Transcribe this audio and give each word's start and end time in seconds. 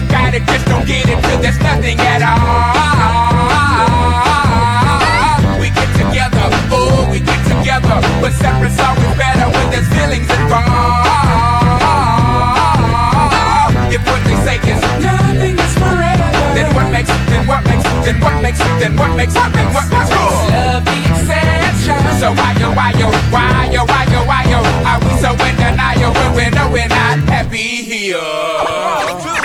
forgot 0.00 0.34
it, 0.34 0.46
just 0.46 0.66
don't 0.66 0.86
get 0.86 1.08
it 1.08 1.18
till 1.24 1.40
there's 1.42 1.58
nothing 1.58 1.98
at 1.98 2.22
all. 2.22 2.38
We 5.58 5.70
get 5.74 5.90
together, 5.98 6.46
oh, 6.70 7.08
we 7.10 7.18
get 7.18 7.42
together, 7.50 7.98
but 8.22 8.32
separate's 8.32 8.78
always 8.78 9.14
better 9.18 9.50
when 9.50 9.66
there's 9.74 9.88
feelings 9.90 10.30
involved. 10.30 10.70
If 13.90 14.02
what 14.06 14.22
they 14.22 14.38
say 14.46 14.58
is 14.70 14.78
nothing 15.02 15.58
is 15.58 15.74
forever, 15.74 16.30
then 16.54 16.70
what 16.74 16.86
makes, 16.94 17.10
then 17.30 17.42
what 17.46 17.64
makes, 17.66 17.82
then 18.06 18.20
what 18.22 18.38
makes, 18.42 18.58
then 18.78 18.94
what 18.94 19.16
makes, 19.16 19.34
then 19.34 19.72
what 19.74 19.88
makes 19.90 20.14
love 20.14 20.84
the 20.86 20.98
exception? 21.10 21.98
So 22.22 22.30
why 22.38 22.54
yo, 22.60 22.70
why 22.70 22.94
yo, 22.94 23.10
why 23.34 23.66
yo, 23.72 23.82
why 23.82 24.06
yo, 24.14 24.22
why 24.30 24.46
yo, 24.46 24.62
are 24.86 25.00
we 25.02 25.10
so 25.18 25.34
in 25.42 25.56
denial 25.58 26.14
when 26.14 26.30
we 26.38 26.44
know 26.54 26.70
we're 26.70 26.86
not 26.86 27.18
happy 27.26 27.82
here? 27.82 29.37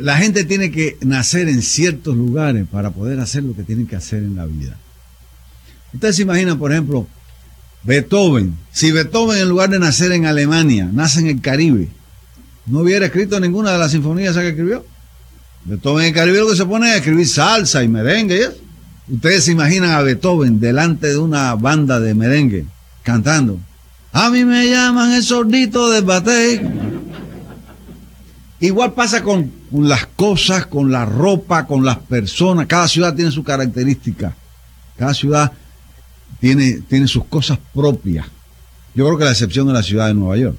La 0.00 0.16
gente 0.16 0.44
tiene 0.44 0.70
que 0.70 0.96
nacer 1.00 1.48
en 1.48 1.62
ciertos 1.62 2.16
lugares 2.16 2.66
para 2.70 2.90
poder 2.90 3.20
hacer 3.20 3.42
lo 3.42 3.54
que 3.54 3.62
tienen 3.62 3.86
que 3.86 3.96
hacer 3.96 4.22
en 4.22 4.36
la 4.36 4.46
vida. 4.46 4.76
Ustedes 5.92 6.16
se 6.16 6.22
imaginan, 6.22 6.58
por 6.58 6.72
ejemplo, 6.72 7.06
Beethoven. 7.84 8.56
Si 8.72 8.92
Beethoven, 8.92 9.38
en 9.38 9.48
lugar 9.48 9.70
de 9.70 9.78
nacer 9.78 10.12
en 10.12 10.26
Alemania, 10.26 10.88
nace 10.92 11.20
en 11.20 11.26
el 11.26 11.40
Caribe, 11.40 11.88
no 12.66 12.80
hubiera 12.80 13.06
escrito 13.06 13.40
ninguna 13.40 13.72
de 13.72 13.78
las 13.78 13.92
sinfonías 13.92 14.36
que 14.36 14.48
escribió. 14.48 14.84
Beethoven 15.64 16.04
en 16.04 16.08
el 16.08 16.14
Caribe 16.14 16.38
lo 16.38 16.48
que 16.48 16.56
se 16.56 16.66
pone 16.66 16.90
es 16.90 16.96
escribir 16.96 17.26
salsa 17.26 17.82
y 17.82 17.88
merengue. 17.88 18.48
Ustedes 19.08 19.44
se 19.44 19.52
imaginan 19.52 19.90
a 19.90 20.02
Beethoven 20.02 20.60
delante 20.60 21.08
de 21.08 21.18
una 21.18 21.54
banda 21.54 22.00
de 22.00 22.14
merengue 22.14 22.66
cantando. 23.02 23.58
A 24.12 24.30
mí 24.30 24.44
me 24.44 24.68
llaman 24.68 25.12
el 25.12 25.22
sordito 25.22 25.90
de 25.90 26.02
batey. 26.02 26.60
Igual 28.60 28.92
pasa 28.92 29.22
con, 29.22 29.50
con 29.72 29.88
las 29.88 30.06
cosas, 30.06 30.66
con 30.66 30.92
la 30.92 31.06
ropa, 31.06 31.66
con 31.66 31.82
las 31.82 31.98
personas. 31.98 32.66
Cada 32.66 32.86
ciudad 32.86 33.14
tiene 33.14 33.30
su 33.30 33.42
característica. 33.42 34.36
Cada 34.98 35.14
ciudad 35.14 35.50
tiene, 36.40 36.82
tiene 36.88 37.08
sus 37.08 37.24
cosas 37.24 37.58
propias. 37.72 38.26
Yo 38.94 39.06
creo 39.06 39.16
que 39.16 39.24
la 39.24 39.30
excepción 39.30 39.66
es 39.68 39.72
la 39.72 39.82
ciudad 39.82 40.08
de 40.08 40.14
Nueva 40.14 40.36
York. 40.36 40.56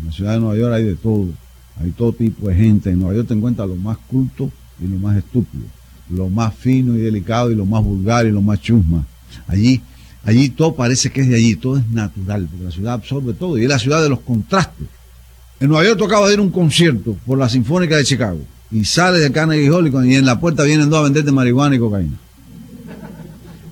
En 0.00 0.06
la 0.06 0.12
ciudad 0.12 0.32
de 0.32 0.40
Nueva 0.40 0.56
York 0.56 0.74
hay 0.74 0.84
de 0.84 0.96
todo. 0.96 1.28
Hay 1.80 1.90
todo 1.92 2.12
tipo 2.12 2.48
de 2.48 2.56
gente. 2.56 2.90
En 2.90 2.98
Nueva 2.98 3.14
York 3.14 3.28
te 3.28 3.34
encuentras 3.34 3.68
lo 3.68 3.76
más 3.76 3.98
culto 4.08 4.50
y 4.82 4.88
lo 4.88 4.98
más 4.98 5.16
estúpido. 5.16 5.64
Lo 6.10 6.28
más 6.28 6.52
fino 6.54 6.96
y 6.96 6.98
delicado 6.98 7.52
y 7.52 7.54
lo 7.54 7.66
más 7.66 7.84
vulgar 7.84 8.26
y 8.26 8.32
lo 8.32 8.42
más 8.42 8.60
chusma. 8.60 9.06
Allí, 9.46 9.80
allí 10.24 10.48
todo 10.48 10.74
parece 10.74 11.10
que 11.12 11.20
es 11.20 11.28
de 11.28 11.36
allí. 11.36 11.54
Todo 11.54 11.78
es 11.78 11.88
natural. 11.88 12.48
Porque 12.50 12.64
la 12.64 12.72
ciudad 12.72 12.94
absorbe 12.94 13.32
todo. 13.32 13.58
Y 13.58 13.62
es 13.62 13.68
la 13.68 13.78
ciudad 13.78 14.02
de 14.02 14.08
los 14.08 14.20
contrastes. 14.20 14.88
En 15.60 15.68
Nueva 15.68 15.84
York 15.84 15.98
tocaba 15.98 16.32
ir 16.32 16.40
un 16.40 16.50
concierto 16.50 17.16
por 17.24 17.38
la 17.38 17.48
Sinfónica 17.48 17.96
de 17.96 18.04
Chicago. 18.04 18.40
Y 18.70 18.84
sale 18.84 19.18
de 19.18 19.30
Carnegie 19.30 19.70
Hall 19.70 19.92
y 20.06 20.14
en 20.14 20.26
la 20.26 20.40
puerta 20.40 20.64
vienen 20.64 20.90
dos 20.90 21.00
a 21.00 21.02
venderte 21.02 21.32
marihuana 21.32 21.76
y 21.76 21.78
cocaína. 21.78 22.16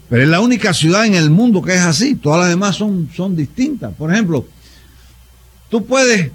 Pero 0.08 0.22
es 0.22 0.28
la 0.28 0.40
única 0.40 0.72
ciudad 0.72 1.06
en 1.06 1.14
el 1.14 1.30
mundo 1.30 1.62
que 1.62 1.74
es 1.74 1.80
así. 1.80 2.14
Todas 2.14 2.40
las 2.40 2.48
demás 2.48 2.76
son, 2.76 3.08
son 3.14 3.34
distintas. 3.34 3.92
Por 3.94 4.12
ejemplo, 4.12 4.46
tú 5.68 5.84
puedes 5.84 6.30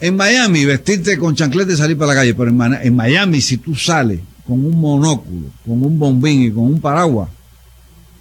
en 0.00 0.16
Miami 0.16 0.64
vestirte 0.64 1.18
con 1.18 1.34
chanclete 1.34 1.72
y 1.72 1.76
salir 1.76 1.98
para 1.98 2.14
la 2.14 2.20
calle, 2.20 2.34
pero 2.34 2.50
en, 2.50 2.74
en 2.74 2.96
Miami 2.96 3.40
si 3.40 3.58
tú 3.58 3.74
sales 3.74 4.20
con 4.46 4.64
un 4.64 4.80
monóculo, 4.80 5.48
con 5.66 5.82
un 5.84 5.98
bombín 5.98 6.44
y 6.44 6.50
con 6.50 6.64
un 6.64 6.80
paraguas, 6.80 7.28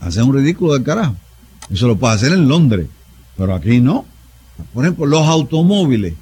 haces 0.02 0.24
un 0.24 0.34
ridículo 0.34 0.74
del 0.74 0.84
carajo. 0.84 1.16
Eso 1.70 1.88
lo 1.88 1.98
puedes 1.98 2.18
hacer 2.18 2.34
en 2.34 2.48
Londres, 2.48 2.88
pero 3.38 3.56
aquí 3.56 3.80
no. 3.80 4.06
Por 4.74 4.84
ejemplo, 4.84 5.06
los 5.06 5.26
automóviles. 5.28 6.16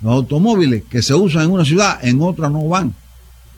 Los 0.00 0.12
automóviles 0.12 0.82
que 0.90 1.02
se 1.02 1.14
usan 1.14 1.44
en 1.44 1.50
una 1.50 1.64
ciudad, 1.64 1.98
en 2.02 2.20
otra 2.20 2.50
no 2.50 2.68
van. 2.68 2.94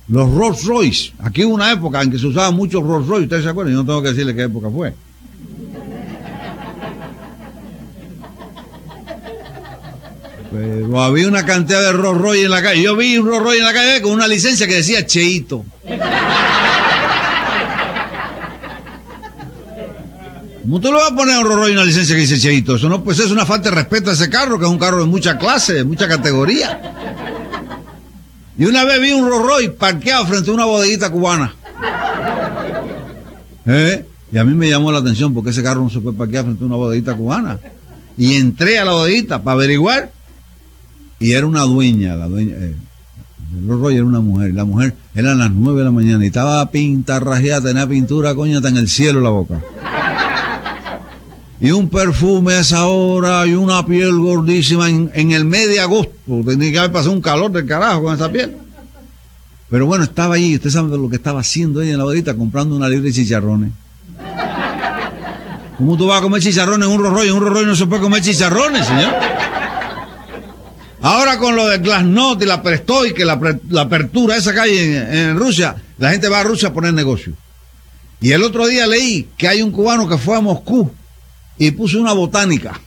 Los 0.09 0.33
Rolls 0.33 0.65
Royce. 0.65 1.13
Aquí 1.19 1.45
hubo 1.45 1.55
una 1.55 1.73
época 1.73 2.01
en 2.01 2.11
que 2.11 2.19
se 2.19 2.27
usaban 2.27 2.55
muchos 2.55 2.83
Rolls 2.83 3.07
Royce. 3.07 3.25
¿Ustedes 3.25 3.45
se 3.45 3.51
acuerdan? 3.51 3.75
Yo 3.75 3.83
no 3.83 3.87
tengo 3.87 4.03
que 4.03 4.09
decirle 4.09 4.35
qué 4.35 4.43
época 4.43 4.71
fue. 4.71 4.95
Pero 10.51 11.03
había 11.03 11.29
una 11.29 11.45
cantidad 11.45 11.83
de 11.83 11.93
Rolls 11.93 12.21
Royce 12.21 12.45
en 12.45 12.51
la 12.51 12.63
calle. 12.63 12.83
Yo 12.83 12.97
vi 12.97 13.19
un 13.19 13.27
Rolls 13.27 13.43
Royce 13.43 13.59
en 13.59 13.65
la 13.67 13.73
calle 13.75 14.01
con 14.01 14.13
una 14.13 14.27
licencia 14.27 14.67
que 14.67 14.77
decía 14.77 15.05
Cheito. 15.05 15.65
¿Cómo 20.69 20.81
tú 20.81 20.89
le 20.89 20.99
vas 20.99 21.13
a 21.13 21.17
poner 21.17 21.35
a 21.35 21.41
un 21.41 21.47
Rolls 21.47 21.73
una 21.73 21.83
licencia 21.83 22.15
que 22.15 22.21
dice 22.21 22.39
Cheito? 22.39 22.77
Eso 22.77 22.91
no, 22.91 23.03
pues 23.03 23.19
es 23.21 23.31
una 23.31 23.47
falta 23.47 23.71
de 23.71 23.77
respeto 23.77 24.11
a 24.11 24.13
ese 24.13 24.29
carro, 24.29 24.59
que 24.59 24.67
es 24.67 24.71
un 24.71 24.77
carro 24.77 25.01
de 25.01 25.07
mucha 25.07 25.39
clase, 25.39 25.73
de 25.73 25.85
mucha 25.85 26.07
categoría. 26.07 26.79
Y 28.59 28.67
una 28.67 28.85
vez 28.85 29.01
vi 29.01 29.13
un 29.13 29.31
Rolls 29.31 29.71
parqueado 29.71 30.27
frente 30.27 30.51
a 30.51 30.53
una 30.53 30.67
bodeguita 30.67 31.09
cubana. 31.11 31.55
¿Eh? 33.65 34.05
Y 34.31 34.37
a 34.37 34.45
mí 34.45 34.53
me 34.53 34.69
llamó 34.69 34.93
la 34.93 34.99
atención 34.99 35.33
porque 35.33 35.51
ese 35.51 35.63
carro 35.63 35.81
no 35.81 35.89
se 35.89 36.01
puede 36.01 36.19
parquear 36.19 36.45
frente 36.45 36.63
a 36.63 36.67
una 36.67 36.77
bodeguita 36.77 37.15
cubana. 37.15 37.59
Y 38.19 38.35
entré 38.35 38.79
a 38.79 38.85
la 38.85 38.93
bodeguita 38.93 39.43
para 39.43 39.55
averiguar. 39.55 40.13
Y 41.19 41.33
era 41.33 41.47
una 41.47 41.63
dueña, 41.63 42.15
la 42.15 42.29
dueña. 42.29 42.57
eh, 42.57 42.77
el 43.57 43.67
Rolls 43.67 43.81
Royce 43.81 43.97
era 43.97 44.05
una 44.05 44.21
mujer. 44.21 44.53
La 44.53 44.67
mujer 44.67 44.95
eran 45.15 45.39
las 45.39 45.51
nueve 45.51 45.79
de 45.79 45.87
la 45.87 45.93
mañana 45.93 46.23
y 46.25 46.27
estaba 46.27 46.71
pintarrajeada, 46.71 47.69
tenía 47.69 47.87
pintura, 47.87 48.35
coño, 48.35 48.59
hasta 48.59 48.69
en 48.69 48.77
el 48.77 48.89
cielo 48.91 49.23
la 49.23 49.31
boca. 49.31 49.63
Y 51.61 51.73
un 51.73 51.89
perfume 51.89 52.55
a 52.55 52.61
esa 52.61 52.87
hora 52.87 53.45
y 53.47 53.55
una 53.55 53.85
piel 53.85 54.17
gordísima 54.19 54.89
en, 54.89 55.11
en 55.15 55.33
el 55.33 55.45
mes 55.45 55.69
de 55.69 55.81
agosto. 55.81 56.15
Tenía 56.47 56.71
que 56.71 56.79
haber 56.79 56.93
pasado 56.93 57.13
un 57.13 57.21
calor 57.21 57.51
del 57.51 57.67
carajo 57.67 58.05
con 58.05 58.15
esa 58.15 58.31
piel. 58.31 58.57
Pero 59.69 59.87
bueno, 59.87 60.05
estaba 60.05 60.37
allí, 60.37 60.55
usted 60.55 60.71
sabe 60.71 60.97
lo 60.97 61.11
que 61.11 61.17
estaba 61.17 61.41
haciendo 61.41 61.83
ella 61.83 61.93
en 61.93 61.99
la 61.99 62.05
bodeguita, 62.05 62.35
comprando 62.35 62.77
una 62.77 62.89
libra 62.89 63.07
de 63.07 63.13
chicharrones. 63.13 63.73
¿Cómo 65.77 65.97
tú 65.97 66.07
vas 66.07 66.19
a 66.19 66.23
comer 66.23 66.43
chicharrones 66.43 66.89
en 66.89 66.95
un 66.95 67.05
Rolls 67.05 67.29
En 67.29 67.35
un 67.35 67.47
Rolls 67.47 67.67
no 67.67 67.77
se 67.77 67.87
puede 67.87 68.03
comer 68.03 68.23
chicharrones, 68.23 68.87
señor. 68.87 69.13
Ahora 71.01 71.39
con 71.39 71.55
lo 71.55 71.69
de 71.69 71.79
Glasnost 71.79 72.43
y 72.43 72.47
la 72.47 72.63
Prestoy, 72.63 73.15
la, 73.19 73.83
apertura 73.83 74.37
esa 74.37 74.53
que 74.53 74.61
hay 74.61 74.79
en, 74.79 75.15
en, 75.15 75.39
Rusia, 75.39 75.77
la 75.99 76.11
gente 76.11 76.29
va 76.29 76.41
a 76.41 76.45
Rusia 76.45 76.71
a 76.71 76.73
poner 76.73 76.95
negocio. 76.95 77.35
Y 78.21 78.33
el 78.33 78.43
otro 78.43 78.67
día 78.67 78.87
leí 78.87 79.29
que 79.37 79.47
hay 79.47 79.63
un 79.63 79.71
cubano 79.71 80.09
que 80.09 80.19
fue 80.19 80.37
a 80.37 80.41
Moscú 80.41 80.91
y 81.59 81.71
puso 81.73 82.01
una 82.01 82.13
botánica. 82.13 82.81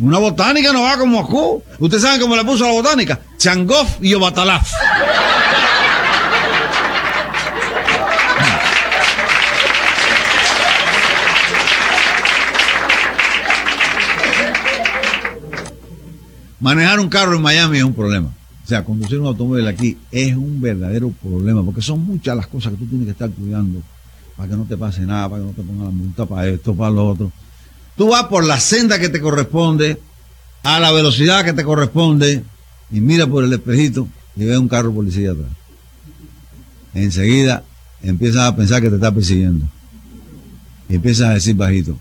Una 0.00 0.18
botánica 0.18 0.72
no 0.72 0.82
va 0.82 0.96
con 0.96 1.10
Moscú. 1.10 1.62
¿Ustedes 1.78 2.02
saben 2.02 2.20
cómo 2.20 2.36
le 2.36 2.44
puso 2.44 2.64
la 2.64 2.72
botánica? 2.72 3.20
Changov 3.36 3.86
y 4.00 4.14
Obatalaf. 4.14 4.70
Manejar 16.60 17.00
un 17.00 17.08
carro 17.08 17.36
en 17.36 17.42
Miami 17.42 17.78
es 17.78 17.84
un 17.84 17.94
problema. 17.94 18.28
O 18.64 18.68
sea, 18.68 18.84
conducir 18.84 19.18
un 19.18 19.26
automóvil 19.26 19.66
aquí 19.66 19.96
es 20.10 20.36
un 20.36 20.60
verdadero 20.60 21.10
problema, 21.10 21.64
porque 21.64 21.80
son 21.80 22.04
muchas 22.04 22.36
las 22.36 22.46
cosas 22.46 22.72
que 22.72 22.78
tú 22.78 22.86
tienes 22.86 23.06
que 23.06 23.12
estar 23.12 23.30
cuidando 23.30 23.80
para 24.38 24.50
que 24.50 24.56
no 24.56 24.64
te 24.66 24.76
pase 24.76 25.00
nada, 25.00 25.28
para 25.28 25.42
que 25.42 25.48
no 25.48 25.52
te 25.52 25.62
pongan 25.62 25.84
la 25.86 25.90
multa, 25.90 26.24
para 26.24 26.46
esto, 26.46 26.72
para 26.72 26.92
lo 26.92 27.08
otro. 27.08 27.32
Tú 27.96 28.10
vas 28.10 28.26
por 28.26 28.44
la 28.44 28.60
senda 28.60 29.00
que 29.00 29.08
te 29.08 29.20
corresponde, 29.20 30.00
a 30.62 30.78
la 30.78 30.92
velocidad 30.92 31.44
que 31.44 31.52
te 31.52 31.64
corresponde, 31.64 32.44
y 32.92 33.00
mira 33.00 33.26
por 33.26 33.42
el 33.42 33.52
espejito 33.52 34.06
y 34.36 34.44
ves 34.44 34.56
un 34.56 34.68
carro 34.68 34.94
policía 34.94 35.32
atrás. 35.32 35.48
Enseguida 36.94 37.64
empiezas 38.00 38.42
a 38.42 38.54
pensar 38.54 38.80
que 38.80 38.88
te 38.88 38.94
está 38.94 39.10
persiguiendo. 39.10 39.66
Y 40.88 40.94
empiezas 40.94 41.30
a 41.30 41.34
decir 41.34 41.56
bajito, 41.56 41.98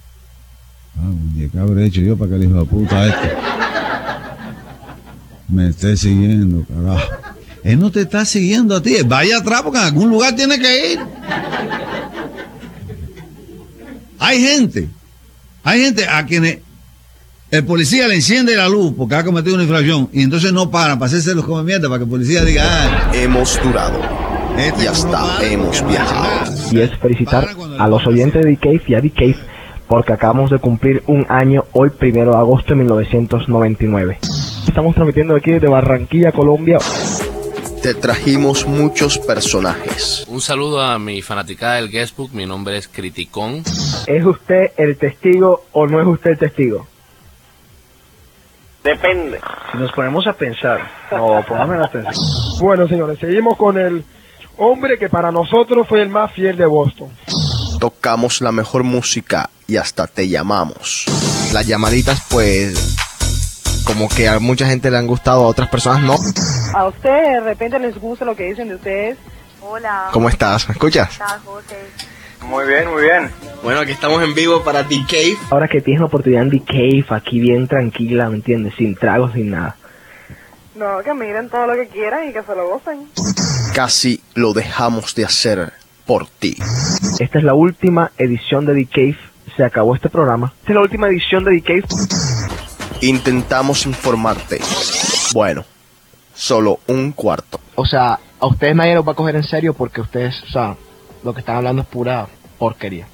ah, 0.96 1.12
¿qué 1.52 1.60
habré 1.60 1.88
hecho 1.88 2.02
yo 2.02 2.16
para 2.16 2.30
que 2.30 2.36
el 2.36 2.44
hijo 2.44 2.60
de 2.60 2.66
puta 2.66 3.08
este 3.08 3.36
me 5.48 5.70
esté 5.70 5.98
siguiendo, 5.98 6.64
carajo? 6.66 7.10
Él 7.64 7.80
no 7.80 7.92
te 7.92 8.02
está 8.02 8.26
siguiendo 8.26 8.76
a 8.76 8.82
ti, 8.82 8.96
vaya 9.04 9.40
atrás 9.40 9.64
porque 9.64 9.80
en 9.80 9.86
algún 9.86 10.10
lugar 10.10 10.36
tiene 10.36 10.60
que 10.60 10.94
ir. 10.94 11.00
Hay 14.20 14.42
gente, 14.42 14.90
hay 15.64 15.82
gente 15.82 16.08
a 16.08 16.26
quienes 16.26 16.60
el 17.50 17.66
policía 17.66 18.08
le 18.08 18.16
enciende 18.16 18.56
la 18.56 18.68
luz 18.68 18.94
porque 18.98 19.16
ha 19.16 19.24
cometido 19.24 19.56
una 19.56 19.64
infracción 19.64 20.10
y 20.12 20.22
entonces 20.22 20.52
no 20.52 20.70
paran 20.70 21.00
para 21.00 21.08
hacerse 21.08 21.34
los 21.34 21.46
come 21.46 21.64
mierda 21.64 21.88
para 21.88 22.00
que 22.00 22.04
el 22.04 22.10
policía 22.10 22.44
diga, 22.44 22.64
ah, 22.66 23.12
hemos 23.14 23.58
durado 23.64 24.00
este 24.58 24.84
y 24.86 24.88
hasta 24.88 25.46
hemos 25.46 25.88
viajado. 25.88 26.52
Y 26.72 26.80
es 26.80 26.92
felicitar 26.98 27.48
a 27.80 27.88
los 27.88 28.06
oyentes 28.08 28.44
de 28.44 28.50
D-Cave 28.50 28.82
y 28.88 28.94
a 28.96 29.02
D-Cave 29.02 29.38
porque 29.88 30.14
acabamos 30.14 30.52
de 30.52 30.60
cumplir 30.60 31.04
un 31.08 31.26
año 31.30 31.64
hoy, 31.72 31.90
primero 31.92 32.32
de 32.32 32.38
agosto 32.38 32.70
de 32.70 32.76
1999. 32.76 34.20
Estamos 34.68 34.96
transmitiendo 34.96 35.36
aquí 35.36 35.52
desde 35.52 35.70
Barranquilla, 35.70 36.32
Colombia. 36.32 36.80
Te 37.82 37.94
trajimos 37.94 38.68
muchos 38.68 39.18
personajes. 39.20 40.26
Un 40.28 40.42
saludo 40.42 40.82
a 40.82 41.00
mi 41.00 41.22
fanaticada 41.22 41.76
del 41.76 41.90
Guestbook, 41.90 42.34
mi 42.34 42.46
nombre 42.46 42.78
es 42.78 42.88
Criticón. 42.88 43.64
¿Es 44.08 44.26
usted 44.26 44.72
el 44.78 44.98
testigo 44.98 45.66
o 45.74 45.86
no 45.86 46.02
es 46.02 46.08
usted 46.08 46.32
el 46.32 46.38
testigo? 46.38 46.88
Depende. 48.82 49.42
Si 49.70 49.78
nos 49.78 49.92
ponemos 49.92 50.26
a 50.28 50.34
pensar, 50.34 50.80
no, 51.12 51.44
la 51.50 51.86
atención. 51.86 52.16
Bueno, 52.62 52.88
señores, 52.88 53.20
seguimos 53.20 53.58
con 53.58 53.78
el 53.78 54.06
hombre 54.56 54.98
que 54.98 55.10
para 55.10 55.30
nosotros 55.30 55.86
fue 55.90 56.02
el 56.02 56.08
más 56.08 56.32
fiel 56.32 56.56
de 56.56 56.66
Boston. 56.66 57.10
Tocamos 57.82 58.40
la 58.40 58.54
mejor 58.54 58.84
música 58.84 59.50
y 59.68 59.76
hasta 59.76 60.08
te 60.08 60.30
llamamos. 60.30 61.04
Las 61.52 61.68
llamaditas, 61.68 62.24
pues, 62.30 62.96
como 63.86 64.08
que 64.08 64.30
a 64.30 64.40
mucha 64.40 64.68
gente 64.68 64.90
le 64.90 64.98
han 65.00 65.08
gustado, 65.08 65.44
a 65.44 65.48
otras 65.48 65.68
personas 65.68 66.02
no. 66.04 66.16
A 66.74 66.88
ustedes 66.88 67.34
de 67.34 67.40
repente 67.42 67.78
les 67.78 67.98
gusta 67.98 68.24
lo 68.24 68.38
que 68.38 68.46
dicen 68.46 68.70
de 68.70 68.76
ustedes. 68.76 69.18
Hola. 69.60 70.08
¿Cómo 70.14 70.30
estás? 70.30 70.70
¿Me 70.70 70.74
escuchas? 70.74 71.18
¿Cómo 71.18 71.26
estás, 71.26 71.44
José? 71.44 72.17
Muy 72.42 72.66
bien, 72.66 72.90
muy 72.90 73.04
bien. 73.04 73.32
Bueno, 73.64 73.82
aquí 73.82 73.92
estamos 73.92 74.24
en 74.24 74.34
vivo 74.34 74.64
para 74.64 74.88
The 74.88 75.04
Cave. 75.08 75.38
Ahora 75.50 75.68
que 75.68 75.82
tienes 75.82 76.00
la 76.00 76.08
oportunidad 76.08 76.44
en 76.44 76.52
The 76.52 76.62
Cave, 76.62 77.06
aquí 77.10 77.40
bien 77.40 77.68
tranquila, 77.68 78.30
¿me 78.30 78.36
entiendes? 78.36 78.74
Sin 78.78 78.96
tragos, 78.96 79.34
sin 79.34 79.52
nada. 79.52 79.76
No, 80.76 81.00
que 81.04 81.14
miren 81.14 81.50
todo 81.50 81.66
lo 81.66 81.74
que 81.74 81.88
quieran 81.88 82.30
y 82.30 82.34
que 82.34 82.44
se 82.44 82.56
lo 82.56 82.70
gocen. 82.70 83.08
Casi 83.74 84.22
lo 84.36 84.54
dejamos 84.54 85.16
de 85.16 85.26
hacer 85.26 85.74
por 86.06 86.28
ti. 86.28 86.56
Esta 87.20 87.40
es 87.40 87.44
la 87.44 87.54
última 87.56 88.12
edición 88.18 88.66
de 88.66 88.76
The 88.76 88.86
Cave. 88.86 89.18
Se 89.56 89.64
acabó 89.64 89.96
este 89.96 90.10
programa. 90.10 90.54
Esta 90.60 90.72
es 90.72 90.76
la 90.76 90.82
última 90.82 91.08
edición 91.08 91.44
de 91.44 91.60
The 91.60 91.62
Cave. 91.62 91.84
Intentamos 93.02 93.86
informarte. 93.86 94.60
Bueno, 95.34 95.66
solo 96.34 96.80
un 96.88 97.12
cuarto. 97.12 97.60
O 97.76 97.86
sea, 97.86 98.20
a 98.40 98.48
ustedes 98.48 98.76
nadie 98.76 98.96
los 98.96 99.08
va 99.08 99.14
a 99.14 99.16
coger 99.16 99.36
en 99.36 99.44
serio 99.44 99.74
porque 99.74 100.02
ustedes, 100.02 100.42
o 100.44 100.52
sea, 100.52 100.76
lo 101.24 101.34
que 101.34 101.40
están 101.40 101.58
hablando 101.58 101.82
es 101.82 101.88
pura 101.88 102.28
porquería. 102.58 103.08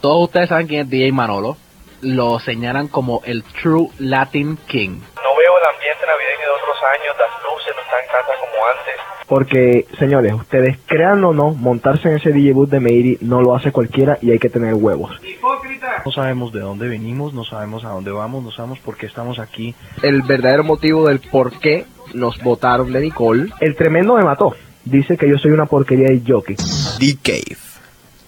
Todos 0.00 0.24
ustedes 0.24 0.48
saben 0.48 0.66
quién 0.66 0.82
es 0.82 0.90
DJ 0.90 1.12
Manolo. 1.12 1.56
Lo 2.00 2.38
señalan 2.38 2.86
como 2.86 3.22
el 3.24 3.42
True 3.42 3.88
Latin 3.98 4.56
King. 4.68 5.00
No 5.16 5.36
veo 5.36 5.58
el 5.58 5.74
ambiente 5.74 6.06
navideño 6.06 6.46
de 6.46 6.54
otros 6.62 6.78
años, 6.94 7.16
las 7.18 7.30
luces 7.42 7.74
no 7.74 7.82
están 7.82 8.04
tantas 8.12 8.36
como 8.38 8.66
antes. 8.78 8.94
Porque, 9.26 9.86
señores, 9.98 10.32
ustedes 10.34 10.78
crean 10.86 11.24
o 11.24 11.32
no, 11.32 11.50
montarse 11.50 12.08
en 12.08 12.16
ese 12.16 12.30
DJ 12.30 12.52
booth 12.52 12.70
de 12.70 12.80
Meiri 12.80 13.18
no 13.20 13.42
lo 13.42 13.56
hace 13.56 13.72
cualquiera 13.72 14.18
y 14.22 14.30
hay 14.30 14.38
que 14.38 14.48
tener 14.48 14.74
huevos. 14.74 15.10
¡Hipócrita! 15.24 16.02
No 16.06 16.12
sabemos 16.12 16.52
de 16.52 16.60
dónde 16.60 16.88
venimos, 16.88 17.34
no 17.34 17.44
sabemos 17.44 17.84
a 17.84 17.88
dónde 17.88 18.12
vamos, 18.12 18.44
no 18.44 18.52
sabemos 18.52 18.78
por 18.78 18.96
qué 18.96 19.06
estamos 19.06 19.40
aquí. 19.40 19.74
El 20.02 20.22
verdadero 20.22 20.62
motivo 20.62 21.08
del 21.08 21.18
por 21.18 21.58
qué 21.58 21.84
nos 22.14 22.40
votaron 22.42 22.92
de 22.92 23.00
Nicole. 23.00 23.50
El 23.60 23.74
tremendo 23.74 24.14
me 24.14 24.22
mató. 24.22 24.54
Dice 24.90 25.18
que 25.18 25.28
yo 25.28 25.36
soy 25.36 25.50
una 25.50 25.66
porquería 25.66 26.08
de 26.08 26.22
jockey. 26.26 26.56
The 26.98 27.18
Cave, 27.22 27.58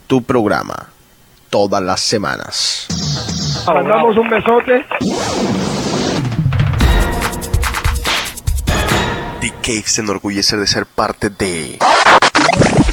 tu 0.07 0.23
programa, 0.23 0.91
todas 1.49 1.83
las 1.83 2.01
semanas. 2.01 2.87
Mandamos 3.67 4.15
un 4.19 4.29
besote. 4.29 4.85
The 9.41 9.51
Cave 9.63 9.85
se 9.87 10.03
enorgullece 10.03 10.59
de 10.59 10.67
ser 10.67 10.85
parte 10.85 11.31
de 11.31 11.79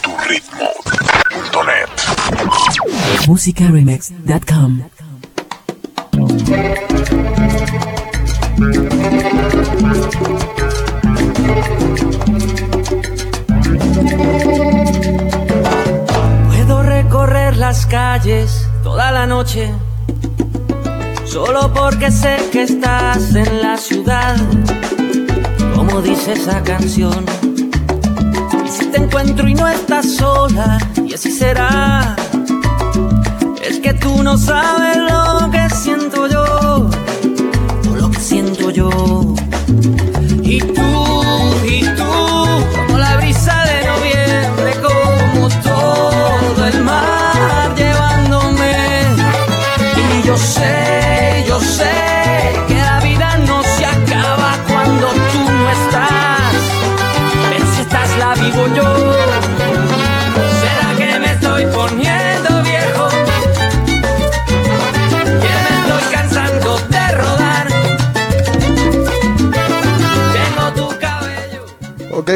turitmo.net. 0.02 1.90
Musicaremix.com 3.28 4.84
Puedo 16.48 16.84
recorrer 16.84 17.58
las 17.58 17.86
calles 17.86 18.68
toda 18.84 19.12
la 19.12 19.26
noche, 19.26 19.74
solo 21.26 21.74
porque 21.74 22.12
sé 22.12 22.38
que 22.52 22.64
estás 22.64 23.34
en 23.34 23.62
la 23.62 23.78
ciudad, 23.78 24.38
como 25.76 26.02
dice 26.02 26.34
esa 26.34 26.62
canción. 26.64 27.26
Y 28.66 28.70
si 28.70 28.86
te 28.88 28.98
encuentro 28.98 29.48
y 29.48 29.56
no 29.56 29.68
estás 29.68 30.16
sola, 30.16 30.78
y 31.04 31.14
así 31.14 31.32
será, 31.32 32.16
es 33.68 33.80
que 33.80 33.94
tú 33.94 34.22
no 34.24 34.38
sabes 34.38 34.98
lo 34.98 35.50
que 35.50 35.70
siento 35.76 36.27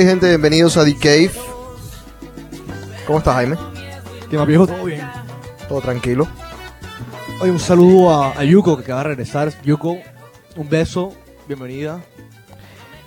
Ok, 0.02 0.08
gente, 0.08 0.30
bienvenidos 0.30 0.78
a 0.78 0.84
The 0.84 0.96
Cave. 0.96 1.32
¿Cómo 3.06 3.20
estás, 3.20 3.36
Jaime? 3.36 3.56
¿Qué 4.32 4.36
más 4.36 4.48
viejo? 4.48 4.66
Todo 4.66 4.86
bien. 4.86 5.08
Todo 5.70 5.80
tranquilo. 5.80 6.28
Oye, 7.40 7.52
un 7.52 7.60
saludo 7.60 8.10
a, 8.10 8.32
a 8.32 8.44
Yuko 8.44 8.78
que 8.78 8.82
acaba 8.82 9.04
de 9.04 9.10
regresar. 9.10 9.54
Yuko, 9.62 10.00
un 10.56 10.70
beso, 10.70 11.14
bienvenida. 11.48 12.04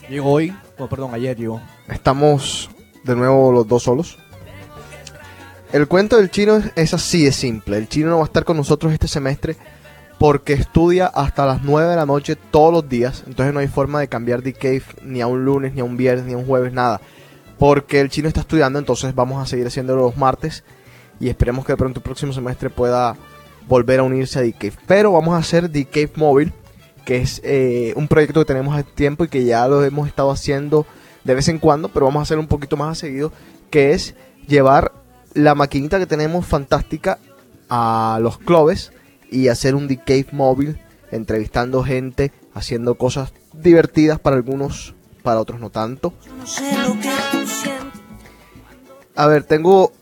Llegó 0.08 0.30
hoy, 0.30 0.56
no, 0.78 0.88
perdón, 0.88 1.12
ayer 1.14 1.36
llegó. 1.36 1.60
Estamos 1.88 2.70
de 3.02 3.16
nuevo 3.16 3.50
los 3.50 3.66
dos 3.66 3.82
solos. 3.82 4.16
El 5.72 5.88
cuento 5.88 6.16
del 6.16 6.30
chino 6.30 6.58
es, 6.58 6.70
es 6.76 6.94
así 6.94 7.24
de 7.24 7.32
simple. 7.32 7.76
El 7.76 7.88
chino 7.88 8.10
no 8.10 8.18
va 8.18 8.22
a 8.22 8.26
estar 8.26 8.44
con 8.44 8.56
nosotros 8.56 8.92
este 8.92 9.08
semestre 9.08 9.56
porque 10.18 10.52
estudia 10.52 11.06
hasta 11.06 11.47
las 11.47 11.62
9 11.62 11.90
de 11.90 11.97
la 11.97 12.06
noche 12.06 12.37
todos 12.37 12.73
los 12.73 12.88
días. 12.88 13.25
Entonces 13.26 13.52
no 13.52 13.61
hay 13.61 13.68
forma 13.68 14.00
de 14.00 14.09
cambiar 14.09 14.42
de 14.42 14.52
cave 14.52 14.83
ni 15.02 15.21
a 15.21 15.26
un 15.26 15.44
lunes, 15.44 15.75
ni 15.75 15.80
a 15.80 15.85
un 15.85 15.97
viernes, 15.97 16.26
ni 16.26 16.35
a 16.35 16.37
un 16.37 16.47
jueves, 16.47 16.73
nada. 16.73 17.00
Porque 17.59 18.00
el 18.00 18.09
chino 18.09 18.28
está 18.28 18.40
estudiando, 18.40 18.78
entonces 18.78 19.14
vamos 19.14 19.42
a 19.42 19.47
seguir 19.47 19.66
haciéndolo 19.66 20.02
los 20.02 20.16
martes. 20.16 20.64
Y 21.21 21.28
esperemos 21.28 21.64
que 21.64 21.73
de 21.73 21.76
pronto 21.76 22.00
el 22.00 22.04
próximo 22.04 22.33
semestre 22.33 22.71
pueda 22.71 23.16
volver 23.68 24.00
a 24.00 24.02
unirse 24.02 24.38
a 24.38 24.42
D-Cave. 24.42 24.75
Pero 24.87 25.12
vamos 25.12 25.35
a 25.35 25.38
hacer 25.38 25.71
D-Cave 25.71 26.12
Móvil, 26.16 26.52
que 27.04 27.18
es 27.18 27.40
eh, 27.44 27.92
un 27.97 28.09
proyecto 28.09 28.40
que 28.40 28.47
tenemos 28.47 28.75
hace 28.75 28.90
tiempo 28.94 29.25
y 29.25 29.28
que 29.28 29.44
ya 29.44 29.66
lo 29.68 29.85
hemos 29.85 30.09
estado 30.09 30.30
haciendo 30.30 30.87
de 31.25 31.35
vez 31.35 31.49
en 31.49 31.59
cuando, 31.59 31.88
pero 31.88 32.06
vamos 32.06 32.21
a 32.21 32.25
hacer 32.25 32.38
un 32.38 32.47
poquito 32.47 32.76
más 32.76 32.90
a 32.90 33.00
seguido, 33.00 33.33
que 33.71 33.92
es 33.92 34.14
llevar 34.47 34.92
la 35.33 35.54
maquinita 35.54 35.99
que 35.99 36.06
tenemos 36.06 36.47
fantástica 36.47 37.18
a 37.68 38.18
los 38.21 38.38
clubes 38.38 38.92
y 39.34 39.48
hacer 39.48 39.74
un 39.74 39.88
D-Cave 39.88 40.28
móvil, 40.30 40.78
entrevistando 41.10 41.82
gente, 41.82 42.30
haciendo 42.54 42.94
cosas 42.94 43.32
divertidas 43.52 44.20
para 44.20 44.36
algunos, 44.36 44.94
para 45.24 45.40
otros 45.40 45.60
no 45.60 45.70
tanto. 45.70 46.14
A 49.16 49.26
ver, 49.26 49.42
tengo 49.42 49.92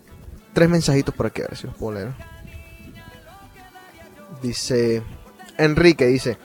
tres 0.52 0.68
mensajitos 0.68 1.14
por 1.14 1.26
aquí, 1.26 1.40
a 1.40 1.46
ver 1.46 1.56
si 1.56 1.66
los 1.66 1.76
puedo 1.76 1.98
leer. 1.98 2.12
Dice 4.42 5.02
Enrique, 5.56 6.06
dice, 6.06 6.36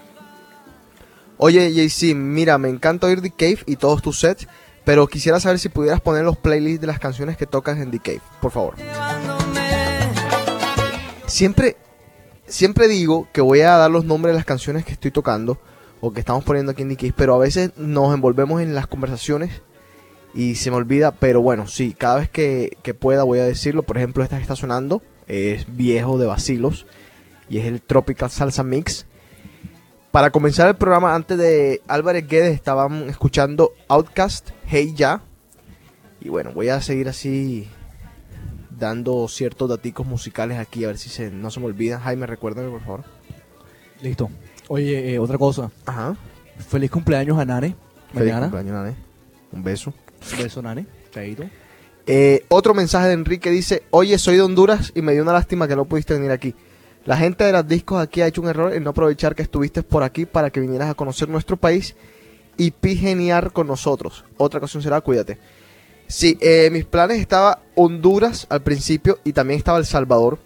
oye 1.38 1.74
JC, 1.74 2.16
mira, 2.16 2.58
me 2.58 2.70
encanta 2.70 3.08
oír 3.08 3.22
The 3.22 3.58
y 3.66 3.76
todos 3.76 4.02
tus 4.02 4.20
sets, 4.20 4.48
pero 4.86 5.08
quisiera 5.08 5.42
saber 5.42 5.60
si 5.60 5.68
pudieras 5.68 6.00
poner 6.00 6.24
los 6.24 6.38
playlists 6.38 6.80
de 6.80 6.88
las 6.88 7.00
canciones 7.00 7.36
que 7.36 7.48
tocas 7.48 7.80
en 7.80 7.92
The 7.92 8.22
por 8.40 8.52
favor. 8.52 8.76
Siempre, 11.26 11.76
siempre 12.48 12.88
digo 12.88 13.28
que 13.32 13.42
voy 13.42 13.62
a 13.62 13.78
dar 13.78 13.92
los 13.92 14.06
nombres 14.06 14.34
de 14.34 14.38
las 14.40 14.46
canciones 14.46 14.86
que 14.86 14.94
estoy 14.94 15.12
tocando 15.12 15.60
o 16.02 16.14
que 16.14 16.20
estamos 16.20 16.44
poniendo 16.44 16.72
aquí 16.72 16.84
en 16.84 16.96
Cave, 16.96 17.14
pero 17.16 17.36
a 17.36 17.40
veces 17.40 17.72
nos 17.78 18.14
envolvemos 18.14 18.62
en 18.62 18.76
las 18.76 18.88
conversaciones 18.88 19.62
y 20.34 20.56
se 20.56 20.70
me 20.70 20.78
olvida, 20.78 21.12
pero 21.12 21.42
bueno, 21.42 21.68
sí, 21.68 21.96
cada 21.98 22.20
vez 22.20 22.30
que, 22.30 22.78
pueda 23.00 23.24
voy 23.24 23.40
a 23.40 23.46
decirlo. 23.46 23.84
Por 23.84 23.98
ejemplo, 23.98 24.24
esta 24.24 24.36
que 24.38 24.44
está 24.44 24.56
sonando 24.56 25.02
es 25.28 25.66
viejo 25.76 26.18
de 26.18 26.28
Basilos 26.28 26.86
y 27.50 27.58
es 27.58 27.66
el 27.66 27.82
Tropical 27.82 28.30
Salsa 28.30 28.64
Mix. 28.64 29.06
Para 30.12 30.30
comenzar 30.32 30.68
el 30.68 30.76
programa, 30.76 31.16
antes 31.16 31.38
de 31.38 31.82
Álvarez 31.88 32.28
Guedes, 32.28 32.54
estaban 32.54 33.10
escuchando 33.10 33.74
Outcast, 33.88 34.50
Hey 34.68 34.94
Ya. 34.96 35.22
Y 36.22 36.30
bueno, 36.30 36.52
voy 36.54 36.70
a 36.70 36.82
seguir 36.82 37.10
así 37.10 37.68
dando 38.78 39.28
ciertos 39.28 39.70
daticos 39.70 40.06
musicales 40.06 40.60
aquí, 40.60 40.84
a 40.84 40.88
ver 40.88 40.98
si 40.98 41.10
se, 41.10 41.32
no 41.32 41.52
se 41.52 41.60
me 41.60 41.66
olvida. 41.68 42.00
Jaime, 42.00 42.26
recuérdame, 42.28 42.70
por 42.70 42.82
favor. 42.82 43.04
Listo. 44.02 44.30
Oye, 44.68 45.14
eh, 45.14 45.20
otra 45.20 45.38
cosa. 45.38 45.72
Ajá. 45.86 46.16
Feliz 46.70 46.92
cumpleaños 46.92 47.38
a 47.40 47.46
Nane. 47.46 47.76
Feliz 48.14 48.32
Mañana. 48.32 48.42
cumpleaños, 48.42 48.74
Nane. 48.74 48.96
Un 49.52 49.64
beso. 49.64 49.94
Un 50.34 50.44
beso, 50.44 50.62
Nane. 50.62 50.86
Chaito. 51.12 51.44
Eh, 52.06 52.46
otro 52.48 52.74
mensaje 52.74 53.08
de 53.08 53.14
Enrique 53.14 53.50
dice, 53.52 53.84
oye, 53.90 54.18
soy 54.18 54.36
de 54.38 54.42
Honduras 54.42 54.92
y 54.96 55.02
me 55.02 55.14
dio 55.14 55.24
una 55.24 55.34
lástima 55.34 55.68
que 55.68 55.76
no 55.76 55.86
pudiste 55.86 56.14
venir 56.14 56.32
aquí. 56.32 56.56
La 57.06 57.18
gente 57.18 57.44
de 57.44 57.52
los 57.52 57.68
discos 57.68 58.02
aquí 58.02 58.22
ha 58.22 58.28
hecho 58.28 58.42
un 58.42 58.50
error 58.50 58.74
en 58.74 58.84
no 58.84 58.92
aprovechar 58.92 59.36
que 59.36 59.42
estuviste 59.42 59.84
por 59.84 60.04
aquí 60.04 60.26
para 60.26 60.50
que 60.50 60.60
vinieras 60.60 60.90
a 60.90 60.94
conocer 60.94 61.30
nuestro 61.30 61.58
país 61.58 61.96
y 62.58 62.72
pigeniar 62.72 63.52
con 63.54 63.68
nosotros. 63.68 64.26
Otra 64.38 64.58
ocasión 64.60 64.84
será, 64.84 65.00
cuídate. 65.02 65.38
Sí, 66.08 66.38
eh, 66.42 66.70
mis 66.72 66.86
planes 66.86 67.20
estaba 67.20 67.60
Honduras 67.76 68.48
al 68.50 68.62
principio 68.62 69.20
y 69.24 69.34
también 69.34 69.58
estaba 69.58 69.78
El 69.78 69.86
Salvador. 69.86 70.40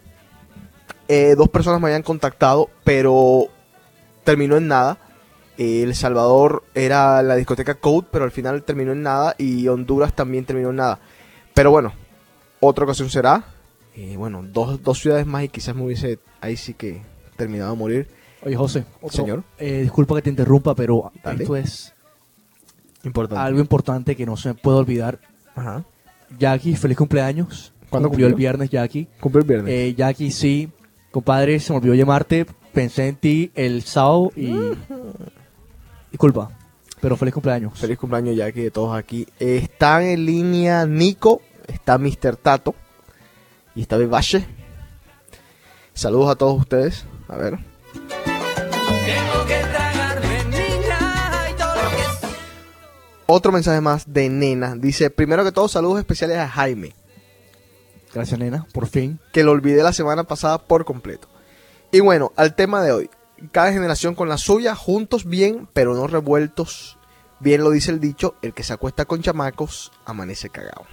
Eh, 1.08 1.36
dos 1.38 1.50
personas 1.50 1.80
me 1.80 1.88
habían 1.88 2.03
contactado, 2.03 2.70
pero 2.84 3.46
terminó 4.24 4.58
en 4.58 4.68
nada. 4.68 4.98
Eh, 5.58 5.84
El 5.84 5.94
Salvador 5.94 6.63
era 6.74 7.22
la 7.22 7.36
discoteca 7.36 7.75
Code, 7.75 8.08
pero 8.12 8.24
al 8.25 8.32
final 8.32 8.63
terminó 8.63 8.91
en 8.94 9.03
nada. 9.03 9.36
Y 9.38 9.68
Honduras 9.68 10.15
también 10.15 10.46
terminó 10.46 10.72
en 10.72 10.77
nada. 10.77 11.00
Pero 11.53 11.70
bueno, 11.70 11.94
otra 12.60 12.86
ocasión 12.86 13.10
será. 13.10 13.44
Bueno, 14.18 14.41
dos, 14.44 14.82
dos 14.82 15.00
ciudades 15.00 15.27
más 15.27 15.44
y 15.44 15.50
quizás 15.50 15.75
me 15.75 15.84
hubiese 15.84 16.18
ahí 16.39 16.56
sí 16.58 16.74
que 16.74 17.01
terminado 17.36 17.72
de 17.74 17.77
morir. 17.77 18.08
Oye, 18.44 18.56
José. 18.56 18.86
otro- 19.01 19.10
Señor. 19.18 19.44
disculpa 19.60 20.15
que 20.15 20.22
te 20.24 20.30
interrumpa, 20.32 20.74
pero 20.74 21.12
Dale. 21.24 21.44
esto 21.44 21.56
es 21.56 21.94
Importante. 23.03 23.44
algo 23.44 23.60
importante 23.60 24.15
que 24.15 24.25
no 24.25 24.38
se 24.38 24.56
puede 24.56 24.77
olvidar. 24.80 25.20
Ajá. 25.62 25.84
Jackie, 26.39 26.75
feliz 26.75 26.98
cumpleaños. 26.98 27.72
¿Cuándo 27.89 28.10
cumplió 28.10 28.27
el 28.27 28.34
cumplió? 28.34 28.50
viernes, 28.50 28.70
Jackie. 28.70 29.08
Cumple 29.20 29.41
el 29.41 29.48
viernes. 29.48 29.74
Eh, 29.74 29.94
Jackie, 29.96 30.32
sí. 30.32 30.70
Compadre, 31.12 31.60
se 31.60 31.72
me 31.72 31.77
olvidó 31.77 31.94
llamarte. 31.94 32.46
Pensé 32.74 33.08
en 33.10 33.15
ti 33.15 33.51
el 33.53 33.84
sábado 33.84 34.32
y. 34.36 34.53
Disculpa. 36.12 36.51
Pero 37.00 37.18
feliz 37.18 37.34
cumpleaños. 37.34 37.77
Feliz 37.77 37.98
cumpleaños 37.98 38.36
que 38.53 38.63
de 38.63 38.72
todos 38.72 38.98
aquí. 38.98 39.27
Eh, 39.39 39.60
están 39.63 40.03
en 40.03 40.25
línea 40.25 40.86
Nico, 40.86 41.41
está 41.68 41.98
Mr. 41.98 42.36
Tato 42.38 42.75
y 43.75 43.82
está 43.82 43.98
Bebache. 43.98 44.46
Saludos 45.94 46.32
a 46.32 46.36
todos 46.36 46.60
ustedes. 46.60 47.06
A 47.27 47.38
ver. 47.38 47.58
Tengo 47.94 49.46
que 49.48 49.61
Otro 53.34 53.54
mensaje 53.54 53.80
más 53.80 54.12
de 54.12 54.28
Nena. 54.28 54.76
Dice, 54.76 55.10
primero 55.10 55.46
que 55.46 55.54
todo, 55.54 55.70
saludos 55.70 56.00
especiales 56.00 56.38
a 56.38 56.50
Jaime. 56.50 56.94
Gracias, 58.14 58.38
nena. 58.38 58.68
Por 58.74 58.88
fin. 58.88 59.22
Que 59.32 59.46
lo 59.46 59.52
olvidé 59.52 59.82
la 59.84 59.94
semana 59.94 60.26
pasada 60.26 60.58
por 60.58 60.84
completo. 60.84 61.30
Y 61.94 62.02
bueno, 62.02 62.34
al 62.36 62.56
tema 62.56 62.84
de 62.84 62.92
hoy. 62.92 63.10
Cada 63.54 63.72
generación 63.72 64.16
con 64.16 64.28
la 64.28 64.38
suya, 64.38 64.76
juntos 64.76 65.24
bien, 65.24 65.70
pero 65.72 65.94
no 65.94 66.08
revueltos. 66.08 66.98
Bien 67.40 67.64
lo 67.64 67.70
dice 67.70 67.92
el 67.92 68.02
dicho, 68.02 68.36
el 68.42 68.54
que 68.54 68.64
se 68.64 68.74
acuesta 68.74 69.06
con 69.06 69.22
chamacos, 69.22 69.94
amanece 70.04 70.50
cagado. 70.50 70.86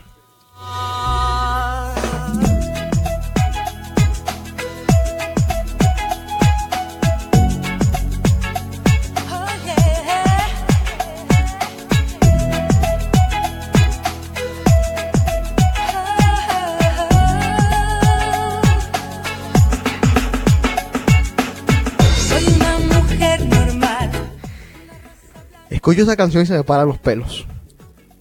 Escucho 25.79 26.03
esa 26.03 26.17
canción 26.17 26.43
y 26.43 26.47
se 26.47 26.55
me 26.55 26.65
paran 26.65 26.89
los 26.89 26.99
pelos. 26.99 27.47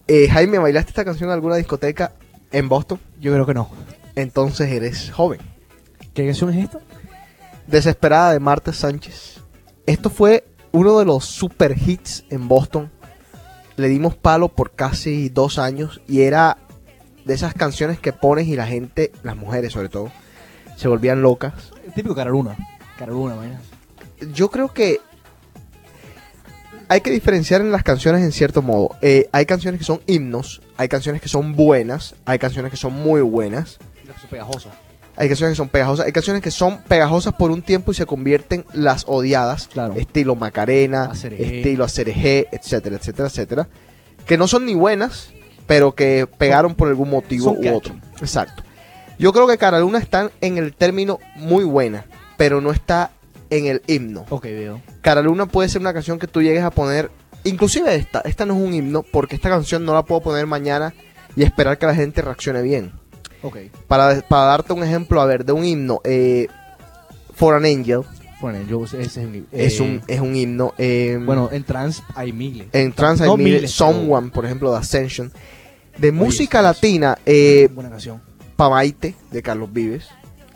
Eh, 0.07 0.29
Jaime, 0.29 0.59
¿bailaste 0.59 0.91
esta 0.91 1.03
canción 1.03 1.31
en 1.31 1.33
alguna 1.33 1.55
discoteca 1.55 2.13
en 2.51 2.69
Boston? 2.69 2.99
Yo 3.19 3.33
creo 3.33 3.47
que 3.47 3.55
no. 3.55 3.67
Entonces 4.13 4.71
eres 4.71 5.09
joven. 5.09 5.39
¿Qué 6.13 6.23
canción 6.23 6.51
es 6.51 6.65
esta? 6.65 6.81
Desesperada 7.65 8.33
de 8.33 8.39
Marta 8.39 8.73
Sánchez. 8.73 9.41
Esto 9.87 10.11
fue 10.11 10.45
uno 10.71 10.99
de 10.99 11.05
los 11.05 11.25
super 11.25 11.75
hits 11.75 12.25
en 12.29 12.47
Boston. 12.47 12.91
Le 13.75 13.89
dimos 13.89 14.15
palo 14.15 14.49
por 14.49 14.73
casi 14.73 15.29
dos 15.29 15.57
años 15.57 15.99
y 16.07 16.21
era 16.21 16.59
de 17.25 17.33
esas 17.33 17.55
canciones 17.55 17.99
que 17.99 18.13
pones 18.13 18.45
y 18.45 18.55
la 18.55 18.67
gente, 18.67 19.11
las 19.23 19.35
mujeres 19.35 19.73
sobre 19.73 19.89
todo, 19.89 20.11
se 20.75 20.87
volvían 20.87 21.23
locas. 21.23 21.71
El 21.83 21.93
típico 21.93 22.13
Caroluna. 22.13 22.55
Caroluna, 22.99 23.33
vaina. 23.33 23.59
Yo 24.31 24.51
creo 24.51 24.71
que 24.71 25.01
hay 26.89 27.01
que 27.01 27.11
diferenciar 27.11 27.61
en 27.61 27.71
las 27.71 27.83
canciones 27.83 28.23
en 28.23 28.31
cierto 28.31 28.61
modo. 28.61 28.95
Eh, 29.01 29.29
hay 29.31 29.45
canciones 29.45 29.79
que 29.79 29.85
son 29.85 30.01
himnos, 30.07 30.61
hay 30.77 30.87
canciones 30.87 31.21
que 31.21 31.29
son 31.29 31.55
buenas, 31.55 32.15
hay 32.25 32.39
canciones 32.39 32.71
que 32.71 32.77
son 32.77 32.93
muy 32.93 33.21
buenas, 33.21 33.77
pegajoso. 34.29 34.69
hay 35.15 35.27
canciones 35.27 35.53
que 35.53 35.57
son 35.57 35.69
pegajosas, 35.69 36.05
hay 36.05 36.11
canciones 36.11 36.41
que 36.41 36.51
son 36.51 36.79
pegajosas 36.83 37.33
por 37.33 37.51
un 37.51 37.61
tiempo 37.61 37.91
y 37.91 37.95
se 37.95 38.05
convierten 38.05 38.65
las 38.73 39.05
odiadas, 39.07 39.69
estilo 39.95 40.35
Macarena, 40.35 41.05
Acerejé. 41.05 41.57
estilo 41.57 41.83
Acerejé, 41.83 42.47
etcétera, 42.51 42.95
etcétera, 42.95 43.27
etcétera, 43.27 43.67
que 44.25 44.37
no 44.37 44.47
son 44.47 44.65
ni 44.65 44.73
buenas, 44.73 45.29
pero 45.65 45.93
que 45.93 46.27
pegaron 46.37 46.75
por 46.75 46.87
algún 46.87 47.09
motivo 47.09 47.53
son 47.53 47.65
u 47.65 47.75
otro. 47.75 47.95
Exacto. 48.21 48.63
Yo 49.19 49.33
creo 49.33 49.47
que 49.47 49.57
Cara 49.57 49.79
Luna 49.79 49.99
está 49.99 50.29
en 50.41 50.57
el 50.57 50.73
término 50.73 51.19
muy 51.35 51.63
buena, 51.63 52.05
pero 52.37 52.61
no 52.61 52.71
está 52.71 53.11
en 53.49 53.65
el 53.67 53.81
himno. 53.87 54.25
Ok, 54.29 54.43
veo. 54.45 54.81
Cara 55.01 55.21
Luna 55.21 55.45
puede 55.45 55.69
ser 55.69 55.81
una 55.81 55.93
canción 55.93 56.19
que 56.19 56.27
tú 56.27 56.41
llegues 56.41 56.63
a 56.63 56.71
poner, 56.71 57.09
inclusive 57.43 57.95
esta, 57.95 58.21
esta 58.21 58.45
no 58.45 58.55
es 58.55 58.61
un 58.61 58.73
himno, 58.73 59.03
porque 59.03 59.35
esta 59.35 59.49
canción 59.49 59.85
no 59.85 59.93
la 59.93 60.03
puedo 60.03 60.21
poner 60.21 60.45
mañana 60.45 60.93
y 61.35 61.43
esperar 61.43 61.77
que 61.77 61.85
la 61.85 61.95
gente 61.95 62.21
reaccione 62.21 62.61
bien. 62.61 62.91
Ok. 63.43 63.57
Para, 63.87 64.21
para 64.21 64.45
darte 64.45 64.73
un 64.73 64.83
ejemplo, 64.83 65.21
a 65.21 65.25
ver, 65.25 65.45
de 65.45 65.53
un 65.53 65.63
himno, 65.63 66.01
eh, 66.03 66.47
For 67.33 67.53
an 67.53 67.65
Angel 67.65 68.01
Bueno, 68.41 68.59
yo, 68.67 68.83
ese 68.83 69.01
es 69.01 69.17
un, 69.17 69.47
es, 69.51 69.79
eh, 69.79 69.83
un, 69.83 70.01
es 70.07 70.19
un 70.19 70.35
himno. 70.35 70.73
eh, 70.79 71.19
Bueno, 71.23 71.49
en 71.51 71.63
trans 71.63 72.01
hay 72.15 72.33
miles. 72.33 72.67
en 72.73 72.91
trance 72.93 73.23
No 73.25 73.33
hay 73.33 73.37
miles, 73.43 73.61
pero- 73.61 73.91
Someone, 73.91 74.29
por 74.31 74.45
ejemplo, 74.45 74.71
de 74.71 74.77
Ascension. 74.79 75.31
De 75.97 76.11
música 76.11 76.61
latina, 76.61 77.17
eh, 77.25 77.69
Buena 77.73 77.89
canción. 77.91 78.21
Pamaite 78.55 79.13
de 79.31 79.41
Carlos 79.43 79.71
Vives. 79.71 80.07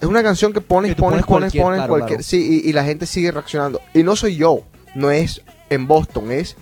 Es 0.02 0.08
una 0.08 0.24
canción 0.24 0.52
que 0.52 0.62
pones, 0.62 0.96
Que 0.96 1.00
pones, 1.02 1.24
pones 1.24 1.26
pones, 1.26 1.42
cualquier, 1.52 1.64
pones, 1.64 1.78
claro, 1.80 1.90
cualquier. 1.92 2.18
claro. 2.20 2.24
Sí, 2.28 2.62
y, 2.66 2.70
y 2.70 2.74
la 2.74 2.84
gente 2.84 3.06
sigue 3.06 3.32
reaccionando. 3.32 3.80
Y 3.94 4.04
no 4.04 4.16
soy 4.16 4.36
yo, 4.36 4.64
no 4.96 5.12
es 5.12 5.42
en 5.70 5.88
Boston, 5.88 6.32
es 6.32 6.56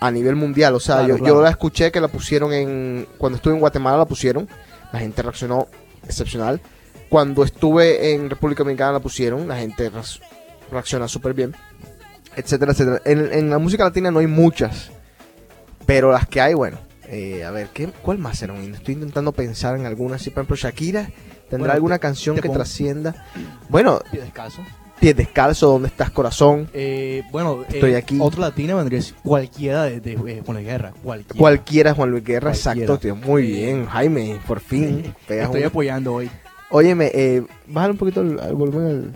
a 0.00 0.10
nivel 0.10 0.36
mundial. 0.36 0.74
O 0.74 0.80
sea, 0.80 1.04
Claro, 1.04 1.24
yo, 1.24 1.42
la 1.42 1.50
escuché 1.50 1.90
que 1.92 2.00
la 2.00 2.08
pusieron 2.08 2.52
en. 2.52 3.06
Cuando 3.18 3.36
estuve 3.36 3.54
en 3.54 3.60
Guatemala 3.60 3.98
la 3.98 4.06
pusieron. 4.06 4.48
La 4.92 5.00
gente 5.00 5.22
reaccionó 5.22 5.66
excepcional. 6.06 6.60
Cuando 7.08 7.44
estuve 7.44 8.12
en 8.14 8.30
República 8.30 8.62
Dominicana 8.62 8.92
la 8.92 9.00
pusieron. 9.00 9.48
La 9.48 9.56
gente 9.58 9.90
reacc- 9.92 10.20
reacciona 10.70 11.08
súper 11.08 11.34
bien. 11.34 11.54
Etcétera, 12.36 12.72
etcétera. 12.72 13.02
En, 13.04 13.32
en 13.32 13.50
la 13.50 13.58
música 13.58 13.84
latina 13.84 14.10
no 14.10 14.20
hay 14.20 14.26
muchas. 14.26 14.90
Pero 15.86 16.12
las 16.12 16.28
que 16.28 16.40
hay, 16.40 16.54
bueno. 16.54 16.78
eh, 17.08 17.44
a 17.44 17.50
ver, 17.50 17.68
¿qué, 17.74 17.88
¿cuál 18.02 18.18
más 18.18 18.40
era? 18.42 18.56
Estoy 18.58 18.94
intentando 18.94 19.32
pensar 19.32 19.76
en 19.76 19.84
algunas. 19.84 20.22
Sí, 20.22 20.30
por 20.30 20.40
ejemplo, 20.42 20.56
Shakira 20.56 21.10
tendrá 21.52 21.58
Bueno, 21.68 21.72
alguna 21.74 21.96
te- 21.96 22.00
canción 22.00 22.34
te 22.36 22.42
que 22.42 22.48
pongo- 22.48 22.58
trascienda. 22.58 23.14
Bueno, 23.68 24.00
Pie 24.10 24.20
descalzo. 24.22 24.62
Pies 25.00 25.16
Descalzo, 25.16 25.66
¿Dónde 25.68 25.88
estás, 25.88 26.10
corazón? 26.12 26.68
Eh, 26.72 27.24
bueno, 27.32 27.64
Estoy 27.68 27.94
eh, 27.94 27.96
aquí. 27.96 28.18
Otro 28.20 28.40
latina 28.40 28.76
vendría 28.76 29.00
a 29.00 29.02
ser 29.02 29.16
cualquiera 29.24 29.82
de, 29.82 29.98
de 30.00 30.12
eh, 30.12 30.42
Juan 30.46 30.54
Luis 30.56 30.64
Guerra. 30.66 30.92
Cualquiera. 31.02 31.38
Cualquiera, 31.38 31.94
Juan 31.94 32.10
Luis 32.12 32.22
Guerra, 32.24 32.50
Cualquiera. 32.52 32.74
exacto, 32.82 32.98
tío. 33.00 33.16
Muy 33.16 33.42
bien, 33.46 33.86
Jaime, 33.86 34.38
por 34.46 34.60
fin. 34.60 35.12
pegas 35.26 35.46
Estoy 35.46 35.64
apoyando 35.64 36.14
hoy. 36.14 36.30
Óyeme, 36.70 37.10
eh, 37.12 37.42
bájale 37.66 37.92
un 37.94 37.98
poquito 37.98 38.20
el, 38.20 38.38
el 38.38 38.54
volumen. 38.54 38.86
al- 38.86 39.14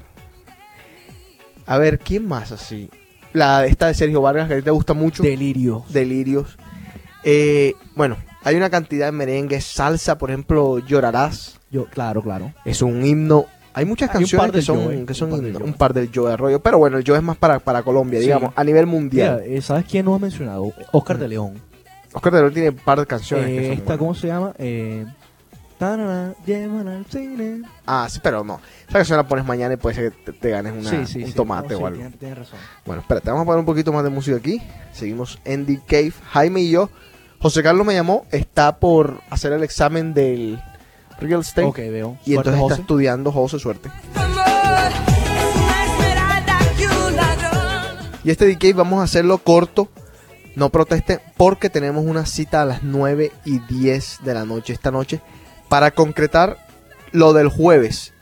A 1.66 1.78
ver, 1.78 1.98
¿quién 2.00 2.26
más 2.26 2.50
así? 2.52 2.90
La 3.32 3.64
esta 3.66 3.86
de 3.86 3.94
Sergio 3.94 4.20
Vargas, 4.20 4.48
que 4.48 4.54
a 4.54 4.56
ti 4.56 4.62
te 4.62 4.70
gusta 4.72 4.92
mucho. 4.92 5.22
Delirio. 5.22 5.84
Delirios. 5.88 6.56
Eh, 7.22 7.74
bueno, 7.94 8.16
hay 8.46 8.56
una 8.56 8.70
cantidad 8.70 9.06
de 9.06 9.12
merengue, 9.12 9.60
salsa, 9.60 10.16
por 10.18 10.30
ejemplo, 10.30 10.78
Llorarás. 10.78 11.58
Yo, 11.70 11.86
claro, 11.86 12.22
claro. 12.22 12.52
Es 12.64 12.80
un 12.80 13.04
himno. 13.04 13.46
Hay 13.74 13.84
muchas 13.84 14.08
Hay 14.10 14.20
canciones 14.20 14.52
que 14.52 14.62
son, 14.62 14.84
Joe, 14.84 15.04
que 15.04 15.14
son 15.14 15.32
un 15.32 15.40
par 15.42 15.52
Joe. 15.52 15.62
un 15.64 15.74
par 15.74 15.92
del 15.94 16.10
Joe 16.14 16.32
Arroyo. 16.32 16.60
Pero 16.60 16.78
bueno, 16.78 16.96
el 16.96 17.04
Joe 17.06 17.16
es 17.18 17.22
más 17.22 17.36
para, 17.36 17.58
para 17.58 17.82
Colombia, 17.82 18.20
Sí. 18.20 18.26
digamos, 18.26 18.52
a 18.56 18.64
nivel 18.64 18.86
mundial. 18.86 19.40
Mira, 19.44 19.56
eh, 19.58 19.60
¿sabes 19.60 19.84
quién 19.84 20.04
no 20.06 20.14
ha 20.14 20.18
mencionado? 20.18 20.72
Oscar 20.92 21.18
de 21.18 21.28
León. 21.28 21.60
Oscar 22.14 22.32
de 22.32 22.40
León 22.40 22.54
tiene 22.54 22.68
un 22.70 22.76
par 22.76 22.98
de 23.00 23.06
canciones. 23.06 23.46
que 23.48 23.62
son 23.64 23.72
esta. 23.72 23.98
¿cómo 23.98 24.14
se 24.14 24.28
llama? 24.28 24.54
Eh, 24.58 25.04
llevan 26.46 26.88
al 26.88 27.04
cine. 27.06 27.62
Ah, 27.86 28.06
sí, 28.08 28.20
pero 28.22 28.42
no. 28.44 28.60
Esa 28.88 28.98
canción 28.98 29.18
la 29.18 29.28
pones 29.28 29.44
mañana 29.44 29.74
y 29.74 29.76
puede 29.76 29.94
ser 29.96 30.12
que 30.12 30.32
te, 30.32 30.38
te 30.38 30.50
ganes 30.50 30.72
una- 30.72 30.88
Sí, 30.90 31.06
sí, 31.06 31.24
un 31.24 31.32
tomate 31.32 31.74
No, 31.74 31.76
o 31.76 31.78
sí, 31.80 31.84
algo. 31.84 31.98
Tienes, 31.98 32.18
tienes 32.18 32.38
razón. 32.38 32.58
Bueno, 32.86 33.02
espérate, 33.02 33.28
vamos 33.30 33.42
a 33.42 33.46
poner 33.46 33.60
un 33.60 33.66
poquito 33.66 33.92
más 33.92 34.02
de 34.04 34.10
música 34.10 34.36
aquí. 34.38 34.62
Seguimos 34.92 35.38
en 35.44 35.66
The 35.66 35.80
Cave. 35.86 36.12
Jaime 36.30 36.60
y 36.62 36.70
yo. 36.70 36.88
José 37.40 37.62
Carlos 37.62 37.86
me 37.86 37.94
llamó, 37.94 38.26
está 38.32 38.78
por 38.78 39.20
hacer 39.30 39.52
el 39.52 39.62
examen 39.62 40.14
del 40.14 40.60
Real 41.20 41.40
Estate. 41.40 41.66
Ok, 41.66 41.78
veo. 41.78 42.18
Y 42.24 42.34
Suerte, 42.34 42.50
entonces 42.50 42.60
José. 42.60 42.74
está 42.74 42.82
estudiando, 42.82 43.32
José, 43.32 43.58
suerte. 43.58 43.90
Y 48.24 48.30
este 48.30 48.58
Cave 48.58 48.72
vamos 48.72 49.00
a 49.00 49.04
hacerlo 49.04 49.38
corto. 49.38 49.88
No 50.56 50.70
proteste 50.70 51.20
porque 51.36 51.70
tenemos 51.70 52.04
una 52.04 52.26
cita 52.26 52.62
a 52.62 52.64
las 52.64 52.82
9 52.82 53.30
y 53.44 53.58
10 53.60 54.20
de 54.24 54.34
la 54.34 54.44
noche 54.44 54.72
esta 54.72 54.90
noche 54.90 55.20
para 55.68 55.90
concretar 55.92 56.56
lo 57.12 57.32
del 57.34 57.48
jueves. 57.48 58.14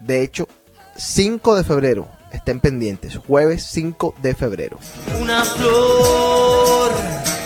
De 0.00 0.22
hecho, 0.22 0.48
5 0.96 1.54
de 1.54 1.64
febrero. 1.64 2.08
Estén 2.32 2.60
pendientes. 2.60 3.18
Jueves 3.18 3.66
5 3.70 4.14
de 4.22 4.34
febrero. 4.34 4.78
Una 5.20 5.44
flor 5.44 6.90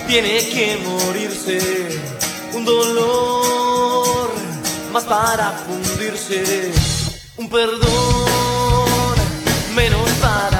tiene 0.06 0.38
que 0.38 0.78
morirse, 0.84 1.58
un 2.54 2.64
dolor 2.64 4.30
más 4.92 5.04
para 5.04 5.50
fundirse, 5.52 6.72
un 7.36 7.48
perdón 7.48 9.16
menos 9.74 10.08
para 10.22 10.55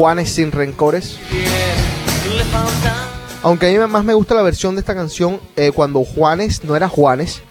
Juanes 0.00 0.32
sin 0.32 0.50
rencores. 0.50 1.18
Aunque 3.42 3.66
a 3.66 3.70
mí 3.70 3.86
más 3.86 4.02
me 4.02 4.14
gusta 4.14 4.34
la 4.34 4.40
versión 4.40 4.74
de 4.74 4.80
esta 4.80 4.94
canción 4.94 5.38
eh, 5.56 5.72
cuando 5.74 6.04
Juanes 6.04 6.64
no 6.64 6.74
era 6.74 6.88
Juanes, 6.88 7.42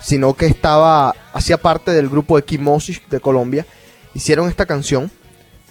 sino 0.00 0.32
que 0.32 0.46
estaba 0.46 1.14
hacía 1.34 1.58
parte 1.58 1.90
del 1.90 2.08
grupo 2.08 2.36
de 2.36 2.44
Kimosis 2.44 3.02
de 3.10 3.20
Colombia. 3.20 3.66
Hicieron 4.14 4.48
esta 4.48 4.64
canción. 4.64 5.10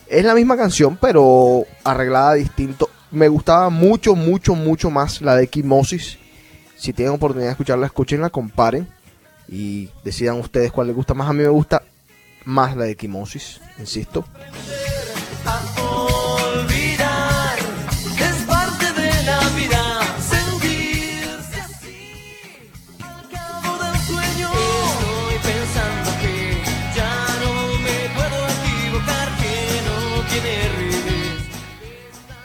Es 0.06 0.24
la 0.26 0.36
misma 0.36 0.58
canción, 0.58 0.96
pero 1.02 1.66
arreglada 1.84 2.36
distinto. 2.36 2.88
Me 3.10 3.30
gustaba 3.30 3.72
mucho, 3.72 4.14
mucho, 4.14 4.54
mucho 4.54 4.92
más 4.92 5.24
la 5.24 5.36
de 5.36 5.48
Kimosis. 5.48 6.20
Si 6.76 6.94
tienen 6.94 7.16
oportunidad 7.16 7.48
de 7.48 7.54
escucharla, 7.54 7.88
escúchenla, 7.88 8.30
comparen 8.30 8.88
y 9.48 9.90
decidan 10.04 10.40
ustedes 10.40 10.72
cuál 10.72 10.86
les 10.86 10.96
gusta 10.96 11.16
más. 11.16 11.28
A 11.32 11.34
mí 11.34 11.42
me 11.42 11.50
gusta 11.50 11.82
más 12.46 12.78
la 12.78 12.84
de 12.84 12.96
Kimosis, 12.96 13.60
insisto. 13.80 14.24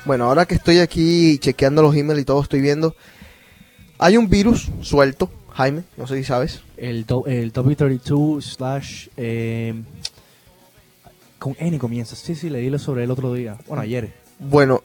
Bueno, 0.04 0.24
ahora 0.24 0.46
que 0.46 0.54
estoy 0.54 0.78
aquí 0.78 1.38
chequeando 1.38 1.82
los 1.82 1.94
emails 1.94 2.22
y 2.22 2.24
todo, 2.24 2.42
estoy 2.42 2.60
viendo. 2.60 2.94
Hay 3.98 4.16
un 4.16 4.28
virus 4.28 4.68
suelto, 4.80 5.30
Jaime, 5.52 5.84
no 5.96 6.06
sé 6.08 6.16
si 6.16 6.24
sabes. 6.24 6.62
El, 6.76 7.06
do- 7.06 7.24
el 7.26 7.52
W32 7.52 8.42
slash... 8.42 9.08
eh, 9.16 9.74
con 11.38 11.56
N 11.58 11.78
comienza. 11.78 12.14
Sí, 12.16 12.34
sí, 12.34 12.50
leí 12.50 12.76
sobre 12.78 13.04
el 13.04 13.10
otro 13.10 13.32
día. 13.32 13.56
Bueno, 13.68 13.82
ayer. 13.82 14.12
Bueno, 14.38 14.82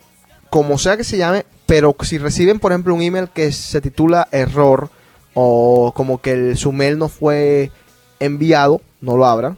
como 0.49 0.77
sea 0.77 0.97
que 0.97 1.03
se 1.03 1.17
llame, 1.17 1.45
pero 1.65 1.95
si 2.01 2.17
reciben, 2.17 2.59
por 2.59 2.71
ejemplo, 2.71 2.93
un 2.95 3.01
email 3.01 3.29
que 3.29 3.51
se 3.51 3.81
titula 3.81 4.27
error 4.31 4.89
o 5.33 5.93
como 5.95 6.19
que 6.21 6.31
el, 6.31 6.57
su 6.57 6.71
mail 6.71 6.97
no 6.97 7.09
fue 7.09 7.71
enviado, 8.19 8.81
no 9.01 9.17
lo 9.17 9.25
abran, 9.25 9.57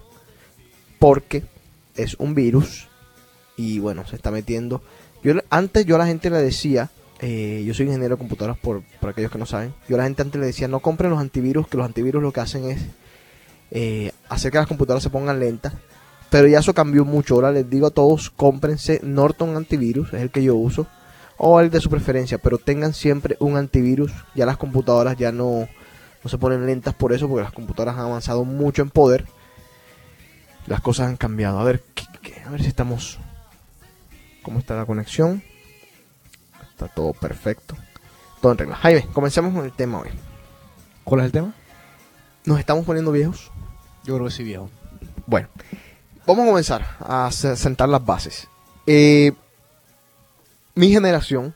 porque 1.00 1.44
es 1.96 2.16
un 2.16 2.36
virus 2.36 2.88
y 3.56 3.80
bueno, 3.80 4.06
se 4.08 4.16
está 4.18 4.32
metiendo. 4.32 4.82
Yo 5.24 5.34
antes 5.50 5.86
yo 5.86 5.96
a 5.96 6.00
la 6.00 6.08
gente 6.08 6.30
le 6.30 6.38
decía, 6.38 6.90
eh, 7.20 7.64
yo 7.66 7.74
soy 7.74 7.86
ingeniero 7.88 8.16
de 8.16 8.20
computadoras 8.20 8.58
por, 8.58 8.84
por 9.00 9.10
aquellos 9.10 9.32
que 9.32 9.38
no 9.38 9.46
saben, 9.46 9.74
yo 9.88 9.96
a 9.96 10.00
la 10.00 10.06
gente 10.06 10.22
antes 10.22 10.40
le 10.40 10.48
decía, 10.48 10.68
no 10.68 10.80
compren 10.80 11.10
los 11.10 11.20
antivirus, 11.20 11.68
que 11.68 11.78
los 11.78 11.86
antivirus 11.86 12.22
lo 12.22 12.32
que 12.32 12.40
hacen 12.40 12.66
es 12.66 12.82
eh, 13.72 14.12
hacer 14.30 14.52
que 14.52 14.58
las 14.58 14.68
computadoras 14.68 15.04
se 15.04 15.10
pongan 15.10 15.40
lentas. 15.40 15.74
Pero 16.30 16.48
ya 16.48 16.60
eso 16.60 16.74
cambió 16.74 17.06
mucho. 17.06 17.36
Ahora 17.36 17.52
les 17.52 17.70
digo 17.70 17.88
a 17.88 17.92
todos, 17.92 18.30
cómprense 18.30 19.00
Norton 19.04 19.56
Antivirus, 19.56 20.14
es 20.14 20.22
el 20.22 20.30
que 20.30 20.44
yo 20.44 20.56
uso, 20.56 20.88
o 21.38 21.60
el 21.60 21.70
de 21.70 21.82
su 21.82 21.90
preferencia, 21.90 22.38
pero 22.38 22.58
tengan 22.58 22.94
siempre 22.94 23.36
un 23.40 23.58
antivirus. 23.58 24.12
Ya 24.36 24.46
las 24.46 24.58
computadoras 24.58 25.18
ya 25.18 25.32
no, 25.32 25.68
no 26.24 26.30
se 26.30 26.38
ponen 26.38 26.66
lentas 26.66 26.94
por 26.94 27.14
eso, 27.14 27.28
porque 27.28 27.44
las 27.44 27.52
computadoras 27.52 27.96
han 27.96 28.06
avanzado 28.06 28.46
mucho 28.46 28.82
en 28.82 28.90
poder. 28.90 29.26
Las 30.68 30.82
cosas 30.82 31.08
han 31.08 31.18
cambiado. 31.18 31.60
A 31.60 31.64
ver, 31.64 31.84
a 32.46 32.52
ver 32.52 32.62
si 32.62 32.68
estamos... 32.68 33.20
¿Cómo 34.44 34.60
está 34.60 34.76
la 34.76 34.86
conexión? 34.86 35.44
Está 36.72 36.88
todo 36.88 37.14
perfecto. 37.14 37.76
Todo 38.42 38.54
en 38.54 38.58
regla. 38.58 38.76
Jaime, 38.78 39.06
comencemos 39.14 39.54
con 39.54 39.66
el 39.66 39.72
tema 39.74 40.00
hoy. 40.00 40.10
¿Cuál 41.04 41.22
es 41.22 41.26
el 41.28 41.32
tema? 41.32 41.54
¿Nos 42.46 42.60
estamos 42.60 42.86
poniendo 42.86 43.12
viejos? 43.12 43.52
Yo 44.06 44.16
creo 44.16 44.28
que 44.28 44.32
sí, 44.34 44.44
viejo. 44.44 44.70
Bueno, 45.26 45.50
vamos 46.26 46.44
a 46.44 46.48
comenzar 46.48 46.86
a 47.00 47.30
se- 47.32 47.56
sentar 47.56 47.90
las 47.90 48.04
bases. 48.06 48.48
Eh, 48.88 49.34
mi 50.76 50.90
generación, 50.90 51.54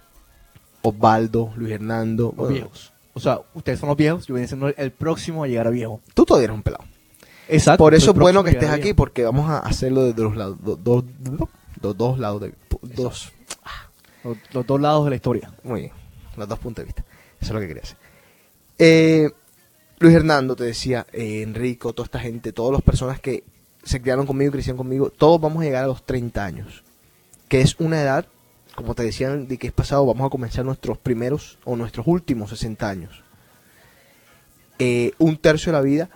Osvaldo, 0.82 1.54
Luis 1.56 1.74
Hernando, 1.74 2.26
Los 2.26 2.36
bueno, 2.36 2.54
viejos. 2.54 2.94
O 3.14 3.20
sea, 3.20 3.40
ustedes 3.54 3.80
son 3.80 3.90
los 3.90 3.98
viejos, 3.98 4.26
yo 4.28 4.36
voy 4.36 4.46
siendo 4.48 4.68
el 4.68 4.92
próximo 4.92 5.44
a 5.44 5.48
llegar 5.48 5.68
a 5.68 5.70
viejo. 5.70 6.02
tú 6.14 6.26
todavía 6.26 6.46
eres 6.46 6.56
un 6.58 6.64
pelado. 6.64 6.84
Exacto. 7.48 7.78
Por 7.84 7.94
eso 7.94 8.12
es 8.12 8.18
bueno 8.18 8.44
que 8.44 8.52
estés 8.52 8.70
aquí 8.70 8.94
porque 8.94 9.24
vamos 9.24 9.50
a 9.50 9.60
hacerlo 9.60 10.04
desde 10.06 10.24
los 10.24 10.36
lados, 10.36 10.58
do- 10.62 10.76
do- 10.76 11.02
do- 11.20 11.50
los 11.84 11.96
dos 11.98 12.18
lados 12.18 12.42
de 12.42 12.54
dos, 12.82 13.32
Los, 14.24 14.38
los 14.54 14.66
dos 14.66 14.82
lados 14.82 15.04
de 15.04 15.10
la 15.12 15.16
historia. 15.18 15.54
muy 15.64 15.82
bien, 15.82 15.92
los 16.38 16.48
dos 16.48 16.58
puntos 16.60 16.82
de 16.84 16.86
vista. 16.86 17.04
Eso 17.40 17.50
es 17.50 17.52
lo 17.52 17.60
que 17.60 17.68
quería 17.68 17.84
hacer. 17.84 17.98
Eh, 18.80 19.30
Luis 20.00 20.16
Hernando 20.16 20.56
te 20.56 20.64
decía, 20.64 21.06
eh, 21.14 21.42
Enrico, 21.44 21.94
toda 21.94 22.06
esta 22.06 22.20
gente, 22.20 22.52
todas 22.54 22.72
las 22.74 22.82
personas 22.82 23.20
que 23.20 23.44
se 23.84 24.02
criaron 24.02 24.26
conmigo 24.26 24.50
y 24.50 24.54
crecieron 24.54 24.78
conmigo, 24.78 25.10
todos 25.10 25.40
vamos 25.40 25.62
a 25.62 25.66
llegar 25.66 25.84
a 25.84 25.88
los 25.88 26.06
30 26.06 26.44
años, 26.44 26.84
que 27.50 27.62
es 27.62 27.76
una 27.80 28.02
edad, 28.02 28.26
como 28.76 28.96
te 28.96 29.04
decía 29.04 29.30
de 29.30 29.58
que 29.58 29.68
es 29.68 29.74
pasado, 29.74 30.06
vamos 30.06 30.26
a 30.26 30.30
comenzar 30.30 30.66
nuestros 30.66 30.98
primeros 30.98 31.60
o 31.66 31.76
nuestros 31.76 32.08
últimos 32.08 32.50
60 32.50 32.90
años. 32.90 33.24
eh, 34.80 35.12
un 35.20 35.38
tercio 35.38 35.72
de 35.72 35.78
la 35.78 35.84
vida, 35.84 36.10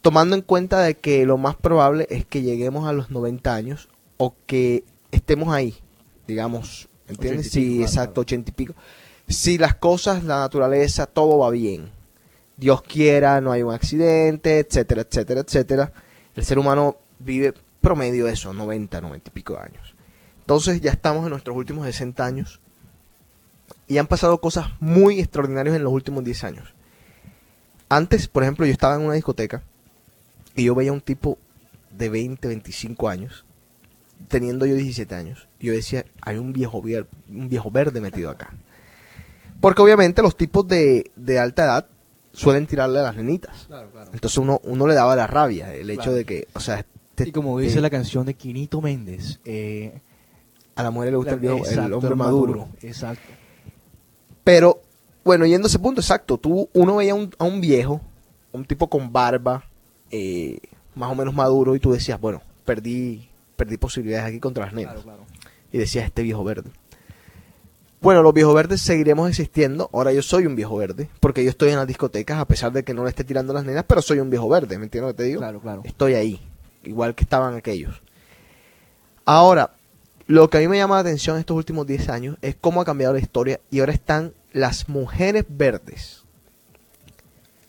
tomando 0.00 0.36
en 0.36 0.42
cuenta 0.42 0.80
de 0.80 0.94
que 0.94 1.26
lo 1.26 1.36
más 1.38 1.56
probable 1.56 2.06
es 2.10 2.24
que 2.24 2.42
lleguemos 2.42 2.86
a 2.86 2.92
los 2.92 3.10
90 3.10 3.54
años 3.54 3.88
o 4.18 4.34
que 4.46 4.84
estemos 5.14 5.52
ahí, 5.54 5.74
digamos, 6.26 6.88
¿entiendes? 7.08 7.46
80 7.46 7.58
y 7.58 7.62
pico, 7.62 7.76
Sí, 7.76 7.82
exacto, 7.82 8.20
80 8.22 8.50
y 8.50 8.54
pico. 8.54 8.74
Si 9.28 9.58
las 9.58 9.74
cosas, 9.74 10.24
la 10.24 10.40
naturaleza, 10.40 11.06
todo 11.06 11.38
va 11.38 11.50
bien. 11.50 11.90
Dios 12.56 12.82
quiera, 12.82 13.40
no 13.40 13.52
hay 13.52 13.62
un 13.62 13.72
accidente, 13.72 14.58
etcétera, 14.58 15.02
etcétera, 15.02 15.40
etcétera. 15.40 15.92
El 16.36 16.44
ser 16.44 16.58
humano 16.58 16.96
vive 17.18 17.54
promedio 17.80 18.28
eso, 18.28 18.52
90, 18.52 19.00
90 19.00 19.30
y 19.30 19.32
pico 19.32 19.54
de 19.54 19.60
años. 19.60 19.94
Entonces 20.40 20.80
ya 20.80 20.90
estamos 20.90 21.24
en 21.24 21.30
nuestros 21.30 21.56
últimos 21.56 21.86
60 21.86 22.24
años 22.24 22.60
y 23.86 23.98
han 23.98 24.06
pasado 24.06 24.40
cosas 24.40 24.68
muy 24.80 25.20
extraordinarias 25.20 25.76
en 25.76 25.84
los 25.84 25.92
últimos 25.92 26.24
10 26.24 26.44
años. 26.44 26.74
Antes, 27.88 28.28
por 28.28 28.42
ejemplo, 28.42 28.66
yo 28.66 28.72
estaba 28.72 28.96
en 28.96 29.02
una 29.02 29.14
discoteca 29.14 29.62
y 30.54 30.64
yo 30.64 30.74
veía 30.74 30.92
un 30.92 31.00
tipo 31.00 31.38
de 31.90 32.08
20, 32.08 32.48
25 32.48 33.08
años, 33.08 33.44
teniendo 34.28 34.66
yo 34.66 34.74
17 34.74 35.14
años. 35.14 35.48
Yo 35.60 35.72
decía, 35.72 36.04
hay 36.20 36.36
un 36.38 36.52
viejo, 36.52 36.82
vier- 36.82 37.06
un 37.28 37.48
viejo 37.48 37.70
verde 37.70 38.00
metido 38.00 38.30
acá. 38.30 38.52
Porque 39.60 39.82
obviamente 39.82 40.22
los 40.22 40.36
tipos 40.36 40.66
de, 40.68 41.10
de 41.16 41.38
alta 41.38 41.64
edad 41.64 41.86
suelen 42.32 42.66
tirarle 42.66 42.98
a 42.98 43.02
las 43.02 43.16
nenitas. 43.16 43.64
Claro, 43.66 43.90
claro. 43.90 44.10
Entonces 44.12 44.36
uno, 44.38 44.60
uno 44.64 44.86
le 44.86 44.94
daba 44.94 45.14
la 45.16 45.26
rabia, 45.26 45.72
el 45.74 45.88
hecho 45.90 46.02
Claro. 46.02 46.16
de 46.16 46.24
que, 46.24 46.48
o 46.54 46.60
sea, 46.60 46.84
Y 47.16 47.30
como 47.32 47.58
dice 47.58 47.78
eh, 47.78 47.82
la 47.82 47.90
canción 47.90 48.26
de 48.26 48.34
Quinito 48.34 48.80
Méndez, 48.80 49.38
eh, 49.44 50.00
a 50.74 50.82
la 50.82 50.90
mujer 50.90 51.10
le 51.12 51.16
gusta 51.16 51.34
el, 51.34 51.40
viejo- 51.40 51.64
el 51.64 51.92
hombre 51.92 52.10
el 52.10 52.16
maduro. 52.16 52.68
Exacto. 52.82 53.22
Pero, 54.42 54.82
bueno, 55.24 55.46
yendo 55.46 55.66
a 55.66 55.68
ese 55.68 55.78
punto, 55.78 56.00
exacto, 56.00 56.36
tú, 56.38 56.68
uno 56.74 56.96
veía 56.96 57.14
un- 57.14 57.30
a 57.38 57.44
un 57.44 57.60
viejo, 57.60 58.00
un 58.52 58.64
tipo 58.64 58.88
con 58.88 59.12
barba, 59.12 59.64
eh, 60.10 60.58
más 60.94 61.10
o 61.10 61.14
menos 61.14 61.34
maduro, 61.34 61.74
y 61.74 61.80
tú 61.80 61.92
decías, 61.92 62.20
bueno, 62.20 62.42
perdí, 62.64 63.28
perdí 63.56 63.76
posibilidades 63.76 64.26
aquí 64.26 64.40
contra 64.40 64.66
las 64.66 64.74
nenas. 64.74 64.96
Y 65.72 65.78
decías, 65.78 66.04
este 66.06 66.22
viejo 66.22 66.44
verde. 66.44 66.70
Bueno, 68.00 68.22
los 68.22 68.34
viejos 68.34 68.54
verdes 68.54 68.82
seguiremos 68.82 69.30
existiendo. 69.30 69.88
Ahora 69.92 70.12
yo 70.12 70.20
soy 70.20 70.46
un 70.46 70.54
viejo 70.54 70.76
verde, 70.76 71.08
porque 71.20 71.42
yo 71.42 71.48
estoy 71.48 71.70
en 71.70 71.76
las 71.76 71.86
discotecas, 71.86 72.38
a 72.38 72.44
pesar 72.44 72.70
de 72.70 72.84
que 72.84 72.92
no 72.92 73.02
le 73.04 73.08
esté 73.08 73.24
tirando 73.24 73.52
a 73.52 73.54
las 73.54 73.64
nenas, 73.64 73.84
pero 73.88 74.02
soy 74.02 74.20
un 74.20 74.28
viejo 74.28 74.46
verde, 74.48 74.76
¿me 74.76 74.84
entiendes 74.84 75.12
lo 75.12 75.16
que 75.16 75.22
te 75.22 75.28
digo? 75.28 75.40
Claro, 75.40 75.60
claro. 75.60 75.82
Estoy 75.84 76.14
ahí, 76.14 76.40
igual 76.82 77.14
que 77.14 77.24
estaban 77.24 77.54
aquellos. 77.54 78.02
Ahora, 79.24 79.74
lo 80.26 80.50
que 80.50 80.58
a 80.58 80.60
mí 80.60 80.68
me 80.68 80.76
llama 80.76 80.96
la 80.96 81.00
atención 81.00 81.38
estos 81.38 81.56
últimos 81.56 81.86
10 81.86 82.08
años 82.10 82.36
es 82.42 82.56
cómo 82.60 82.82
ha 82.82 82.84
cambiado 82.84 83.14
la 83.14 83.20
historia 83.20 83.60
y 83.70 83.80
ahora 83.80 83.92
están 83.92 84.34
las 84.52 84.88
mujeres 84.88 85.46
verdes. 85.48 86.24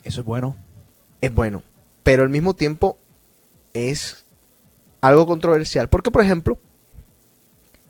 Eso 0.04 0.20
es 0.20 0.26
bueno. 0.26 0.58
Es 1.22 1.34
bueno, 1.34 1.64
pero 2.04 2.24
al 2.24 2.30
mismo 2.30 2.54
tiempo 2.56 2.98
es 3.74 4.25
algo 5.08 5.26
controversial. 5.26 5.88
Porque, 5.90 6.12
por 6.12 6.24
ejemplo, 6.24 6.58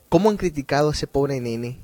¿cómo 0.08 0.30
han 0.30 0.36
criticado 0.36 0.90
a 0.90 0.92
ese 0.92 1.06
pobre 1.06 1.40
nene, 1.40 1.78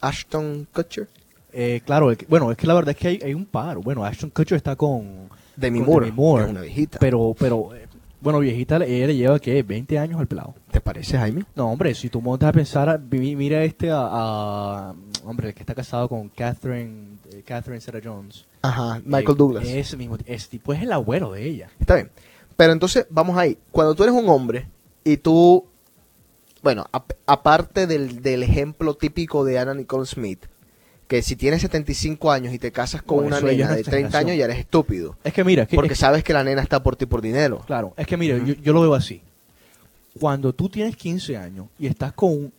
Ashton 0.00 0.66
Kutcher? 0.72 1.08
Eh, 1.52 1.80
claro, 1.84 2.10
el 2.10 2.16
que- 2.16 2.26
bueno, 2.26 2.50
es 2.50 2.56
que 2.56 2.66
la 2.66 2.74
verdad 2.74 2.90
es 2.90 2.96
que 2.96 3.08
hay, 3.08 3.20
hay 3.24 3.34
un 3.34 3.46
paro. 3.46 3.80
Bueno, 3.80 4.04
Ashton 4.04 4.30
Kutcher 4.30 4.56
está 4.56 4.76
con 4.76 5.28
Demi 5.56 5.78
con 5.80 5.88
Moore, 5.88 6.06
Demi 6.06 6.16
Moore, 6.16 6.44
es 6.44 6.50
una 6.50 6.60
viejita. 6.60 6.98
Pero, 7.00 7.34
pero, 7.38 7.74
eh, 7.74 7.86
bueno, 8.20 8.40
viejita, 8.40 8.76
ella 8.84 9.06
le 9.06 9.16
lleva, 9.16 9.38
¿qué? 9.38 9.62
20 9.62 9.98
años 9.98 10.20
al 10.20 10.26
pelado. 10.26 10.54
¿Te 10.70 10.80
parece, 10.80 11.16
Jaime? 11.16 11.44
No, 11.54 11.70
hombre, 11.70 11.94
si 11.94 12.10
tú 12.10 12.20
montas 12.20 12.50
a 12.50 12.52
pensar, 12.52 13.00
mira 13.10 13.64
este 13.64 13.90
a, 13.90 13.98
a- 14.02 14.94
hombre, 15.24 15.48
el 15.48 15.54
que 15.54 15.60
está 15.60 15.74
casado 15.74 16.08
con 16.08 16.28
Catherine, 16.28 17.16
eh, 17.32 17.42
Catherine 17.46 17.80
Zeta-Jones. 17.80 18.44
Ajá, 18.62 19.00
Michael 19.04 19.36
Douglas. 19.38 19.64
Ese 19.66 19.96
mismo, 19.96 20.18
ese 20.26 20.48
tipo 20.48 20.72
es 20.74 20.82
el 20.82 20.92
abuelo 20.92 21.32
de 21.32 21.46
ella. 21.46 21.70
Está 21.80 21.94
bien. 21.94 22.10
Pero 22.58 22.72
entonces, 22.72 23.06
vamos 23.08 23.38
ahí. 23.38 23.56
Cuando 23.70 23.94
tú 23.94 24.02
eres 24.02 24.14
un 24.14 24.28
hombre 24.28 24.66
y 25.04 25.16
tú, 25.18 25.64
bueno, 26.60 26.84
ap- 26.90 27.12
aparte 27.24 27.86
del, 27.86 28.20
del 28.20 28.42
ejemplo 28.42 28.94
típico 28.94 29.44
de 29.44 29.60
Anna 29.60 29.74
Nicole 29.74 30.04
Smith, 30.06 30.44
que 31.06 31.22
si 31.22 31.36
tienes 31.36 31.62
75 31.62 32.32
años 32.32 32.52
y 32.52 32.58
te 32.58 32.72
casas 32.72 33.00
con 33.02 33.18
Bueno, 33.18 33.36
una 33.38 33.46
nena 33.46 33.68
de 33.68 33.72
nuestra 33.74 33.92
30 33.92 34.18
años, 34.18 34.36
ya 34.36 34.44
eres 34.46 34.58
estúpido. 34.58 35.16
Es 35.22 35.32
que 35.32 35.44
mira, 35.44 35.62
es 35.62 35.68
que, 35.68 35.76
Porque 35.76 35.92
es- 35.92 36.00
sabes 36.00 36.24
que 36.24 36.32
la 36.32 36.42
nena 36.42 36.60
está 36.60 36.82
por 36.82 36.96
ti 36.96 37.06
por 37.06 37.22
dinero. 37.22 37.62
Claro, 37.64 37.94
es 37.96 38.06
que 38.08 38.16
mira, 38.16 38.36
yo, 38.38 38.54
yo 38.54 38.72
lo 38.72 38.80
veo 38.80 38.94
así. 38.94 39.22
Cuando 40.18 40.52
tú 40.52 40.68
tienes 40.68 40.96
15 40.96 41.36
años 41.36 41.68
y 41.78 41.86
estás 41.86 42.12
con, 42.12 42.52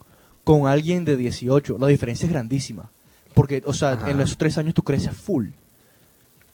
con 0.45 0.65
alguien 0.65 1.03
de 1.03 1.17
18, 1.17 1.77
la 1.77 1.87
diferencia 1.87 2.25
es 2.25 2.31
grandísima. 2.31 2.89
Porque, 3.33 3.61
o 3.65 3.73
sea, 3.73 3.91
Ajá. 3.91 4.09
en 4.09 4.21
esos 4.21 4.37
tres 4.37 4.57
años 4.57 4.73
tú 4.73 4.81
creces 4.81 5.11
full. 5.13 5.47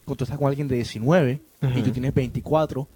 Cuando 0.03 0.17
tú 0.17 0.23
estás 0.23 0.39
con 0.39 0.47
alguien 0.47 0.67
de 0.67 0.75
19 0.75 1.41
y 1.75 1.81
tú 1.83 1.91
tienes 1.91 2.11
24, 2.13 2.87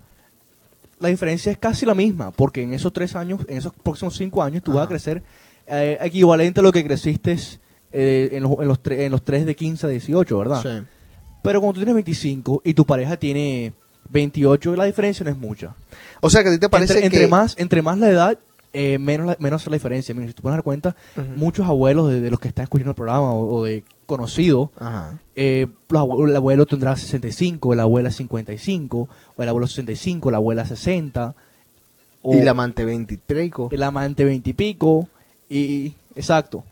la 1.00 1.10
diferencia 1.10 1.52
es 1.52 1.58
casi 1.58 1.86
la 1.86 1.94
misma. 1.96 2.32
Porque 2.32 2.62
en 2.64 2.74
esos 2.74 2.92
tres 2.94 3.16
años, 3.16 3.42
en 3.48 3.58
esos 3.58 3.74
próximos 3.74 4.16
cinco 4.16 4.44
años, 4.44 4.64
tú 4.64 4.74
vas 4.74 4.86
a 4.86 4.88
crecer 4.90 5.24
eh, 5.68 5.98
equivalente 6.02 6.60
a 6.60 6.64
lo 6.64 6.72
que 6.72 6.84
creciste 6.84 7.38
eh, 7.92 8.30
en, 8.34 8.44
los, 8.44 8.52
en, 8.60 8.68
los 8.68 8.82
tre- 8.84 9.00
en 9.02 9.12
los 9.12 9.24
tres 9.24 9.46
de 9.46 9.56
15 9.56 9.86
a 9.88 9.90
18, 9.90 10.38
¿verdad? 10.38 10.62
Sí. 10.62 10.86
Pero 11.44 11.62
cuando 11.62 11.74
tú 11.76 11.80
tienes 11.80 11.96
25 11.96 12.62
y 12.66 12.74
tu 12.74 12.86
pareja 12.86 13.18
tiene 13.18 13.74
28, 14.10 14.76
la 14.76 14.86
diferencia 14.86 15.24
no 15.24 15.30
es 15.32 15.38
mucha. 15.38 15.76
O 16.22 16.30
sea, 16.30 16.44
que 16.44 16.50
a 16.50 16.52
ti 16.52 16.58
te 16.60 16.70
parece 16.70 16.94
entre, 16.96 17.06
entre 17.06 17.20
que... 17.22 17.28
más 17.28 17.56
entre 17.58 17.82
más 17.82 17.98
la 17.98 18.10
edad, 18.10 18.40
eh, 18.74 19.00
menos, 19.00 19.28
la, 19.28 19.38
menos 19.40 19.66
la 19.68 19.74
diferencia. 19.74 20.14
Mira, 20.14 20.28
si 20.28 20.34
te 20.34 20.42
pones 20.42 20.54
a 20.54 20.58
dar 20.58 20.64
cuenta, 20.64 20.96
muchos 21.36 21.66
abuelos 21.68 22.10
de, 22.10 22.22
de 22.22 22.32
los 22.32 22.40
que 22.40 22.50
están 22.50 22.64
escuchando 22.64 22.92
el 22.92 22.96
programa 22.96 23.32
o, 23.34 23.56
o 23.60 23.64
de 23.66 23.84
conocidos, 24.06 24.70
eh, 25.36 25.68
el 25.90 26.36
abuelo 26.36 26.66
tendrá 26.66 26.96
65, 26.96 27.76
la 27.76 27.84
abuela 27.84 28.12
55, 28.12 29.10
o 29.36 29.44
el 29.44 29.50
abuelo 29.50 29.68
65, 29.68 30.32
la 30.32 30.38
abuela 30.38 30.66
60, 30.66 31.36
o 32.22 32.36
Y 32.36 32.42
la 32.42 32.52
amante 32.52 32.84
20 32.86 33.14
y 33.14 33.18
pico. 33.18 33.70
el 33.72 33.84
amante 33.84 34.26
20 34.26 34.50
y 34.50 34.54
pico, 34.54 35.08
y 35.48 35.94
exacto. 36.16 36.64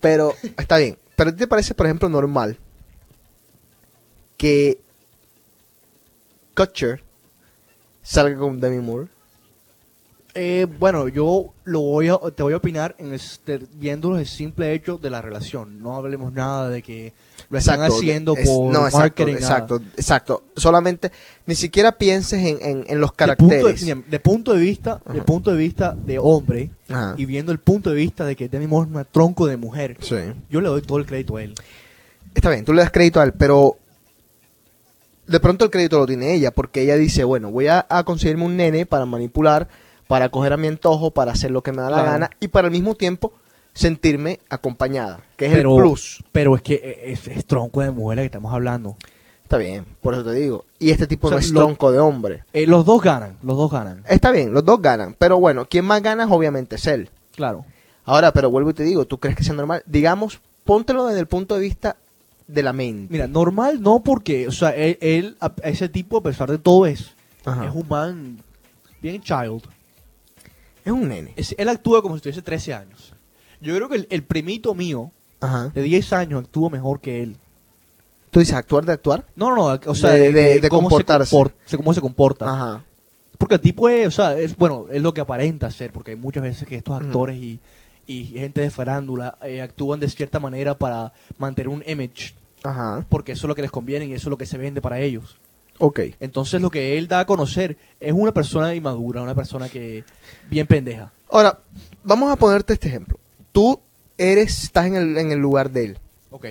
Pero, 0.00 0.34
está 0.58 0.78
bien. 0.78 0.98
Pero 1.16 1.30
¿a 1.30 1.32
ti 1.32 1.38
te 1.38 1.46
parece, 1.46 1.74
por 1.74 1.86
ejemplo, 1.86 2.08
normal 2.08 2.58
que 4.36 4.78
Kutcher 6.54 7.02
salga 8.02 8.38
con 8.38 8.60
Demi 8.60 8.80
Moore? 8.80 9.08
Eh, 10.38 10.66
bueno, 10.78 11.08
yo 11.08 11.54
lo 11.64 11.80
voy 11.80 12.08
a, 12.08 12.18
te 12.34 12.42
voy 12.42 12.52
a 12.52 12.58
opinar 12.58 12.94
en 12.98 13.14
este, 13.14 13.58
viendo 13.74 14.18
el 14.18 14.26
simple 14.26 14.72
hecho 14.74 14.98
de 14.98 15.08
la 15.08 15.22
relación. 15.22 15.80
No 15.82 15.96
hablemos 15.96 16.32
nada 16.32 16.68
de 16.68 16.82
que 16.82 17.14
lo 17.48 17.56
están 17.58 17.76
Exacto, 17.76 17.96
haciendo 17.96 18.36
es- 18.36 18.46
por 18.48 18.72
no, 18.72 18.80
exacto, 18.86 18.98
marketing. 18.98 19.32
nada. 19.34 19.46
exacto, 19.46 19.80
exacto. 19.96 20.44
Solamente, 20.56 21.10
ni 21.46 21.54
siquiera 21.54 21.92
pienses 21.92 22.44
en, 22.44 22.58
en- 22.60 22.84
en 22.86 23.00
los 23.00 23.10
De 23.16 23.34
punto 23.36 23.54
de, 23.54 23.62
caracteres. 23.62 24.10
de 24.10 24.20
punto 24.20 24.52
de 24.52 24.60
vista, 24.60 25.00
de 25.12 25.22
punto 25.22 25.50
de 25.52 25.56
vista 25.56 25.92
de 25.94 26.18
hombre 26.18 26.70
Ajá. 26.90 27.14
y 27.16 27.24
viendo 27.24 27.50
el 27.50 27.58
punto 27.58 27.90
de 27.90 27.96
vista 27.96 28.24
de 28.26 28.36
que 28.36 28.48
Demi 28.50 28.66
Moore 28.66 28.90
es 28.90 28.96
un 28.96 29.06
tronco 29.10 29.46
de 29.46 29.56
mujer, 29.56 29.96
Sí. 30.00 30.16
yo 30.50 30.60
le 30.60 30.68
doy 30.68 30.82
todo 30.82 30.98
el 30.98 31.06
crédito 31.06 31.36
a 31.36 31.42
él. 31.42 31.54
Está 32.34 32.50
bien, 32.50 32.64
tú 32.64 32.74
le 32.74 32.82
das 32.82 32.90
crédito 32.90 33.20
a 33.20 33.24
él, 33.24 33.32
pero 33.32 33.78
de 35.26 35.40
pronto 35.40 35.64
el 35.64 35.70
crédito 35.70 35.98
lo 35.98 36.06
tiene 36.06 36.34
ella, 36.34 36.50
porque 36.52 36.82
ella 36.82 36.96
dice, 36.96 37.24
bueno, 37.24 37.50
voy 37.50 37.66
a, 37.68 37.86
a 37.88 38.04
conseguirme 38.04 38.44
un 38.44 38.56
nene 38.56 38.86
para 38.86 39.06
manipular, 39.06 39.68
para 40.06 40.28
coger 40.28 40.52
a 40.52 40.56
mi 40.56 40.68
antojo, 40.68 41.10
para 41.10 41.32
hacer 41.32 41.50
lo 41.50 41.62
que 41.62 41.72
me 41.72 41.82
da 41.82 41.90
la 41.90 41.96
Claro. 41.98 42.10
gana 42.12 42.30
y 42.40 42.48
para 42.48 42.66
al 42.68 42.72
mismo 42.72 42.94
tiempo 42.94 43.32
sentirme 43.72 44.40
acompañada, 44.48 45.20
que 45.36 45.46
es 45.46 45.52
pero, 45.52 45.76
el 45.76 45.82
plus. 45.82 46.24
Pero 46.32 46.56
es 46.56 46.62
que 46.62 47.02
es, 47.06 47.26
es 47.28 47.44
tronco 47.46 47.80
de 47.80 47.90
mujer 47.90 48.18
que 48.20 48.24
estamos 48.26 48.52
hablando. 48.52 48.96
Está 49.42 49.58
bien, 49.58 49.84
por 50.00 50.14
eso 50.14 50.24
te 50.24 50.32
digo. 50.32 50.64
Y 50.78 50.90
este 50.90 51.06
tipo 51.06 51.28
O 51.28 51.30
sea, 51.30 51.36
no 51.36 51.40
es 51.40 51.50
lo- 51.52 51.60
tronco 51.60 51.92
de 51.92 51.98
hombre. 51.98 52.44
Eh, 52.52 52.66
los 52.66 52.84
dos 52.84 53.00
ganan, 53.02 53.36
los 53.42 53.56
dos 53.56 53.70
ganan. 53.70 54.02
Está 54.08 54.30
bien, 54.30 54.52
los 54.52 54.64
dos 54.64 54.80
ganan, 54.82 55.14
pero 55.18 55.38
bueno, 55.38 55.66
quien 55.66 55.84
más 55.84 56.02
gana 56.02 56.26
obviamente 56.28 56.76
es 56.76 56.86
él. 56.86 57.10
Claro. 57.34 57.64
Ahora, 58.04 58.32
pero 58.32 58.50
vuelvo 58.50 58.70
y 58.70 58.74
te 58.74 58.82
digo, 58.82 59.04
¿tú 59.04 59.18
crees 59.18 59.36
que 59.36 59.44
sea 59.44 59.54
normal? 59.54 59.82
Digamos, 59.86 60.40
póntelo 60.64 61.06
desde 61.06 61.20
el 61.20 61.26
punto 61.26 61.54
de 61.54 61.60
vista 61.60 61.96
de 62.48 62.62
la 62.62 62.72
mente. 62.72 63.12
Mira, 63.12 63.26
normal 63.26 63.82
no 63.82 64.00
porque, 64.02 64.48
o 64.48 64.52
sea, 64.52 64.70
él, 64.70 64.96
él, 65.00 65.36
a- 65.40 65.52
ese 65.64 65.88
tipo 65.88 66.16
a 66.18 66.22
pesar 66.22 66.50
de 66.50 66.58
todo 66.58 66.86
es, 66.86 67.12
Ajá. 67.44 67.66
es 67.68 67.74
un 67.74 67.86
man 67.88 68.42
bien 69.02 69.20
child. 69.20 69.62
Es 70.86 70.92
un 70.92 71.08
nene. 71.08 71.34
Es- 71.36 71.54
él 71.58 71.68
actúa 71.68 72.00
como 72.00 72.14
si 72.16 72.22
tuviese 72.22 72.40
13 72.40 72.72
años. 72.72 73.12
Yo 73.60 73.74
creo 73.76 73.88
que 73.90 73.96
el, 73.96 74.06
el 74.10 74.22
primito 74.22 74.74
mío 74.74 75.10
Ajá. 75.40 75.68
de 75.74 75.82
10 75.82 76.12
años 76.14 76.44
actúa 76.44 76.70
mejor 76.70 77.00
que 77.00 77.22
él. 77.22 77.36
¿Tú 78.30 78.40
dices 78.40 78.54
actuar 78.54 78.84
de 78.86 78.92
actuar? 78.92 79.26
No, 79.36 79.54
no, 79.54 79.78
o 79.86 79.94
sea, 79.94 80.10
De- 80.12 80.32
de, 80.32 80.42
de- 80.54 80.60
de 80.60 80.68
cómo 80.70 80.88
comportarse. 80.88 81.26
Se 81.30 81.36
comporta, 81.36 81.76
cómo 81.76 81.94
se 81.94 82.00
comporta. 82.00 82.50
Ajá. 82.54 82.84
Porque 83.38 83.56
el 83.56 83.60
tipo 83.60 83.88
es, 83.90 84.06
o 84.08 84.10
sea, 84.10 84.38
es 84.38 84.56
bueno, 84.56 84.86
es 84.90 85.02
lo 85.02 85.12
que 85.12 85.20
aparenta 85.20 85.70
ser, 85.70 85.92
porque 85.92 86.12
hay 86.12 86.16
muchas 86.16 86.42
veces 86.42 86.66
que 86.66 86.76
estos 86.76 86.98
actores 86.98 87.36
y, 87.36 87.58
y 88.06 88.24
gente 88.26 88.62
de 88.62 88.70
farándula 88.70 89.36
eh, 89.42 89.60
actúan 89.60 90.00
de 90.00 90.08
cierta 90.08 90.40
manera 90.40 90.78
para 90.78 91.12
mantener 91.36 91.68
un 91.68 91.82
image, 91.86 92.34
Ajá. 92.62 93.04
porque 93.10 93.32
eso 93.32 93.46
es 93.46 93.48
lo 93.48 93.54
que 93.54 93.60
les 93.62 93.70
conviene 93.70 94.06
y 94.06 94.12
eso 94.14 94.28
es 94.28 94.30
lo 94.30 94.38
que 94.38 94.46
se 94.46 94.56
vende 94.56 94.80
para 94.80 95.00
ellos. 95.00 95.36
Ok. 95.78 96.00
Entonces 96.20 96.60
lo 96.60 96.70
que 96.70 96.98
él 96.98 97.08
da 97.08 97.20
a 97.20 97.26
conocer 97.26 97.76
es 98.00 98.12
una 98.12 98.32
persona 98.32 98.74
inmadura, 98.74 99.22
una 99.22 99.34
persona 99.34 99.68
que 99.68 100.04
bien 100.48 100.66
pendeja. 100.66 101.12
Ahora, 101.30 101.58
vamos 102.04 102.30
a 102.32 102.36
ponerte 102.36 102.72
este 102.74 102.88
ejemplo. 102.88 103.18
Tú 103.52 103.80
eres, 104.16 104.64
estás 104.64 104.86
en 104.86 104.96
el, 104.96 105.18
en 105.18 105.32
el 105.32 105.38
lugar 105.38 105.70
de 105.70 105.84
él. 105.84 105.98
Ok. 106.30 106.46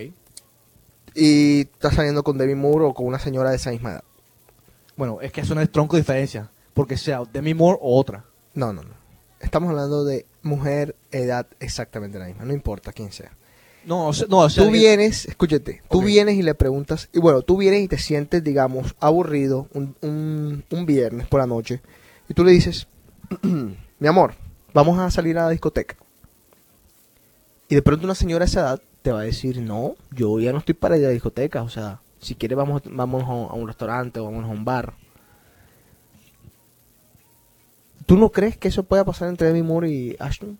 y 1.14 1.60
estás 1.62 1.94
saliendo 1.94 2.22
con 2.22 2.36
Demi 2.38 2.54
Moore 2.54 2.84
o 2.86 2.94
con 2.94 3.06
una 3.06 3.18
señora 3.18 3.50
de 3.50 3.56
esa 3.56 3.70
misma 3.70 3.92
edad. 3.92 4.04
Bueno, 4.96 5.20
es 5.20 5.32
que 5.32 5.40
eso 5.42 5.54
no 5.54 5.60
es 5.60 5.70
tronco 5.70 5.96
de 5.96 6.02
diferencia. 6.02 6.50
Porque 6.74 6.96
sea 6.98 7.22
Demi 7.32 7.54
Moore 7.54 7.78
o 7.80 7.98
otra. 7.98 8.24
No, 8.54 8.72
no, 8.72 8.82
no. 8.82 8.94
Estamos 9.40 9.70
hablando 9.70 10.04
de 10.04 10.26
mujer, 10.42 10.94
edad 11.10 11.46
exactamente 11.60 12.18
la 12.18 12.26
misma. 12.26 12.44
No 12.44 12.52
importa 12.52 12.92
quién 12.92 13.12
sea. 13.12 13.32
No, 13.86 14.08
o 14.08 14.12
sea, 14.12 14.26
no, 14.28 14.38
o 14.40 14.50
sea, 14.50 14.64
tú 14.64 14.72
vienes, 14.72 15.26
escúchate, 15.26 15.80
tú 15.88 16.02
vienes 16.02 16.34
y 16.34 16.42
le 16.42 16.56
preguntas, 16.56 17.08
y 17.12 17.20
bueno, 17.20 17.42
tú 17.42 17.56
vienes 17.56 17.84
y 17.84 17.88
te 17.88 17.98
sientes, 17.98 18.42
digamos, 18.42 18.96
aburrido 18.98 19.68
un, 19.72 19.94
un, 20.00 20.64
un 20.68 20.86
viernes 20.86 21.28
por 21.28 21.38
la 21.38 21.46
noche, 21.46 21.80
y 22.28 22.34
tú 22.34 22.42
le 22.42 22.50
dices, 22.50 22.88
mi 23.42 24.08
amor, 24.08 24.34
vamos 24.74 24.98
a 24.98 25.08
salir 25.12 25.38
a 25.38 25.44
la 25.44 25.50
discoteca. 25.50 25.96
Y 27.68 27.76
de 27.76 27.82
pronto 27.82 28.04
una 28.04 28.16
señora 28.16 28.44
de 28.44 28.50
esa 28.50 28.60
edad 28.60 28.82
te 29.02 29.12
va 29.12 29.20
a 29.20 29.24
decir, 29.24 29.60
no, 29.60 29.94
yo 30.10 30.40
ya 30.40 30.50
no 30.50 30.58
estoy 30.58 30.74
para 30.74 30.96
ir 30.98 31.04
a 31.04 31.08
la 31.08 31.12
discoteca, 31.12 31.62
o 31.62 31.68
sea, 31.68 32.00
si 32.18 32.34
quieres 32.34 32.58
vamos, 32.58 32.82
vamos 32.86 33.22
a 33.22 33.54
un 33.54 33.68
restaurante 33.68 34.18
o 34.18 34.24
vamos 34.24 34.44
a 34.44 34.48
un 34.48 34.64
bar. 34.64 34.94
¿Tú 38.04 38.16
no 38.16 38.30
crees 38.30 38.56
que 38.56 38.66
eso 38.66 38.82
pueda 38.82 39.04
pasar 39.04 39.28
entre 39.28 39.46
Demi 39.46 39.62
Moore 39.62 39.90
y 39.90 40.16
Ashton? 40.18 40.58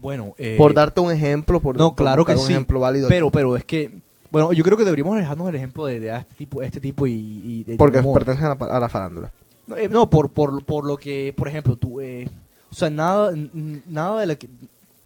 Bueno, 0.00 0.34
eh, 0.38 0.54
por 0.58 0.74
darte 0.74 1.00
un 1.00 1.10
ejemplo, 1.12 1.60
por, 1.60 1.76
no, 1.76 1.88
por 1.90 1.96
claro 1.96 2.24
que 2.24 2.32
buscar 2.32 2.42
un 2.42 2.46
sí. 2.46 2.52
ejemplo 2.52 2.80
válido. 2.80 3.08
Pero, 3.08 3.30
pero 3.30 3.56
es 3.56 3.64
que, 3.64 3.90
bueno, 4.30 4.52
yo 4.52 4.62
creo 4.64 4.76
que 4.76 4.84
deberíamos 4.84 5.16
dejarnos 5.16 5.48
el 5.48 5.54
ejemplo 5.56 5.86
de, 5.86 6.00
de 6.00 6.16
este 6.16 6.34
tipo, 6.34 6.62
este 6.62 6.80
tipo 6.80 7.06
y, 7.06 7.12
y 7.12 7.64
de 7.64 7.76
porque 7.76 8.02
pertenecen 8.02 8.46
a 8.46 8.54
la, 8.54 8.66
a 8.76 8.80
la 8.80 8.88
farándula. 8.88 9.30
No, 9.66 9.76
eh, 9.76 9.88
no, 9.88 10.08
por, 10.08 10.30
por, 10.30 10.64
por 10.64 10.86
lo 10.86 10.96
que, 10.96 11.34
por 11.36 11.48
ejemplo, 11.48 11.76
tú, 11.76 12.00
eh, 12.00 12.28
o 12.70 12.74
sea, 12.74 12.90
nada, 12.90 13.32
nada 13.86 14.20
de 14.20 14.26
lo 14.26 14.38
que, 14.38 14.48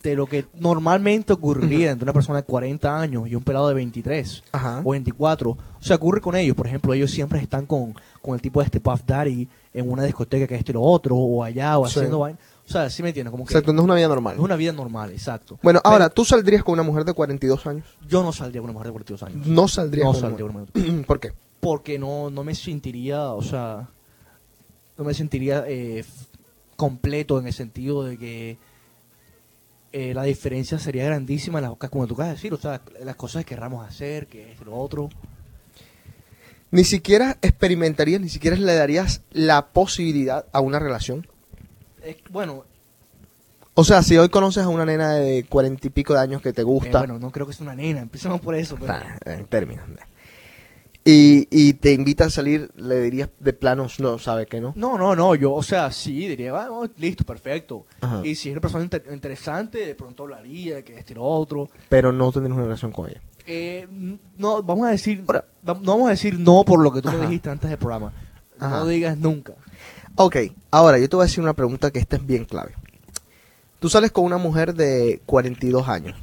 de 0.02 0.16
lo 0.16 0.26
que 0.26 0.44
normalmente 0.58 1.32
ocurriría 1.32 1.90
entre 1.92 2.04
una 2.04 2.12
persona 2.12 2.40
de 2.40 2.44
40 2.44 3.00
años 3.00 3.28
y 3.28 3.34
un 3.36 3.42
pelado 3.42 3.68
de 3.68 3.74
23 3.74 4.42
Ajá. 4.52 4.80
o 4.84 4.90
24, 4.90 5.50
o 5.50 5.56
sea, 5.80 5.96
ocurre 5.96 6.20
con 6.20 6.34
ellos. 6.36 6.56
Por 6.56 6.66
ejemplo, 6.66 6.92
ellos 6.92 7.10
siempre 7.10 7.40
están 7.40 7.66
con, 7.66 7.94
con 8.20 8.34
el 8.34 8.40
tipo 8.40 8.60
de 8.60 8.66
este 8.66 8.80
Puff 8.80 9.02
Daddy 9.06 9.48
en 9.74 9.90
una 9.90 10.02
discoteca 10.04 10.46
que 10.46 10.56
esto 10.56 10.72
y 10.72 10.74
lo 10.74 10.82
otro, 10.82 11.16
o 11.16 11.42
allá, 11.44 11.78
o 11.78 11.86
Sí. 11.86 11.98
haciendo 11.98 12.18
vaina. 12.20 12.38
O 12.72 12.78
sea, 12.80 12.88
sí 12.88 13.02
me 13.02 13.10
entiendes, 13.10 13.30
como 13.30 13.44
que 13.44 13.52
Exacto, 13.52 13.72
no 13.74 13.82
es 13.82 13.84
una 13.84 13.94
vida 13.96 14.08
normal. 14.08 14.34
es 14.36 14.40
una 14.40 14.56
vida 14.56 14.72
normal, 14.72 15.10
exacto. 15.10 15.58
Bueno, 15.62 15.80
Pero 15.82 15.92
ahora, 15.92 16.08
¿tú 16.08 16.24
saldrías 16.24 16.64
con 16.64 16.72
una 16.72 16.82
mujer 16.82 17.04
de 17.04 17.12
42 17.12 17.66
años? 17.66 17.84
yo 18.08 18.22
no 18.22 18.32
saldría 18.32 18.62
con 18.62 18.70
una 18.70 18.72
mujer 18.72 18.86
de 18.86 18.92
42 18.92 19.22
años. 19.24 19.46
No 19.46 19.68
saldrías 19.68 20.06
No 20.06 20.12
con 20.12 20.20
saldría 20.22 20.44
una 20.46 20.52
con 20.54 20.62
una 20.62 20.82
mujer. 20.90 21.04
¿Por 21.06 21.20
qué? 21.20 21.32
porque 21.60 21.96
no, 21.98 22.28
no 22.30 22.42
me 22.42 22.54
sentiría, 22.56 23.28
o 23.30 23.42
sea, 23.42 23.88
no 24.98 25.04
me 25.04 25.14
sentiría 25.14 25.64
eh, 25.68 26.04
completo 26.76 27.38
en 27.38 27.46
el 27.46 27.52
sentido 27.52 28.02
de 28.02 28.18
que 28.18 28.58
eh, 29.92 30.12
la 30.12 30.24
diferencia 30.24 30.78
sería 30.80 31.04
grandísima 31.04 31.58
en 31.60 31.64
las 31.66 31.72
cosas, 31.76 31.90
como 31.90 32.06
tú 32.08 32.14
acabas 32.14 32.30
de 32.30 32.34
decir, 32.36 32.52
o 32.54 32.56
sea, 32.56 32.80
las 33.04 33.14
cosas 33.14 33.44
que 33.44 33.54
querramos 33.54 33.86
hacer, 33.86 34.26
que 34.26 34.56
y 34.60 34.64
lo 34.64 34.74
otro. 34.74 35.08
Ni 36.72 36.82
siquiera 36.84 37.36
experimentarías, 37.42 38.20
ni 38.20 38.30
siquiera 38.30 38.56
le 38.56 38.74
darías 38.74 39.20
la 39.30 39.66
posibilidad 39.68 40.46
a 40.52 40.60
una 40.60 40.78
relación. 40.78 41.28
Es- 42.04 42.16
bueno, 42.30 42.64
O 43.74 43.84
sea, 43.84 44.02
si 44.02 44.18
hoy 44.18 44.28
conoces 44.28 44.64
a 44.64 44.68
una 44.68 44.84
nena 44.84 45.14
de 45.14 45.44
cuarenta 45.44 45.86
y 45.86 45.90
pico 45.90 46.12
de 46.12 46.20
años 46.20 46.42
que 46.42 46.52
te 46.52 46.60
eh, 46.60 46.64
gusta, 46.64 46.98
bueno, 46.98 47.18
no 47.18 47.30
creo 47.30 47.46
que 47.46 47.52
sea 47.54 47.64
una 47.64 47.74
nena, 47.74 48.00
empecemos 48.00 48.40
por 48.40 48.54
eso. 48.54 48.76
pero- 48.78 48.92
Nah, 48.92 49.16
en 49.24 49.46
términos. 49.46 49.88
nah. 49.88 50.04
Y, 51.04 51.48
y 51.50 51.72
te 51.74 51.92
invita 51.92 52.26
a 52.26 52.30
salir, 52.30 52.70
le 52.76 53.00
dirías 53.00 53.28
de 53.40 53.52
planos, 53.52 53.98
no, 53.98 54.18
sabe 54.20 54.46
que 54.46 54.60
no. 54.60 54.72
No, 54.76 54.96
no, 54.96 55.16
no, 55.16 55.34
yo, 55.34 55.52
o 55.52 55.62
sea, 55.62 55.90
sí, 55.90 56.28
diría, 56.28 56.52
vamos, 56.52 56.90
listo, 56.98 57.24
perfecto. 57.24 57.86
Ajá. 58.00 58.20
Y 58.24 58.36
si 58.36 58.50
es 58.50 58.52
una 58.52 58.60
persona 58.60 58.84
inter- 58.84 59.04
interesante, 59.12 59.84
de 59.84 59.94
pronto 59.96 60.22
hablaría, 60.24 60.76
de 60.76 60.84
que 60.84 60.96
esto 60.98 61.12
y 61.14 61.16
lo 61.16 61.24
otro. 61.24 61.68
Pero 61.88 62.12
no 62.12 62.30
tendrías 62.30 62.54
una 62.54 62.64
relación 62.66 62.92
con 62.92 63.08
ella. 63.10 63.20
Eh, 63.46 63.88
no, 64.38 64.62
vamos 64.62 64.86
a 64.86 64.90
decir, 64.90 65.24
no 65.26 65.74
vamos 65.82 66.06
a 66.06 66.10
decir 66.10 66.38
no 66.38 66.62
por 66.64 66.80
lo 66.80 66.92
que 66.92 67.02
tú 67.02 67.10
me 67.10 67.18
dijiste 67.26 67.50
antes 67.50 67.68
del 67.68 67.78
programa. 67.80 68.12
Ajá. 68.60 68.78
No 68.78 68.86
digas 68.86 69.18
nunca. 69.18 69.54
Ok, 70.16 70.36
ahora 70.70 70.98
yo 70.98 71.08
te 71.08 71.16
voy 71.16 71.24
a 71.24 71.26
decir 71.26 71.42
una 71.42 71.54
pregunta 71.54 71.90
que 71.90 71.98
esta 71.98 72.16
es 72.16 72.26
bien 72.26 72.44
clave. 72.44 72.74
Tú 73.80 73.88
sales 73.88 74.12
con 74.12 74.24
una 74.24 74.38
mujer 74.38 74.74
de 74.74 75.20
42 75.26 75.88
años. 75.88 76.16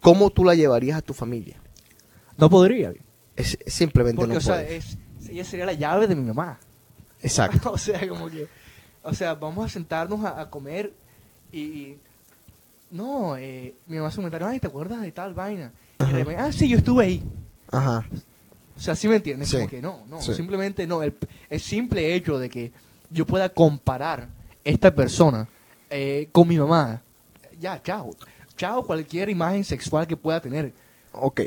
¿Cómo 0.00 0.30
tú 0.30 0.44
la 0.44 0.54
llevarías 0.54 0.98
a 0.98 1.02
tu 1.02 1.12
familia? 1.12 1.56
No 2.38 2.48
podría. 2.48 2.92
Es, 3.36 3.58
simplemente 3.66 4.16
Porque, 4.18 4.32
no 4.34 4.38
o 4.38 4.40
sea, 4.42 4.62
es, 4.62 4.96
ella 5.28 5.44
sería 5.44 5.66
la 5.66 5.74
llave 5.74 6.06
de 6.06 6.14
mi 6.14 6.24
mamá. 6.26 6.58
Exacto. 7.20 7.72
o 7.74 7.78
sea, 7.78 8.08
como 8.08 8.30
que, 8.30 8.46
o 9.02 9.12
sea, 9.12 9.34
vamos 9.34 9.66
a 9.66 9.68
sentarnos 9.68 10.24
a, 10.24 10.40
a 10.40 10.48
comer 10.50 10.92
y, 11.52 11.58
y- 11.60 11.98
no, 12.92 13.36
eh, 13.36 13.74
mi 13.86 13.98
mamá 13.98 14.10
se 14.10 14.16
comentaron, 14.16 14.48
ay, 14.50 14.58
¿te 14.58 14.66
acuerdas 14.66 15.00
de 15.02 15.12
tal 15.12 15.32
vaina? 15.34 15.70
Y 16.00 16.04
de 16.06 16.10
repente, 16.12 16.36
ah, 16.42 16.50
sí, 16.52 16.68
yo 16.68 16.78
estuve 16.78 17.04
ahí. 17.04 17.22
Ajá. 17.70 18.04
O 18.76 18.80
sea, 18.80 18.96
¿sí 18.96 19.06
me 19.06 19.16
entiendes? 19.16 19.48
Sí. 19.50 19.56
Como 19.56 19.68
que 19.68 19.80
no, 19.82 20.04
no, 20.08 20.20
Sí. 20.20 20.34
simplemente 20.34 20.86
no. 20.86 21.02
El, 21.02 21.14
el 21.50 21.60
simple 21.60 22.14
hecho 22.14 22.38
de 22.38 22.48
que 22.48 22.72
yo 23.10 23.26
pueda 23.26 23.48
comparar 23.50 24.28
esta 24.64 24.94
persona 24.94 25.48
eh, 25.90 26.28
con 26.32 26.46
mi 26.48 26.58
mamá, 26.58 27.02
ya, 27.58 27.82
chao. 27.82 28.10
Chao 28.56 28.84
cualquier 28.84 29.28
imagen 29.30 29.64
sexual 29.64 30.06
que 30.06 30.16
pueda 30.16 30.40
tener. 30.40 30.72
Ok. 31.12 31.40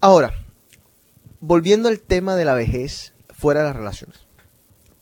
Ahora, 0.00 0.32
volviendo 1.40 1.88
al 1.88 2.00
tema 2.00 2.36
de 2.36 2.44
la 2.44 2.54
vejez 2.54 3.12
fuera 3.30 3.60
de 3.60 3.66
las 3.68 3.76
relaciones. 3.76 4.18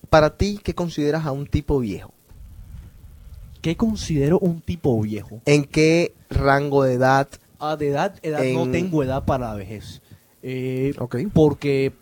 Para 0.08 0.36
ti, 0.36 0.60
¿qué 0.62 0.74
consideras 0.74 1.26
a 1.26 1.32
un 1.32 1.46
tipo 1.46 1.78
viejo? 1.80 2.12
¿Qué 3.60 3.76
considero 3.76 4.38
un 4.38 4.60
tipo 4.60 5.00
viejo? 5.00 5.40
¿En 5.46 5.64
qué 5.64 6.14
rango 6.30 6.84
de 6.84 6.94
edad? 6.94 7.28
Ah, 7.58 7.76
de 7.76 7.88
edad, 7.88 8.14
edad 8.22 8.40
no 8.52 8.64
En- 8.64 8.72
tengo 8.72 9.02
edad 9.02 9.24
para 9.24 9.48
la 9.48 9.54
vejez. 9.54 10.02
Eh, 10.42 10.94
Ok. 10.98 11.16
Porque 11.32 11.92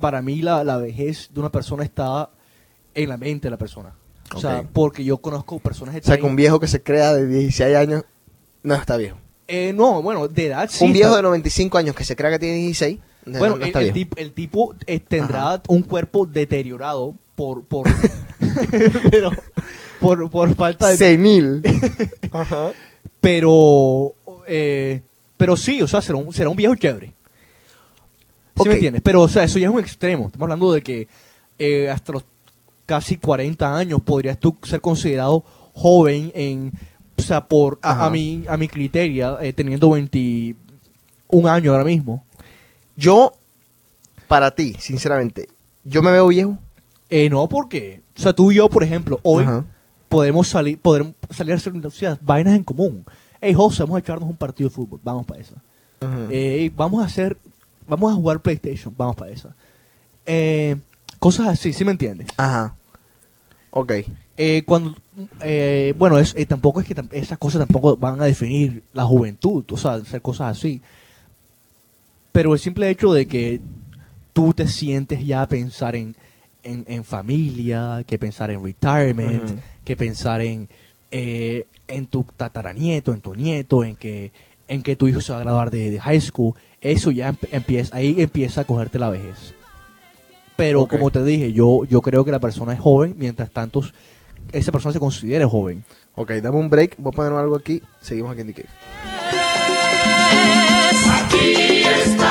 para 0.00 0.20
mí 0.20 0.42
la, 0.42 0.64
la 0.64 0.76
vejez 0.78 1.30
de 1.32 1.40
una 1.40 1.52
persona 1.52 1.84
está 1.84 2.30
en 2.94 3.08
la 3.08 3.16
mente 3.16 3.46
de 3.46 3.50
la 3.50 3.56
persona. 3.58 3.94
O 4.34 4.40
sea, 4.40 4.62
porque 4.72 5.04
yo 5.04 5.18
conozco 5.18 5.58
personas 5.58 5.94
O 5.94 6.00
sea, 6.02 6.16
que 6.16 6.22
un 6.22 6.28
30 6.30 6.36
viejo 6.36 6.60
que 6.60 6.66
se 6.68 6.82
crea 6.82 7.12
de 7.12 7.26
16 7.26 7.76
años 7.76 8.04
no 8.62 8.74
está 8.74 8.96
viejo. 8.96 9.18
Eh, 9.48 9.72
no, 9.74 10.00
bueno, 10.00 10.28
de 10.28 10.46
edad 10.46 10.68
sí. 10.70 10.84
un 10.84 10.92
viejo 10.92 11.10
está- 11.10 11.16
de 11.18 11.22
95 11.24 11.76
años 11.78 11.94
que 11.94 12.04
se 12.04 12.16
crea 12.16 12.30
que 12.30 12.38
tiene 12.38 12.56
16 12.56 12.98
no, 13.26 13.38
Bueno, 13.38 13.56
no 13.58 13.64
el, 13.66 13.76
el 13.76 13.92
tip- 13.92 14.14
el 14.16 14.32
tipo 14.32 14.74
eh, 14.86 14.98
tendrá 15.00 15.60
un 15.68 15.82
cuerpo 15.82 16.24
deteriorado 16.26 17.14
por 17.34 17.62
por 17.64 17.86
pero 19.10 19.30
por, 20.00 20.30
por 20.30 20.54
falta 20.54 20.88
de 20.88 20.96
Senil. 20.96 21.62
Ajá. 22.32 22.70
pero 23.20 24.14
eh, 24.46 25.02
pero 25.36 25.56
sí, 25.56 25.82
o 25.82 25.88
sea, 25.88 26.00
será 26.00 26.16
un, 26.18 26.32
será 26.32 26.48
un 26.48 26.56
viejo 26.56 26.74
chévere. 26.74 27.12
¿Sí 28.62 28.68
me 28.68 28.74
entiendes? 28.74 29.02
Pero 29.02 29.22
o 29.22 29.28
sea, 29.28 29.44
eso 29.44 29.58
ya 29.58 29.68
es 29.68 29.72
un 29.74 29.80
extremo. 29.80 30.26
Estamos 30.26 30.44
hablando 30.46 30.72
de 30.72 30.82
que 30.82 31.08
eh, 31.58 31.90
hasta 31.90 32.12
los 32.12 32.24
casi 32.92 33.16
40 33.16 33.74
años 33.74 34.02
podrías 34.02 34.38
tú 34.38 34.54
ser 34.64 34.82
considerado 34.82 35.42
joven 35.72 36.30
en 36.34 36.72
o 37.16 37.22
sea, 37.22 37.48
por 37.48 37.78
a, 37.80 38.04
a 38.04 38.10
mi 38.10 38.44
a 38.46 38.58
mi 38.58 38.68
criterio 38.68 39.40
eh, 39.40 39.54
teniendo 39.54 39.88
21 39.88 41.48
años 41.48 41.72
ahora 41.72 41.84
mismo. 41.84 42.22
Yo, 42.94 43.32
para 44.28 44.50
ti, 44.50 44.76
sinceramente, 44.78 45.48
¿yo 45.84 46.02
me 46.02 46.12
veo 46.12 46.28
viejo? 46.28 46.58
Eh, 47.08 47.30
no, 47.30 47.48
porque, 47.48 48.02
o 48.14 48.20
sea, 48.20 48.34
tú 48.34 48.52
y 48.52 48.56
yo, 48.56 48.68
por 48.68 48.82
ejemplo, 48.84 49.18
hoy 49.22 49.44
Ajá. 49.44 49.64
podemos 50.10 50.48
salir, 50.48 50.78
podremos 50.78 51.14
salir 51.30 51.54
a 51.54 51.56
hacer 51.56 51.72
o 51.74 51.90
sea, 51.90 52.18
vainas 52.20 52.54
en 52.56 52.62
común. 52.62 53.06
Hey, 53.40 53.54
José, 53.54 53.84
vamos 53.84 53.96
a 53.96 54.00
echarnos 54.00 54.28
un 54.28 54.36
partido 54.36 54.68
de 54.68 54.74
fútbol, 54.74 55.00
vamos 55.02 55.24
para 55.24 55.40
eso. 55.40 55.54
Ajá. 56.00 56.26
Eh, 56.28 56.70
vamos 56.76 57.02
a 57.02 57.06
hacer, 57.06 57.38
vamos 57.88 58.12
a 58.12 58.16
jugar 58.16 58.40
PlayStation, 58.40 58.92
vamos 58.94 59.16
para 59.16 59.30
eso. 59.30 59.48
Eh, 60.26 60.76
cosas 61.18 61.48
así, 61.48 61.72
¿sí 61.72 61.86
me 61.86 61.92
entiendes? 61.92 62.28
Ajá. 62.36 62.76
Ok. 63.72 63.92
Eh, 64.36 64.62
cuando, 64.66 64.94
eh, 65.42 65.94
bueno, 65.98 66.18
es, 66.18 66.34
eh, 66.36 66.46
tampoco 66.46 66.80
es 66.80 66.86
que 66.86 66.94
esas 67.12 67.38
cosas 67.38 67.58
tampoco 67.60 67.96
van 67.96 68.20
a 68.20 68.24
definir 68.24 68.82
la 68.92 69.04
juventud, 69.04 69.64
o 69.70 69.76
sea, 69.76 69.94
hacer 69.94 70.22
cosas 70.22 70.56
así. 70.58 70.80
Pero 72.32 72.52
el 72.54 72.58
simple 72.60 72.88
hecho 72.88 73.12
de 73.12 73.26
que 73.26 73.60
tú 74.32 74.52
te 74.54 74.66
sientes 74.68 75.24
ya 75.26 75.42
a 75.42 75.48
pensar 75.48 75.96
en, 75.96 76.14
en, 76.62 76.84
en 76.88 77.04
familia, 77.04 78.04
que 78.06 78.18
pensar 78.18 78.50
en 78.50 78.62
retirement, 78.64 79.42
que 79.84 79.96
pensar 79.96 80.40
en, 80.40 80.68
en 81.10 82.06
tu 82.06 82.24
tataranieto, 82.36 83.12
en 83.12 83.20
tu 83.20 83.34
nieto, 83.34 83.84
en 83.84 83.96
que, 83.96 84.32
en 84.68 84.82
que 84.82 84.96
tu 84.96 85.08
hijo 85.08 85.20
se 85.20 85.32
va 85.32 85.38
a 85.40 85.42
graduar 85.42 85.70
de, 85.70 85.90
de 85.90 86.00
high 86.00 86.20
school, 86.20 86.54
eso 86.80 87.10
ya 87.10 87.32
emp- 87.32 87.48
empieza, 87.52 87.96
ahí 87.96 88.16
empieza 88.18 88.62
a 88.62 88.64
cogerte 88.64 88.98
la 88.98 89.10
vejez. 89.10 89.54
Pero 90.62 90.86
como 90.86 91.10
te 91.10 91.24
dije, 91.24 91.52
yo, 91.52 91.82
yo 91.90 92.00
creo 92.02 92.24
que 92.24 92.30
la 92.30 92.38
persona 92.38 92.72
es 92.72 92.78
joven, 92.78 93.16
mientras 93.18 93.50
tanto 93.50 93.82
esa 94.52 94.70
persona 94.70 94.92
se 94.92 95.00
considere 95.00 95.44
joven. 95.44 95.82
Ok, 96.14 96.30
dame 96.34 96.56
un 96.56 96.70
break. 96.70 96.94
Voy 96.98 97.10
a 97.12 97.16
poner 97.16 97.32
algo 97.32 97.56
aquí. 97.56 97.82
Seguimos 98.00 98.30
aquí 98.30 98.42
en 98.42 98.46
The 98.46 98.62
Cave. 98.62 98.68
Aquí 101.10 101.82
está, 101.82 101.98
aquí 101.98 102.21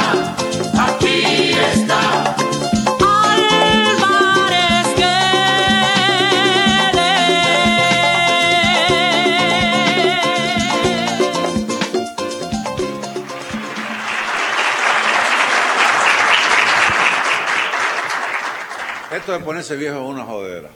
esto 19.21 19.33
de 19.33 19.39
ponerse 19.39 19.75
viejo 19.75 19.97
es 19.97 20.09
una 20.09 20.23
jodera. 20.23 20.69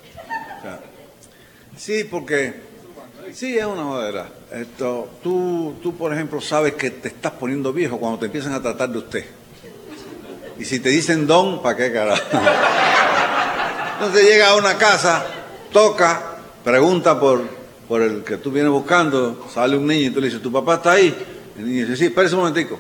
Sí, 1.76 2.04
porque 2.04 2.54
sí 3.34 3.58
es 3.58 3.66
una 3.66 3.84
jodera. 3.84 4.30
Esto, 4.52 5.10
tú, 5.24 5.76
tú, 5.82 5.98
por 5.98 6.14
ejemplo, 6.14 6.40
sabes 6.40 6.76
que 6.76 6.92
te 6.92 7.08
estás 7.08 7.32
poniendo 7.34 7.74
viejo 7.74 7.98
cuando 7.98 8.20
te 8.20 8.28
empiezan 8.28 8.54
a 8.54 8.62
tratar 8.62 8.90
de 8.90 9.00
usted. 9.00 9.26
Y 10.60 10.66
si 10.66 10.80
te 10.80 10.90
dicen 10.90 11.26
don, 11.26 11.62
¿para 11.64 11.76
qué 11.76 11.92
carajo? 11.92 12.22
Entonces 13.94 14.24
llega 14.24 14.50
a 14.50 14.56
una 14.56 14.78
casa, 14.78 15.26
toca, 15.74 16.38
pregunta 16.64 17.20
por, 17.20 17.42
por 17.88 18.04
el 18.04 18.24
que 18.24 18.38
tú 18.38 18.52
vienes 18.52 18.72
buscando, 18.72 19.48
sale 19.52 19.76
un 19.76 19.88
niño 19.88 20.10
y 20.10 20.12
tú 20.12 20.22
le 20.22 20.28
dices, 20.28 20.42
¿tu 20.42 20.52
papá 20.52 20.76
está 20.76 20.92
ahí? 20.92 21.16
El 21.58 21.66
niño 21.66 21.88
dice, 21.88 21.98
sí, 21.98 22.06
espérese 22.06 22.36
un 22.36 22.42
momentico. 22.42 22.80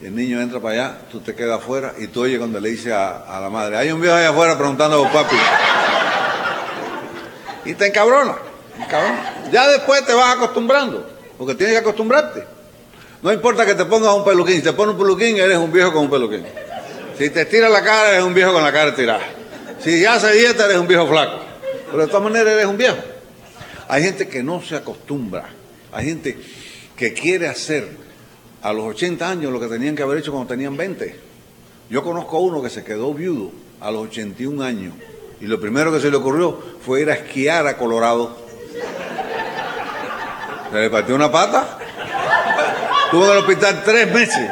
El 0.00 0.14
niño 0.14 0.40
entra 0.40 0.60
para 0.60 0.74
allá, 0.74 0.98
tú 1.10 1.20
te 1.20 1.34
quedas 1.34 1.58
afuera 1.58 1.92
y 1.98 2.06
tú 2.06 2.22
oyes 2.22 2.38
cuando 2.38 2.60
le 2.60 2.70
dice 2.70 2.92
a, 2.92 3.16
a 3.16 3.40
la 3.40 3.50
madre, 3.50 3.76
hay 3.76 3.90
un 3.90 4.00
viejo 4.00 4.14
allá 4.14 4.28
afuera 4.28 4.56
preguntando 4.56 5.02
por 5.02 5.10
papi. 5.10 5.36
Y 7.64 7.74
te 7.74 7.86
encabrona. 7.86 8.36
Ya 9.50 9.66
después 9.66 10.06
te 10.06 10.14
vas 10.14 10.36
acostumbrando, 10.36 11.04
porque 11.36 11.54
tienes 11.54 11.74
que 11.74 11.80
acostumbrarte. 11.80 12.44
No 13.22 13.32
importa 13.32 13.66
que 13.66 13.74
te 13.74 13.84
pongas 13.84 14.14
un 14.14 14.24
peluquín, 14.24 14.56
si 14.56 14.62
te 14.62 14.72
pones 14.72 14.94
un 14.94 15.00
peluquín, 15.00 15.36
eres 15.36 15.58
un 15.58 15.72
viejo 15.72 15.92
con 15.92 16.02
un 16.02 16.10
peluquín. 16.10 16.46
Si 17.18 17.30
te 17.30 17.40
estiras 17.42 17.70
la 17.70 17.82
cara, 17.82 18.10
eres 18.10 18.22
un 18.22 18.34
viejo 18.34 18.52
con 18.52 18.62
la 18.62 18.72
cara 18.72 18.90
estirada. 18.90 19.26
Si 19.80 20.00
ya 20.00 20.14
haces 20.14 20.34
dieta, 20.34 20.66
eres 20.66 20.78
un 20.78 20.86
viejo 20.86 21.08
flaco. 21.08 21.40
Pero 21.90 22.02
de 22.02 22.06
todas 22.06 22.22
maneras, 22.22 22.52
eres 22.52 22.66
un 22.66 22.76
viejo. 22.76 22.98
Hay 23.88 24.04
gente 24.04 24.28
que 24.28 24.44
no 24.44 24.62
se 24.62 24.76
acostumbra. 24.76 25.48
Hay 25.90 26.06
gente 26.06 26.38
que 26.96 27.12
quiere 27.12 27.48
hacer 27.48 27.88
a 28.62 28.72
los 28.72 28.86
80 28.86 29.28
años 29.28 29.52
lo 29.52 29.60
que 29.60 29.66
tenían 29.66 29.94
que 29.94 30.02
haber 30.02 30.18
hecho 30.18 30.32
cuando 30.32 30.48
tenían 30.48 30.76
20. 30.76 31.16
Yo 31.90 32.02
conozco 32.02 32.36
a 32.36 32.40
uno 32.40 32.62
que 32.62 32.70
se 32.70 32.84
quedó 32.84 33.14
viudo 33.14 33.50
a 33.80 33.90
los 33.90 34.08
81 34.08 34.62
años 34.62 34.94
y 35.40 35.46
lo 35.46 35.60
primero 35.60 35.92
que 35.92 36.00
se 36.00 36.10
le 36.10 36.16
ocurrió 36.16 36.58
fue 36.84 37.02
ir 37.02 37.10
a 37.10 37.14
esquiar 37.14 37.66
a 37.66 37.76
Colorado. 37.76 38.36
Se 40.70 40.78
le 40.78 40.90
partió 40.90 41.14
una 41.14 41.30
pata. 41.30 41.78
Estuvo 43.04 43.24
en 43.24 43.30
el 43.32 43.38
hospital 43.38 43.82
tres 43.84 44.12
meses. 44.12 44.50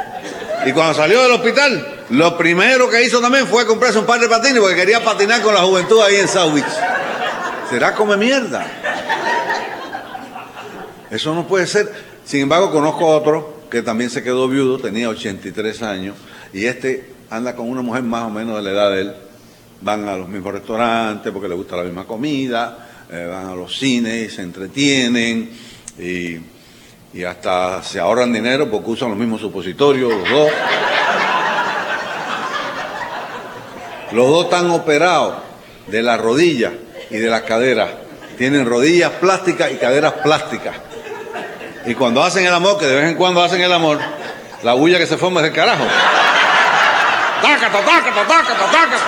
Y 0.64 0.72
cuando 0.72 0.94
salió 0.94 1.22
del 1.22 1.32
hospital, 1.32 2.04
lo 2.10 2.38
primero 2.38 2.88
que 2.88 3.02
hizo 3.02 3.20
también 3.20 3.46
fue 3.46 3.66
comprarse 3.66 3.98
un 3.98 4.06
par 4.06 4.20
de 4.20 4.28
patines 4.28 4.60
porque 4.60 4.76
quería 4.76 5.04
patinar 5.04 5.42
con 5.42 5.52
la 5.54 5.60
juventud 5.60 6.00
ahí 6.00 6.16
en 6.16 6.28
South. 6.28 6.58
¿Será 7.68 7.94
come 7.94 8.16
mierda? 8.16 8.66
Eso 11.10 11.34
no 11.34 11.46
puede 11.46 11.66
ser. 11.66 11.92
Sin 12.24 12.42
embargo, 12.42 12.70
conozco 12.70 13.04
a 13.04 13.16
otro 13.16 13.55
que 13.70 13.82
también 13.82 14.10
se 14.10 14.22
quedó 14.22 14.48
viudo, 14.48 14.78
tenía 14.78 15.08
83 15.08 15.82
años, 15.82 16.16
y 16.52 16.66
este 16.66 17.10
anda 17.30 17.56
con 17.56 17.68
una 17.68 17.82
mujer 17.82 18.02
más 18.02 18.24
o 18.24 18.30
menos 18.30 18.56
de 18.56 18.62
la 18.62 18.70
edad 18.70 18.90
de 18.90 19.00
él. 19.00 19.14
Van 19.80 20.08
a 20.08 20.16
los 20.16 20.28
mismos 20.28 20.54
restaurantes 20.54 21.32
porque 21.32 21.48
le 21.48 21.54
gusta 21.54 21.76
la 21.76 21.82
misma 21.82 22.04
comida, 22.04 23.04
eh, 23.10 23.26
van 23.30 23.46
a 23.48 23.54
los 23.54 23.76
cines, 23.78 24.34
se 24.34 24.42
entretienen 24.42 25.50
y, 25.98 26.36
y 27.12 27.24
hasta 27.24 27.82
se 27.82 28.00
ahorran 28.00 28.32
dinero 28.32 28.70
porque 28.70 28.90
usan 28.90 29.10
los 29.10 29.18
mismos 29.18 29.40
supositorios, 29.40 30.12
los 30.12 30.30
dos. 30.30 30.50
Los 34.12 34.28
dos 34.28 34.44
están 34.44 34.70
operados 34.70 35.34
de 35.88 36.02
la 36.02 36.16
rodilla 36.16 36.72
y 37.10 37.16
de 37.16 37.28
la 37.28 37.44
cadera. 37.44 38.02
Tienen 38.38 38.64
rodillas 38.64 39.12
plásticas 39.12 39.72
y 39.72 39.76
caderas 39.76 40.14
plásticas. 40.14 40.76
Y 41.86 41.94
cuando 41.94 42.22
hacen 42.22 42.44
el 42.44 42.52
amor, 42.52 42.78
que 42.78 42.86
de 42.86 42.96
vez 42.96 43.04
en 43.10 43.14
cuando 43.14 43.42
hacen 43.42 43.60
el 43.60 43.72
amor, 43.72 44.00
la 44.62 44.72
bulla 44.74 44.98
que 44.98 45.06
se 45.06 45.16
forma 45.16 45.40
es 45.40 45.44
del 45.44 45.52
carajo. 45.54 45.84
¡Tácata, 47.40 47.78
tácata, 47.78 48.26
tácata, 48.26 48.70
tácata! 48.72 49.04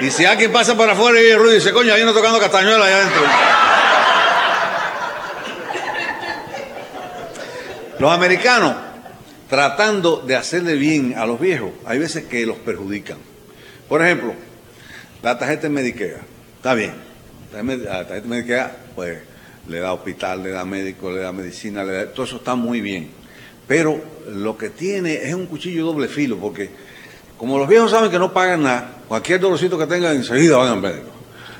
Y 0.00 0.10
si 0.10 0.24
alguien 0.24 0.52
pasa 0.52 0.74
por 0.74 0.88
afuera 0.88 1.20
y 1.20 1.24
oye 1.24 1.36
ruido 1.36 1.52
y 1.52 1.56
dice, 1.56 1.72
coño, 1.72 1.92
hay 1.92 2.02
uno 2.02 2.12
tocando 2.12 2.40
castañuela 2.40 2.84
allá 2.84 2.96
adentro. 2.96 3.22
Los 7.98 8.12
americanos, 8.12 8.74
tratando 9.48 10.16
de 10.16 10.36
hacerle 10.36 10.74
bien 10.74 11.14
a 11.16 11.26
los 11.26 11.38
viejos, 11.38 11.70
hay 11.86 11.98
veces 11.98 12.24
que 12.24 12.44
los 12.46 12.56
perjudican. 12.56 13.18
Por 13.88 14.02
ejemplo, 14.02 14.34
la 15.22 15.38
tarjeta 15.38 15.68
Medicare, 15.68 16.20
está 16.56 16.74
bien. 16.74 17.13
La 17.62 18.06
tarjeta 18.06 18.26
Medicare, 18.26 18.72
pues, 18.94 19.18
le 19.68 19.78
da 19.78 19.92
hospital, 19.92 20.42
le 20.42 20.50
da 20.50 20.64
médico, 20.64 21.10
le 21.10 21.20
da 21.20 21.32
medicina, 21.32 21.84
le 21.84 21.92
da, 21.92 22.06
todo 22.12 22.26
eso 22.26 22.36
está 22.36 22.54
muy 22.54 22.80
bien. 22.80 23.10
Pero 23.66 24.00
lo 24.28 24.58
que 24.58 24.70
tiene 24.70 25.14
es 25.14 25.34
un 25.34 25.46
cuchillo 25.46 25.86
doble 25.86 26.08
filo, 26.08 26.36
porque 26.38 26.70
como 27.38 27.58
los 27.58 27.68
viejos 27.68 27.90
saben 27.90 28.10
que 28.10 28.18
no 28.18 28.32
pagan 28.32 28.62
nada, 28.62 29.02
cualquier 29.08 29.40
dolorcito 29.40 29.78
que 29.78 29.86
tengan 29.86 30.16
enseguida 30.16 30.56
van 30.56 30.72
al 30.72 30.80
médico. 30.80 31.08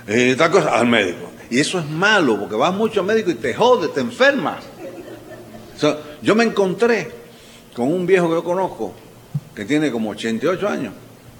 Y 0.06 0.34
tal 0.34 0.50
cosa, 0.50 0.78
al 0.78 0.86
médico. 0.86 1.30
Y 1.50 1.60
eso 1.60 1.78
es 1.78 1.88
malo, 1.88 2.38
porque 2.38 2.56
vas 2.56 2.74
mucho 2.74 3.00
al 3.00 3.06
médico 3.06 3.30
y 3.30 3.34
te 3.34 3.54
jode, 3.54 3.88
te 3.88 4.00
enfermas. 4.00 4.64
Yo 6.22 6.34
me 6.34 6.44
encontré 6.44 7.10
con 7.74 7.92
un 7.92 8.06
viejo 8.06 8.28
que 8.28 8.34
yo 8.34 8.44
conozco, 8.44 8.94
que 9.54 9.64
tiene 9.64 9.90
como 9.90 10.10
88 10.10 10.68
años, 10.68 10.94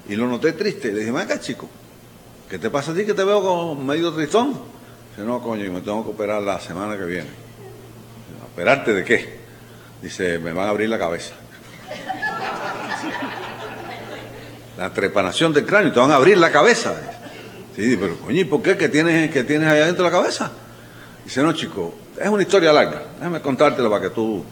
y 0.07 0.15
lo 0.15 0.27
noté 0.27 0.53
triste. 0.53 0.91
Le 0.91 0.99
dije, 0.99 1.11
ven 1.11 1.21
acá, 1.21 1.39
chico, 1.39 1.69
¿qué 2.49 2.59
te 2.59 2.69
pasa 2.69 2.91
a 2.91 2.95
ti 2.95 3.05
que 3.05 3.13
te 3.13 3.23
veo 3.23 3.41
como 3.41 3.75
medio 3.75 4.11
tristón? 4.13 4.53
Dice, 5.11 5.25
no, 5.25 5.41
coño, 5.41 5.71
me 5.71 5.81
tengo 5.81 6.03
que 6.03 6.11
operar 6.11 6.41
la 6.41 6.59
semana 6.59 6.97
que 6.97 7.05
viene. 7.05 7.29
¿Operarte 8.51 8.93
de 8.93 9.03
qué? 9.03 9.39
Dice, 10.01 10.39
me 10.39 10.53
van 10.53 10.67
a 10.67 10.69
abrir 10.69 10.89
la 10.89 10.99
cabeza. 10.99 11.33
La 14.77 14.91
trepanación 14.91 15.53
del 15.53 15.65
cráneo, 15.65 15.93
te 15.93 15.99
van 15.99 16.11
a 16.11 16.15
abrir 16.15 16.37
la 16.37 16.51
cabeza. 16.51 16.93
Sí, 17.75 17.97
pero 17.97 18.17
coño, 18.17 18.41
¿y 18.41 18.45
por 18.45 18.61
qué? 18.61 18.77
¿Qué 18.77 18.89
tienes, 18.89 19.31
que 19.31 19.43
tienes 19.43 19.69
ahí 19.69 19.81
adentro 19.81 20.05
de 20.05 20.11
la 20.11 20.17
cabeza? 20.17 20.51
Dice, 21.23 21.41
no, 21.41 21.53
chico, 21.53 21.95
es 22.21 22.27
una 22.27 22.43
historia 22.43 22.71
larga. 22.71 23.03
Déjame 23.17 23.41
contártelo 23.41 23.89
para 23.89 24.01
que 24.03 24.09
tú 24.09 24.43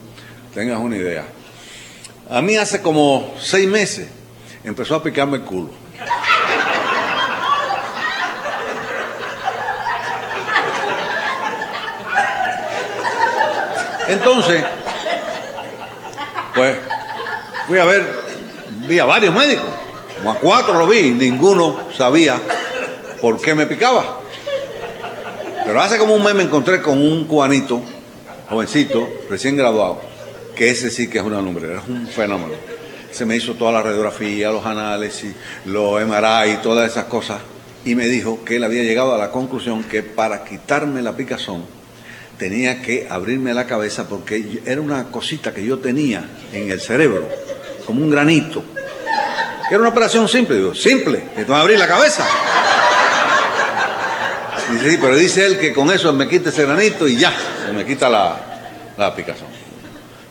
tengas 0.54 0.80
una 0.80 0.98
idea. 0.98 1.26
A 2.30 2.42
mí 2.42 2.56
hace 2.56 2.82
como 2.82 3.36
seis 3.40 3.68
meses 3.68 4.08
empezó 4.64 4.96
a 4.96 5.04
picarme 5.04 5.38
el 5.38 5.44
culo. 5.44 5.83
Entonces, 14.08 14.64
pues 16.56 16.78
fui 17.68 17.80
a 17.80 17.86
ver, 17.86 18.06
vi 18.88 19.00
a 19.00 19.06
varios 19.06 19.34
médicos, 19.34 19.66
como 20.18 20.32
a 20.32 20.36
cuatro 20.36 20.74
lo 20.78 20.88
vi, 20.88 21.12
ninguno 21.12 21.80
sabía 21.96 22.40
por 23.22 23.42
qué 23.42 23.56
me 23.56 23.66
picaba. 23.66 24.20
Pero 25.66 25.82
hace 25.82 25.98
como 25.98 26.16
un 26.16 26.24
mes 26.24 26.36
me 26.36 26.44
encontré 26.44 26.82
con 26.82 26.98
un 26.98 27.26
cubanito, 27.26 27.82
jovencito, 28.50 29.08
recién 29.30 29.56
graduado, 29.56 30.02
que 30.56 30.70
ese 30.70 30.90
sí 30.90 31.10
que 31.10 31.20
es 31.20 31.24
una 31.24 31.42
lumbrera, 31.42 31.80
es 31.80 31.88
un 31.88 32.08
fenómeno. 32.08 32.54
Se 33.12 33.26
me 33.26 33.36
hizo 33.36 33.54
toda 33.54 33.72
la 33.72 33.82
radiografía, 33.82 34.52
los 34.52 34.66
análisis, 34.66 35.34
los 35.66 36.02
MRI 36.06 36.58
todas 36.62 36.92
esas 36.92 37.06
cosas, 37.06 37.40
y 37.86 37.96
me 37.96 38.08
dijo 38.08 38.44
que 38.44 38.58
él 38.58 38.64
había 38.64 38.84
llegado 38.84 39.14
a 39.14 39.18
la 39.18 39.32
conclusión 39.32 39.84
que 39.84 40.04
para 40.04 40.44
quitarme 40.44 41.02
la 41.02 41.16
picazón 41.16 41.64
tenía 42.44 42.82
que 42.82 43.08
abrirme 43.10 43.54
la 43.54 43.66
cabeza 43.66 44.10
porque 44.10 44.62
era 44.66 44.82
una 44.82 45.06
cosita 45.06 45.54
que 45.54 45.64
yo 45.64 45.80
tenía 45.80 46.26
en 46.52 46.70
el 46.70 46.82
cerebro, 46.82 47.26
como 47.86 48.04
un 48.04 48.12
granito. 48.12 48.62
Era 49.70 49.80
una 49.80 49.88
operación 49.88 50.28
simple, 50.28 50.58
digo, 50.58 50.76
simple, 50.76 51.20
te 51.38 51.46
va 51.46 51.60
a 51.60 51.62
abrir 51.62 51.80
la 51.80 51.88
cabeza. 51.88 52.28
Sí, 54.84 54.98
pero 55.00 55.16
dice 55.16 55.46
él 55.46 55.58
que 55.58 55.72
con 55.72 55.90
eso 55.90 56.12
me 56.12 56.28
quita 56.28 56.50
ese 56.50 56.66
granito 56.66 57.08
y 57.08 57.16
ya, 57.16 57.32
se 57.66 57.72
me 57.72 57.86
quita 57.86 58.10
la, 58.10 58.36
la 58.98 59.16
picazón. 59.16 59.48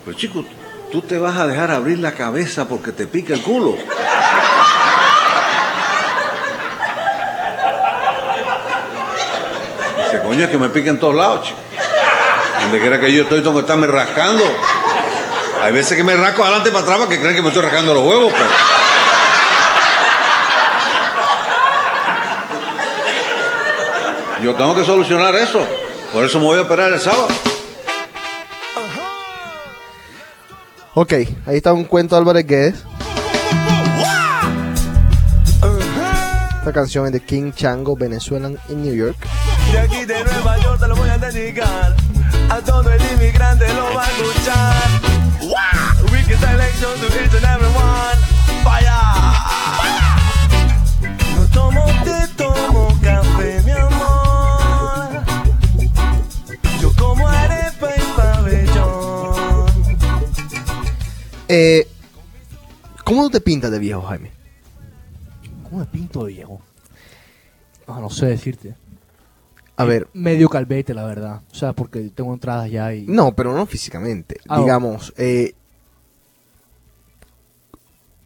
Pero 0.05 0.15
chico, 0.15 0.45
tú 0.91 1.01
te 1.01 1.17
vas 1.17 1.35
a 1.39 1.47
dejar 1.47 1.71
abrir 1.71 1.97
la 1.97 2.11
cabeza 2.11 2.67
porque 2.67 2.91
te 2.91 3.07
pica 3.07 3.33
el 3.33 3.41
culo. 3.41 3.75
Dice, 9.97 10.21
coño, 10.21 10.43
es 10.43 10.49
que 10.51 10.57
me 10.59 10.69
pica 10.69 10.91
en 10.91 10.99
todos 10.99 11.15
lados, 11.15 11.47
chico. 11.47 11.57
Donde 12.63 12.79
quiera 12.79 12.99
que 12.99 13.13
yo 13.13 13.23
estoy, 13.23 13.41
tengo 13.41 13.53
que 13.55 13.61
estarme 13.61 13.87
rascando. 13.87 14.43
Hay 15.61 15.71
veces 15.71 15.95
que 15.95 16.03
me 16.03 16.15
rasco 16.15 16.43
adelante 16.43 16.71
para 16.71 16.83
atrás 16.83 16.97
porque 16.99 17.19
creen 17.19 17.35
que 17.35 17.41
me 17.41 17.49
estoy 17.49 17.63
rascando 17.63 17.93
los 17.93 18.03
huevos. 18.03 18.33
Pero... 18.33 18.49
Yo 24.43 24.55
tengo 24.55 24.75
que 24.75 24.83
solucionar 24.83 25.35
eso. 25.35 25.65
Por 26.11 26.25
eso 26.25 26.39
me 26.39 26.45
voy 26.45 26.59
a 26.59 26.63
operar 26.63 26.91
el 26.91 26.99
sábado. 26.99 27.27
Ok, 30.95 31.13
ahí 31.45 31.57
está 31.57 31.73
un 31.73 31.85
cuento 31.85 32.15
de 32.15 32.19
Álvarez 32.19 32.45
Guedes. 32.45 32.75
Esta 36.59 36.71
canción 36.71 37.05
es 37.05 37.13
de 37.13 37.19
King 37.19 37.51
Chango, 37.51 37.95
Venezuelan 37.95 38.57
in 38.69 38.83
New 38.83 38.93
York. 38.93 39.17
De 39.73 39.79
aquí 39.79 40.05
de 40.05 40.23
Nueva 40.23 40.55
York 40.59 40.79
te 40.79 40.87
lo 40.87 40.95
voy 40.95 41.09
a 41.09 41.17
dedicar. 41.17 41.95
A 42.47 42.61
todo 42.61 42.91
el 42.91 43.01
inmigrante 43.13 43.65
lo 43.73 43.95
va 43.95 44.03
a 44.03 44.07
escuchar. 44.11 45.01
Wow. 45.41 46.11
We 46.11 46.21
can 46.21 46.37
selection 46.37 46.99
to 46.99 47.07
each 47.07 47.33
and 47.33 47.43
everyone. 47.43 48.19
Fire. 48.63 49.01
No 51.35 51.47
tomo 51.51 51.83
te 52.03 52.27
tomo 52.37 52.99
café, 53.01 53.63
mi 53.63 53.71
amor. 53.71 55.23
Yo 56.79 56.93
como 56.93 57.27
arepa 57.27 57.89
y 57.97 58.01
pabellón. 58.15 59.65
Eh, 61.47 61.87
¿Cómo 63.03 63.27
te 63.31 63.41
pintas 63.41 63.71
de 63.71 63.79
viejo, 63.79 64.03
Jaime? 64.03 64.29
¿Cómo 65.63 65.79
me 65.79 65.85
pinto 65.85 66.25
de 66.25 66.33
viejo? 66.33 66.61
Ah, 67.87 67.97
no 67.99 68.11
sé 68.11 68.27
decirte. 68.27 68.82
A 69.75 69.85
ver. 69.85 70.07
Medio 70.13 70.49
calvete, 70.49 70.93
la 70.93 71.05
verdad. 71.05 71.41
O 71.51 71.55
sea, 71.55 71.73
porque 71.73 72.11
tengo 72.13 72.33
entradas 72.33 72.69
ya 72.69 72.93
y... 72.93 73.07
No, 73.07 73.35
pero 73.35 73.55
no 73.55 73.65
físicamente. 73.65 74.37
Ah, 74.47 74.59
Digamos, 74.59 75.13
eh, 75.17 75.55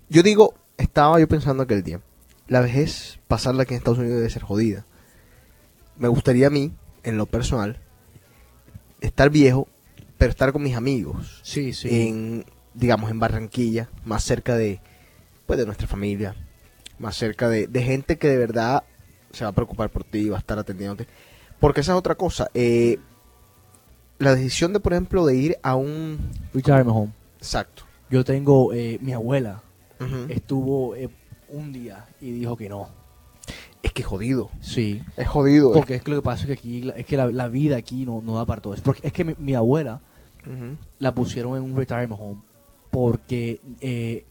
yo 0.09 0.23
digo, 0.23 0.53
estaba 0.77 1.19
yo 1.19 1.27
pensando 1.27 1.63
aquel 1.63 1.83
día, 1.83 2.01
la 2.47 2.61
vejez, 2.61 3.19
pasarla 3.27 3.63
aquí 3.63 3.73
en 3.73 3.79
Estados 3.79 3.99
Unidos 3.99 4.17
debe 4.17 4.29
ser 4.29 4.43
jodida. 4.43 4.85
Me 5.97 6.07
gustaría 6.07 6.47
a 6.47 6.49
mí, 6.49 6.73
en 7.03 7.17
lo 7.17 7.25
personal, 7.25 7.77
estar 9.01 9.29
viejo, 9.29 9.67
pero 10.17 10.31
estar 10.31 10.51
con 10.53 10.63
mis 10.63 10.75
amigos. 10.75 11.41
Sí, 11.43 11.73
sí. 11.73 11.87
En, 11.91 12.45
digamos, 12.73 13.09
en 13.11 13.19
Barranquilla, 13.19 13.89
más 14.05 14.23
cerca 14.23 14.55
de, 14.55 14.79
pues, 15.45 15.59
de 15.59 15.65
nuestra 15.65 15.87
familia, 15.87 16.35
más 16.99 17.15
cerca 17.15 17.49
de, 17.49 17.67
de 17.67 17.83
gente 17.83 18.17
que 18.17 18.27
de 18.29 18.37
verdad 18.37 18.83
se 19.31 19.43
va 19.43 19.49
a 19.49 19.53
preocupar 19.53 19.89
por 19.89 20.03
ti, 20.03 20.29
va 20.29 20.37
a 20.37 20.39
estar 20.39 20.57
atendiéndote. 20.57 21.07
Porque 21.59 21.81
esa 21.81 21.93
es 21.93 21.97
otra 21.97 22.15
cosa. 22.15 22.49
eh, 22.53 22.99
la 24.19 24.33
decisión 24.35 24.73
de, 24.73 24.79
por 24.79 24.93
ejemplo, 24.93 25.25
de 25.25 25.35
ir 25.35 25.57
a 25.61 25.75
un... 25.75 26.17
Retirement 26.53 26.89
home. 26.89 27.11
Exacto. 27.37 27.83
Yo 28.09 28.23
tengo... 28.23 28.73
eh, 28.73 28.97
mi 29.01 29.13
abuela 29.13 29.61
estuvo 30.29 30.95
eh, 30.95 31.09
un 31.49 31.71
día 31.73 32.05
y 32.21 32.31
dijo 32.31 32.55
que 32.57 32.69
no. 32.69 32.87
Es 33.83 33.91
que 33.93 34.03
jodido. 34.03 34.49
Sí. 34.61 35.01
Es 35.17 35.27
jodido. 35.27 35.71
Porque 35.73 35.95
es 35.95 36.01
que 36.03 36.11
lo 36.11 36.17
que 36.17 36.23
pasa 36.23 36.41
es 36.43 36.47
que 36.47 36.53
aquí, 36.53 36.81
la- 36.83 36.93
es 36.93 37.05
que 37.05 37.15
la, 37.17 37.27
la 37.27 37.47
vida 37.47 37.77
aquí 37.77 38.05
no, 38.05 38.21
no 38.23 38.35
da 38.35 38.45
para 38.45 38.61
todo 38.61 38.73
eso. 38.73 38.83
Porque 38.83 39.05
es 39.07 39.13
que 39.13 39.23
mi, 39.23 39.33
mi 39.39 39.53
abuela 39.55 40.01
la 40.99 41.13
pusieron 41.13 41.57
en 41.57 41.63
un 41.63 41.75
retirement 41.75 42.19
home 42.21 42.41
porque, 42.89 43.59
eh, 43.81 44.23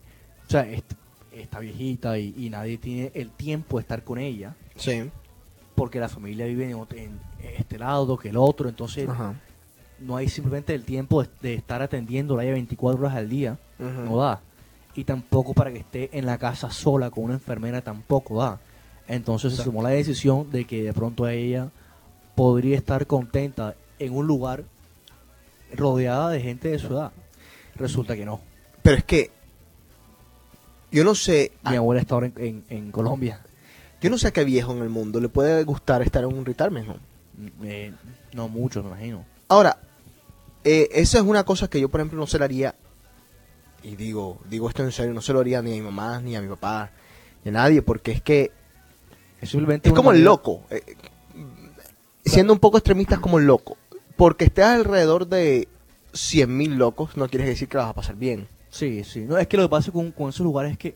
o 0.47 0.51
sea, 0.51 0.63
est- 0.69 0.95
está 1.33 1.59
viejita 1.59 2.19
y, 2.19 2.35
y 2.39 2.49
nadie 2.51 2.79
tiene 2.79 3.11
el 3.15 3.31
tiempo 3.31 3.77
de 3.79 3.83
estar 3.83 4.03
con 4.03 4.19
ella. 4.19 4.55
Sí. 4.77 5.11
Porque 5.77 6.01
la 6.01 6.09
familia 6.09 6.47
vive 6.47 6.69
en, 6.71 7.21
este 7.59 7.79
lado 7.79 8.17
que 8.17 8.31
el 8.31 8.37
otro, 8.37 8.69
entonces 8.69 9.09
Ajá. 9.09 9.35
no 10.01 10.17
hay 10.17 10.29
simplemente 10.29 10.75
el 10.75 10.85
tiempo 10.85 11.23
de, 11.23 11.29
de 11.43 11.55
estar 11.55 11.83
atendiéndola 11.83 12.43
ella 12.43 12.55
24 12.55 12.99
horas 13.01 13.15
al 13.15 13.29
día, 13.29 13.59
no 13.79 14.17
da. 14.17 14.41
Y 14.95 15.05
tampoco 15.05 15.53
para 15.55 15.71
que 15.71 15.79
esté 15.81 16.11
en 16.19 16.25
la 16.27 16.39
casa 16.39 16.71
sola 16.71 17.11
con 17.11 17.25
una 17.25 17.35
enfermera 17.35 17.83
tampoco 17.83 18.39
da. 18.43 18.59
Entonces 19.07 19.55
se 19.55 19.63
tomó 19.63 19.83
la 19.83 19.91
decisión 19.91 20.51
de 20.51 20.65
que 20.65 20.83
de 20.83 20.93
pronto 20.93 21.29
ella 21.29 21.69
podría 22.35 22.77
estar 22.77 23.07
contenta 23.07 23.75
en 23.99 24.15
un 24.17 24.27
lugar 24.27 24.65
rodeada 25.75 26.31
de 26.31 26.41
gente 26.41 26.69
de 26.71 26.79
su 26.79 26.89
edad. 26.89 27.13
Resulta 27.77 28.17
que 28.17 28.25
no. 28.25 28.41
Pero 28.83 28.97
es 28.97 29.05
que 29.05 29.31
yo 30.91 31.05
no 31.05 31.15
sé, 31.15 31.53
Mi 31.69 31.77
abuela 31.77 32.01
está 32.01 32.15
ahora 32.15 32.27
en, 32.29 32.35
en- 32.39 32.65
en 32.71 32.91
Colombia. 32.91 33.41
Yo 34.07 34.11
no 34.11 34.19
sé 34.19 34.29
a 34.29 34.31
qué 34.31 34.45
viejo 34.45 34.73
en 34.73 34.83
el 34.83 34.89
mundo 34.89 35.19
le 35.21 35.29
puede 35.29 35.65
gustar 35.65 36.01
estar 36.03 36.23
en 36.23 36.33
un 36.33 36.45
retirement 36.45 36.89
home. 36.89 37.01
Eh, 37.65 37.93
no 38.35 38.49
mucho, 38.49 38.81
me 38.85 38.91
imagino. 38.91 39.25
Ahora, 39.49 39.79
eh, 40.63 40.89
esa 40.93 41.19
es 41.19 41.25
una 41.25 41.43
cosa 41.45 41.69
que 41.69 41.81
yo, 41.81 41.89
por 41.89 41.99
ejemplo, 42.01 42.17
no 42.21 42.29
se 42.29 42.39
la 42.39 42.45
haría, 42.45 42.77
y 43.83 43.97
digo, 43.97 44.39
digo 44.49 44.69
esto 44.69 44.85
en 44.85 44.93
serio, 44.93 45.13
no 45.13 45.21
se 45.23 45.33
lo 45.33 45.41
haría 45.41 45.61
ni 45.61 45.73
a 45.73 45.75
mi 45.75 45.81
mamá, 45.83 46.21
ni 46.21 46.37
a 46.37 46.41
mi 46.41 46.47
papá, 46.49 46.93
ni 47.45 47.49
a 47.49 47.53
nadie, 47.53 47.83
porque 47.83 48.13
es 48.13 48.23
que 48.23 48.53
Es 49.41 49.51
simplemente 49.51 49.89
es 49.89 49.95
como 49.95 50.13
el 50.13 50.23
loco. 50.23 50.63
eh, 50.71 50.83
siendo 52.25 52.53
un 52.53 52.61
poco 52.61 52.79
extremista, 52.79 53.17
es 53.17 53.21
como 53.21 53.41
el 53.41 53.47
loco. 53.47 53.77
Porque 54.17 54.45
estés 54.45 54.67
alrededor 54.67 55.27
de 55.27 55.67
100.000 56.13 56.77
locos, 56.77 57.17
no 57.17 57.29
quieres 57.29 57.49
decir 57.49 57.69
que 57.69 57.77
la 57.77 57.85
vas 57.85 57.91
a 57.91 57.95
pasar 57.95 58.15
bien. 58.15 58.47
Sí, 58.71 59.03
sí. 59.05 59.21
No, 59.21 59.37
es 59.37 59.47
que 59.49 59.57
lo 59.57 59.65
que 59.65 59.69
pasa 59.69 59.91
con, 59.91 60.13
con 60.13 60.29
esos 60.29 60.45
lugares 60.45 60.73
es 60.73 60.79
que 60.79 60.95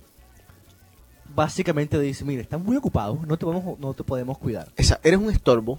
básicamente 1.34 1.98
dice, 2.00 2.24
mire, 2.24 2.42
están 2.42 2.62
muy 2.62 2.76
ocupados, 2.76 3.26
no 3.26 3.36
te 3.36 3.44
podemos, 3.44 3.78
no 3.78 3.94
te 3.94 4.04
podemos 4.04 4.38
cuidar. 4.38 4.68
Esa- 4.76 5.00
eres 5.02 5.18
un 5.18 5.30
estorbo. 5.30 5.78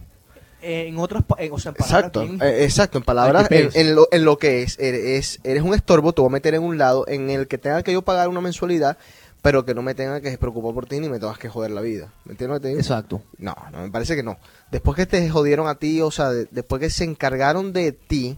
Eh, 0.64 0.86
en 0.88 0.98
otras, 1.00 1.24
en- 1.40 1.52
o 1.52 1.58
sea, 1.58 1.70
en 1.72 1.76
palabras 1.76 2.00
Exacto, 2.06 2.22
bien- 2.22 2.40
eh, 2.42 2.64
exacto, 2.66 2.98
en 3.00 3.04
palabras, 3.04 3.48
en, 3.50 3.70
en 3.74 3.96
lo, 3.96 4.08
en 4.12 4.26
lo 4.26 4.38
que 4.38 4.62
es 4.62 4.78
eres, 4.80 5.40
eres 5.44 5.64
un 5.64 5.74
estorbo, 5.74 6.14
te 6.14 6.22
voy 6.22 6.30
a 6.30 6.34
meter 6.34 6.54
en 6.54 6.62
un 6.64 6.78
lado 6.78 7.06
en 7.08 7.30
el 7.32 7.48
que 7.48 7.58
tenga 7.58 7.82
que 7.82 7.94
yo 7.94 8.04
pagar 8.04 8.30
una 8.30 8.42
mensualidad, 8.42 8.98
pero 9.42 9.66
que 9.66 9.74
no 9.74 9.82
me 9.82 9.96
tenga 9.96 10.22
que 10.22 10.38
preocupar 10.38 10.72
por 10.76 10.86
ti 10.86 11.00
ni 11.00 11.10
me 11.10 11.18
tengas 11.18 11.40
que 11.40 11.50
joder 11.50 11.72
la 11.72 11.82
vida. 11.82 12.14
¿Me 12.26 12.34
entiendes 12.34 12.56
lo 12.56 12.60
que 12.60 12.62
te 12.62 12.68
digo? 12.68 12.80
Exacto. 12.80 13.24
No, 13.40 13.56
no, 13.72 13.80
me 13.82 13.90
parece 13.90 14.16
que 14.16 14.22
no. 14.22 14.38
Después 14.70 14.96
que 14.96 15.08
te 15.08 15.28
jodieron 15.32 15.68
a 15.68 15.76
ti, 15.80 16.00
o 16.02 16.12
sea, 16.12 16.30
de- 16.30 16.48
después 16.52 16.80
que 16.80 16.92
se 16.92 17.06
encargaron 17.06 17.74
de 17.74 17.92
ti, 17.92 18.38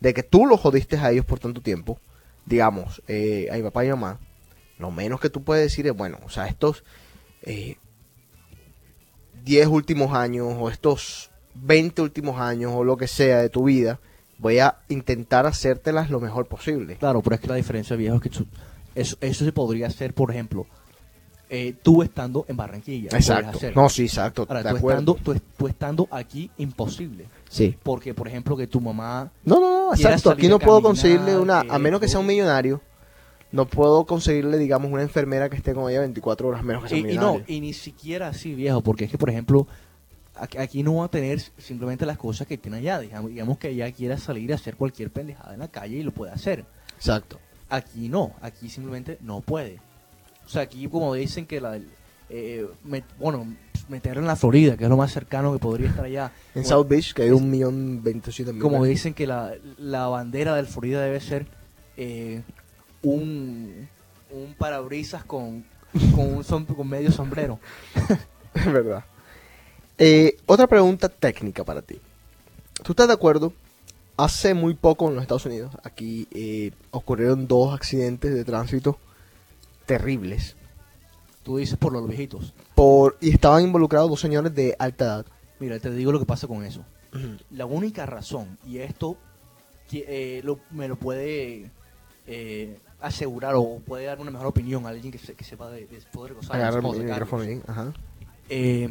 de 0.00 0.12
que 0.12 0.22
tú 0.22 0.44
los 0.44 0.60
jodiste 0.60 0.98
a 0.98 1.10
ellos 1.12 1.24
por 1.24 1.38
tanto 1.38 1.62
tiempo, 1.62 1.98
digamos, 2.44 3.00
eh, 3.08 3.48
a 3.50 3.54
mi 3.56 3.62
papá 3.62 3.84
y 3.84 3.86
mi 3.86 3.92
mamá, 3.94 4.18
lo 4.78 4.90
menos 4.90 5.20
que 5.20 5.30
tú 5.30 5.42
puedes 5.42 5.64
decir 5.64 5.86
es, 5.86 5.96
bueno, 5.96 6.18
o 6.24 6.28
sea, 6.30 6.46
estos 6.46 6.84
eh, 7.42 7.76
10 9.44 9.66
últimos 9.68 10.14
años 10.14 10.54
o 10.58 10.68
estos 10.70 11.30
20 11.54 12.02
últimos 12.02 12.40
años 12.40 12.72
o 12.74 12.84
lo 12.84 12.96
que 12.96 13.06
sea 13.06 13.40
de 13.40 13.48
tu 13.50 13.64
vida, 13.64 14.00
voy 14.38 14.58
a 14.58 14.78
intentar 14.88 15.46
hacértelas 15.46 16.10
lo 16.10 16.20
mejor 16.20 16.46
posible. 16.46 16.96
Claro, 16.96 17.22
pero 17.22 17.36
es 17.36 17.40
que 17.40 17.48
la 17.48 17.54
diferencia, 17.56 17.94
viejo, 17.96 18.16
es 18.16 18.22
que 18.22 18.30
tú- 18.30 18.46
eso, 18.94 19.16
eso 19.20 19.44
se 19.44 19.52
podría 19.52 19.86
hacer, 19.88 20.14
por 20.14 20.30
ejemplo, 20.30 20.66
eh, 21.50 21.74
tú 21.82 22.02
estando 22.02 22.44
en 22.48 22.56
Barranquilla. 22.56 23.10
Exacto. 23.12 23.58
No, 23.74 23.88
sí, 23.88 24.04
exacto, 24.04 24.46
Ahora, 24.48 24.62
tú, 24.70 24.76
estando, 24.90 25.14
tú, 25.14 25.32
es- 25.32 25.42
tú 25.56 25.68
estando 25.68 26.08
aquí, 26.10 26.50
imposible. 26.58 27.26
Sí. 27.48 27.76
Porque, 27.82 28.14
por 28.14 28.26
ejemplo, 28.28 28.56
que 28.56 28.66
tu 28.66 28.80
mamá... 28.80 29.30
No, 29.44 29.60
no, 29.60 29.86
no, 29.88 29.94
exacto. 29.94 30.30
Aquí 30.30 30.48
no 30.48 30.58
puedo 30.58 30.78
caminar, 30.78 30.88
conseguirle 30.88 31.38
una, 31.38 31.60
a 31.60 31.78
menos 31.78 32.00
que 32.00 32.08
sea 32.08 32.18
un 32.18 32.26
millonario, 32.26 32.80
no 33.54 33.66
puedo 33.66 34.04
conseguirle, 34.04 34.58
digamos, 34.58 34.90
una 34.90 35.02
enfermera 35.02 35.48
que 35.48 35.56
esté 35.56 35.74
con 35.74 35.90
ella 35.90 36.00
24 36.00 36.48
horas 36.48 36.62
menos 36.64 36.84
que 36.84 36.96
Y, 36.98 37.10
y 37.12 37.16
no, 37.16 37.40
y 37.46 37.60
ni 37.60 37.72
siquiera 37.72 38.28
así, 38.28 38.54
viejo, 38.54 38.82
porque 38.82 39.04
es 39.04 39.10
que, 39.10 39.18
por 39.18 39.30
ejemplo, 39.30 39.66
aquí, 40.34 40.58
aquí 40.58 40.82
no 40.82 40.96
va 40.96 41.04
a 41.06 41.08
tener 41.08 41.40
simplemente 41.58 42.04
las 42.04 42.18
cosas 42.18 42.46
que 42.46 42.58
tiene 42.58 42.78
allá. 42.78 42.98
Digamos, 42.98 43.30
digamos 43.30 43.58
que 43.58 43.68
ella 43.70 43.90
quiera 43.92 44.18
salir 44.18 44.52
a 44.52 44.56
hacer 44.56 44.76
cualquier 44.76 45.10
pendejada 45.10 45.54
en 45.54 45.60
la 45.60 45.68
calle 45.68 45.96
y 45.98 46.02
lo 46.02 46.10
puede 46.12 46.32
hacer. 46.32 46.64
Exacto. 46.96 47.38
Aquí 47.70 48.08
no, 48.08 48.32
aquí 48.42 48.68
simplemente 48.68 49.18
no 49.20 49.40
puede. 49.40 49.78
O 50.44 50.48
sea, 50.48 50.62
aquí 50.62 50.86
como 50.88 51.14
dicen 51.14 51.46
que 51.46 51.60
la... 51.60 51.78
eh, 52.28 52.66
met- 52.86 53.04
bueno, 53.18 53.46
meterla 53.88 54.20
en 54.22 54.26
la 54.26 54.36
Florida, 54.36 54.76
que 54.76 54.84
es 54.84 54.90
lo 54.90 54.96
más 54.96 55.12
cercano 55.12 55.52
que 55.52 55.58
podría 55.58 55.88
estar 55.88 56.04
allá. 56.04 56.32
En 56.54 56.64
South 56.64 56.86
Beach, 56.88 57.12
que 57.14 57.22
hay 57.22 57.30
un 57.30 57.48
millón 57.50 58.02
veintisiete 58.02 58.52
mil. 58.52 58.60
como 58.62 58.84
dicen 58.84 59.14
que 59.14 59.26
la, 59.26 59.52
la 59.78 60.08
bandera 60.08 60.54
del 60.56 60.66
Florida 60.66 61.00
debe 61.02 61.20
ser 61.20 61.46
eh, 61.96 62.42
un, 63.04 63.88
un 64.30 64.54
parabrisas 64.54 65.24
con, 65.24 65.64
con, 66.14 66.34
un 66.34 66.44
som- 66.44 66.66
con 66.66 66.88
medio 66.88 67.12
sombrero. 67.12 67.58
Es 68.54 68.66
verdad. 68.72 69.04
Eh, 69.98 70.36
otra 70.46 70.66
pregunta 70.66 71.08
técnica 71.08 71.62
para 71.64 71.80
ti. 71.82 72.00
¿Tú 72.82 72.92
estás 72.92 73.06
de 73.06 73.14
acuerdo? 73.14 73.52
Hace 74.16 74.54
muy 74.54 74.74
poco 74.74 75.08
en 75.08 75.14
los 75.14 75.22
Estados 75.22 75.46
Unidos, 75.46 75.72
aquí 75.82 76.26
eh, 76.32 76.70
ocurrieron 76.90 77.46
dos 77.48 77.74
accidentes 77.74 78.32
de 78.34 78.44
tránsito 78.44 78.98
terribles. 79.86 80.56
Tú 81.42 81.58
dices 81.58 81.76
por 81.76 81.92
los 81.92 82.08
viejitos. 82.08 82.54
Por, 82.74 83.16
y 83.20 83.30
estaban 83.30 83.62
involucrados 83.64 84.08
dos 84.08 84.20
señores 84.20 84.54
de 84.54 84.74
alta 84.78 85.04
edad. 85.04 85.26
Mira, 85.60 85.78
te 85.78 85.90
digo 85.90 86.10
lo 86.12 86.18
que 86.18 86.26
pasa 86.26 86.46
con 86.46 86.64
eso. 86.64 86.84
La 87.50 87.66
única 87.66 88.06
razón, 88.06 88.58
y 88.66 88.78
esto 88.78 89.16
eh, 89.92 90.40
lo- 90.42 90.58
me 90.70 90.88
lo 90.88 90.96
puede 90.96 91.70
eh, 92.26 92.78
asegurar 93.06 93.54
o 93.56 93.78
puede 93.86 94.06
dar 94.06 94.20
una 94.20 94.30
mejor 94.30 94.46
opinión 94.48 94.86
a 94.86 94.90
alguien 94.90 95.12
que, 95.12 95.18
se- 95.18 95.34
que 95.34 95.44
sepa 95.44 95.70
de, 95.70 95.86
de 95.86 95.98
poder 96.12 96.34
gozar 96.34 96.56
Agarra 96.56 96.78
el 96.78 97.04
micrófono 97.04 97.42
bien. 97.44 97.62
Ajá. 97.66 97.92
Eh, 98.48 98.90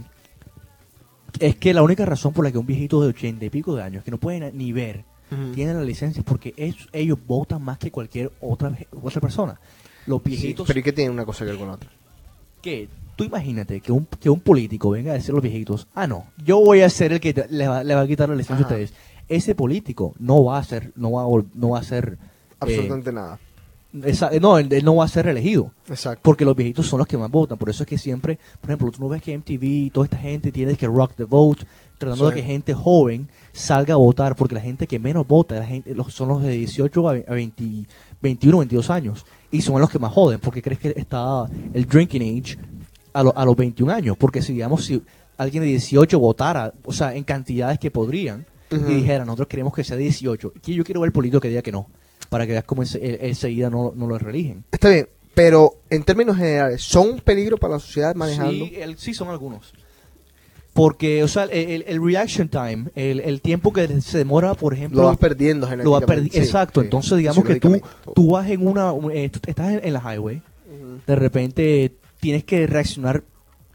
es 1.39 1.55
que 1.55 1.73
la 1.73 1.81
única 1.81 2.05
razón 2.05 2.33
por 2.33 2.45
la 2.45 2.51
que 2.51 2.57
un 2.57 2.65
viejito 2.65 3.01
de 3.01 3.07
ochenta 3.09 3.45
y 3.45 3.49
pico 3.49 3.75
de 3.75 3.83
años 3.83 4.03
que 4.03 4.11
no 4.11 4.17
pueden 4.17 4.55
ni 4.57 4.71
ver 4.71 5.03
Ujú. 5.31 5.51
tiene 5.53 5.73
la 5.73 5.81
licencia 5.83 6.19
es 6.19 6.25
porque 6.25 6.53
es- 6.57 6.75
ellos 6.91 7.17
votan 7.25 7.61
más 7.63 7.77
que 7.77 7.91
cualquier 7.91 8.31
otra 8.39 8.75
otra 9.01 9.19
persona. 9.21 9.59
Los 10.05 10.21
Sí, 10.23 10.29
viejitos 10.29 10.67
pero 10.67 10.79
¿y 10.79 10.83
qué 10.83 10.93
tiene 10.93 11.09
una 11.11 11.25
cosa 11.25 11.45
que 11.45 11.51
ver 11.51 11.59
con 11.59 11.69
otra? 11.69 11.89
que 12.61 12.87
tú 13.17 13.23
imagínate 13.25 13.81
que 13.81 13.91
un, 13.91 14.05
que 14.05 14.29
un 14.29 14.39
político 14.39 14.89
venga 14.91 15.11
a 15.11 15.15
decir 15.15 15.31
a 15.31 15.33
los 15.33 15.43
viejitos, 15.43 15.87
ah 15.95 16.07
no, 16.07 16.27
yo 16.45 16.59
voy 16.59 16.81
a 16.81 16.89
ser 16.89 17.11
el 17.13 17.19
que 17.19 17.33
te- 17.33 17.47
le, 17.49 17.67
va, 17.67 17.83
le 17.83 17.93
va 17.95 18.01
a 18.01 18.07
quitar 18.07 18.29
la 18.29 18.35
licencia 18.35 18.65
a 18.65 18.69
ustedes. 18.69 18.93
Ese 19.27 19.53
político 19.55 20.13
no 20.19 20.43
va 20.45 20.57
a 20.59 20.63
ser, 20.63 20.91
no 20.95 21.11
va 21.11 21.23
a, 21.23 21.43
no 21.55 21.69
va 21.69 21.79
a 21.79 21.83
ser 21.83 22.17
eh, 22.21 22.55
Absolutamente 22.59 23.11
nada. 23.11 23.39
Esa- 24.05 24.31
no, 24.39 24.57
él, 24.57 24.71
él 24.71 24.83
no 24.85 24.95
va 24.95 25.05
a 25.05 25.07
ser 25.07 25.27
elegido. 25.27 25.71
Exacto. 25.87 26.21
Porque 26.23 26.45
los 26.45 26.55
viejitos 26.55 26.87
son 26.87 26.99
los 26.99 27.07
que 27.07 27.17
más 27.17 27.29
votan. 27.29 27.57
Por 27.57 27.69
eso 27.69 27.83
es 27.83 27.87
que 27.89 27.97
siempre, 27.97 28.39
por 28.61 28.69
ejemplo, 28.69 28.91
tú 28.91 29.01
no 29.01 29.09
ves 29.09 29.21
que 29.21 29.33
MTV 29.37 29.63
y 29.63 29.89
toda 29.89 30.05
esta 30.05 30.17
gente 30.17 30.51
tiene 30.51 30.75
que 30.75 30.87
rock 30.87 31.13
the 31.15 31.23
vote, 31.25 31.65
tratando 31.97 32.29
Sí. 32.29 32.35
de 32.35 32.41
que 32.41 32.47
gente 32.47 32.73
joven 32.73 33.29
salga 33.51 33.93
a 33.93 33.97
votar, 33.97 34.35
porque 34.35 34.55
la 34.55 34.61
gente 34.61 34.87
que 34.87 34.99
menos 34.99 35.27
vota 35.27 35.55
la 35.55 35.65
gente, 35.65 35.93
los, 35.93 36.13
son 36.13 36.29
los 36.29 36.41
de 36.41 36.51
18 36.51 37.07
a 37.07 37.13
ve- 37.13 37.25
a 37.27 37.33
20 37.33 37.85
21, 38.21 38.57
22 38.59 38.89
años. 38.89 39.25
Y 39.51 39.61
son 39.61 39.79
los 39.79 39.89
que 39.89 39.99
más 39.99 40.11
joden, 40.13 40.39
porque 40.39 40.61
crees 40.61 40.79
que 40.79 40.93
está 40.95 41.45
el 41.73 41.85
drinking 41.85 42.21
age 42.41 42.57
a, 43.13 43.21
lo- 43.23 43.37
a 43.37 43.45
los 43.45 43.55
21 43.55 43.91
años. 43.91 44.17
Porque 44.17 44.41
si, 44.41 44.53
digamos, 44.53 44.85
si 44.85 45.01
alguien 45.37 45.61
de 45.63 45.69
18 45.69 46.19
votara, 46.19 46.73
o 46.85 46.91
sea, 46.93 47.13
en 47.15 47.23
cantidades 47.23 47.77
que 47.79 47.91
podrían, 47.91 48.45
y 48.71 48.75
dijera, 48.77 49.23
nosotros 49.23 49.47
queremos 49.49 49.71
que 49.73 49.83
sea 49.83 49.95
18, 49.97 50.51
que 50.61 50.73
yo 50.73 50.83
quiero 50.83 51.01
ver 51.01 51.09
el 51.09 51.11
político 51.13 51.39
que 51.39 51.49
diga 51.49 51.61
que 51.61 51.71
no. 51.71 51.87
Para 52.33 52.47
que 52.47 52.53
veas 52.53 52.63
cómo 52.63 52.81
eh, 52.81 53.19
enseguida 53.21 53.69
no, 53.69 53.93
no 53.95 54.07
lo 54.07 54.17
religen. 54.17 54.63
Está 54.71 54.89
bien, 54.89 55.07
pero 55.35 55.75
en 55.91 56.01
términos 56.03 56.35
generales, 56.35 56.81
¿son 56.81 57.11
un 57.11 57.19
peligro 57.19 57.57
para 57.59 57.75
la 57.75 57.79
sociedad 57.79 58.15
manejando? 58.15 58.65
Sí, 58.65 58.73
el- 58.77 58.97
sí 58.97 59.13
son 59.13 59.29
algunos. 59.29 59.71
Porque, 60.73 61.21
o 61.23 61.27
sea, 61.27 61.43
el, 61.43 61.83
el- 61.87 62.03
reaction 62.03 62.49
time, 62.49 62.85
el, 62.95 63.19
el 63.19 63.39
tiempo 63.41 63.71
que 63.71 64.01
se 64.01 64.17
demora, 64.17 64.55
por 64.55 64.73
ejemplo... 64.73 65.01
Lo 65.03 65.07
vas 65.09 65.17
perdiendo 65.17 65.67
Lo 65.83 65.91
vas 65.91 66.01
perdi- 66.01 66.31
sí, 66.31 66.39
exacto, 66.39 66.81
sí, 66.81 66.85
entonces 66.87 67.17
digamos 67.19 67.43
que 67.45 67.59
tú, 67.59 67.79
tú 68.15 68.31
vas 68.31 68.49
en 68.49 68.65
una... 68.65 68.91
un- 68.91 69.11
eh, 69.11 69.29
tú 69.29 69.39
estás 69.45 69.73
en, 69.73 69.81
en 69.83 69.93
la 69.93 69.99
highway, 69.99 70.41
de 71.05 71.15
repente 71.15 71.93
tienes 72.19 72.43
que 72.45 72.65
reaccionar 72.65 73.23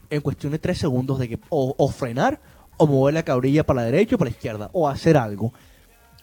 en 0.09 0.19
cuestión 0.19 0.51
de 0.51 0.59
tres 0.59 0.77
segundos 0.79 1.17
de 1.19 1.29
que 1.29 1.39
o, 1.47 1.73
o 1.77 1.87
frenar 1.87 2.41
o 2.75 2.85
mover 2.87 3.13
la 3.13 3.23
cabrilla 3.23 3.65
para 3.65 3.81
la 3.81 3.85
derecha 3.85 4.15
o 4.15 4.17
para 4.19 4.29
la 4.31 4.35
izquierda 4.35 4.69
o 4.73 4.89
hacer 4.89 5.15
algo. 5.15 5.53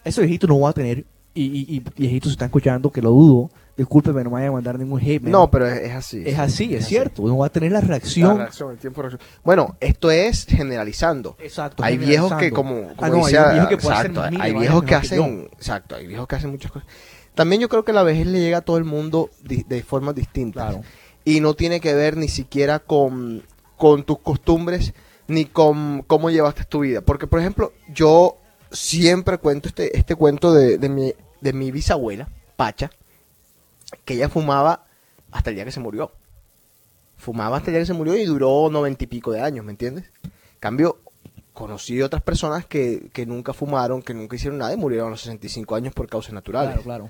Ese 0.03 0.21
viejito 0.21 0.45
no 0.45 0.59
va 0.59 0.69
a 0.69 0.73
tener, 0.73 1.05
y, 1.43 1.75
y, 1.75 1.75
y 1.77 1.83
viejito 1.95 2.29
se 2.29 2.33
está 2.33 2.45
escuchando, 2.45 2.91
que 2.91 3.01
lo 3.01 3.11
dudo, 3.11 3.49
discúlpeme, 3.75 4.23
no 4.23 4.29
me 4.31 4.35
vaya 4.35 4.47
a 4.47 4.51
mandar 4.51 4.77
ningún 4.79 4.99
hate. 4.99 5.21
man. 5.21 5.31
No, 5.31 5.51
pero 5.51 5.67
es, 5.67 5.79
es 5.81 5.93
así. 5.93 6.23
Es 6.25 6.39
así, 6.39 6.73
es, 6.75 6.85
cierto, 6.87 7.23
no 7.27 7.37
va 7.37 7.47
a 7.47 7.49
tener 7.49 7.71
la 7.71 7.81
reacción. 7.81 8.29
La 8.37 8.43
reacción, 8.45 8.71
el 8.71 8.77
tiempo 8.77 9.01
de 9.03 9.09
reacción. 9.09 9.29
Bueno, 9.43 9.75
esto 9.79 10.09
es 10.11 10.45
generalizando. 10.45 11.35
Exacto, 11.39 11.83
Hay 11.83 11.97
viejos 11.97 12.33
que, 12.33 12.51
como, 12.51 12.93
como 12.95 12.95
Ah, 12.99 13.09
no, 13.09 13.15
hay 13.17 13.21
decía- 13.33 13.51
viejos 13.51 13.69
que 13.69 13.75
hacer 13.93 14.41
hay 14.41 14.53
viejos 14.53 14.83
que 14.83 14.95
hacen, 14.95 15.49
exacto, 15.53 15.95
hay 15.95 16.07
viejos 16.07 16.27
que 16.27 16.35
hacen 16.35 16.49
muchas 16.51 16.71
cosas. 16.71 16.87
También 17.35 17.61
yo 17.61 17.69
creo 17.69 17.85
que 17.85 17.93
la 17.93 18.03
vejez 18.03 18.25
le 18.25 18.39
llega 18.39 18.57
a 18.59 18.61
todo 18.61 18.77
el 18.77 18.83
mundo 18.83 19.29
de 19.43 19.83
formas 19.83 20.15
distintas. 20.15 20.77
Y 21.23 21.41
no 21.41 21.53
tiene 21.55 21.79
que 21.81 21.93
ver 21.93 22.15
ni 22.17 22.29
siquiera 22.29 22.79
con, 22.79 23.43
con 23.75 24.03
tus 24.03 24.19
costumbres 24.19 24.93
ni 25.27 25.43
con 25.43 26.01
cómo 26.07 26.29
llevaste 26.29 26.63
tu 26.63 26.79
vida. 26.79 27.01
Porque, 27.01 27.27
por 27.27 27.41
ejemplo, 27.41 27.73
yo 27.93 28.37
siempre 28.71 29.37
cuento 29.37 29.67
este, 29.67 29.97
este 29.97 30.15
cuento 30.15 30.53
de, 30.53 30.77
de 30.77 30.87
mi, 30.89 31.13
de 31.41 31.53
mi 31.53 31.71
bisabuela, 31.71 32.27
Pacha, 32.55 32.89
que 34.05 34.15
ella 34.15 34.29
fumaba 34.29 34.85
hasta 35.31 35.49
el 35.49 35.55
día 35.55 35.65
que 35.65 35.71
se 35.71 35.79
murió. 35.79 36.11
Fumaba 37.17 37.57
hasta 37.57 37.69
el 37.71 37.73
día 37.75 37.81
que 37.81 37.87
se 37.87 37.93
murió 37.93 38.15
y 38.15 38.25
duró 38.25 38.69
noventa 38.69 39.03
y 39.03 39.07
pico 39.07 39.31
de 39.31 39.41
años, 39.41 39.65
¿me 39.65 39.71
entiendes? 39.71 40.05
Cambio, 40.59 40.99
conocí 41.53 42.01
otras 42.01 42.21
personas 42.21 42.65
que, 42.65 43.09
que 43.13 43.25
nunca 43.25 43.53
fumaron, 43.53 44.01
que 44.01 44.13
nunca 44.13 44.35
hicieron 44.35 44.59
nada 44.59 44.73
y 44.73 44.77
murieron 44.77 45.07
a 45.07 45.11
los 45.11 45.21
65 45.21 45.75
años 45.75 45.93
por 45.93 46.07
causas 46.07 46.33
naturales. 46.33 46.69
Claro, 46.81 46.83
claro. 46.83 47.09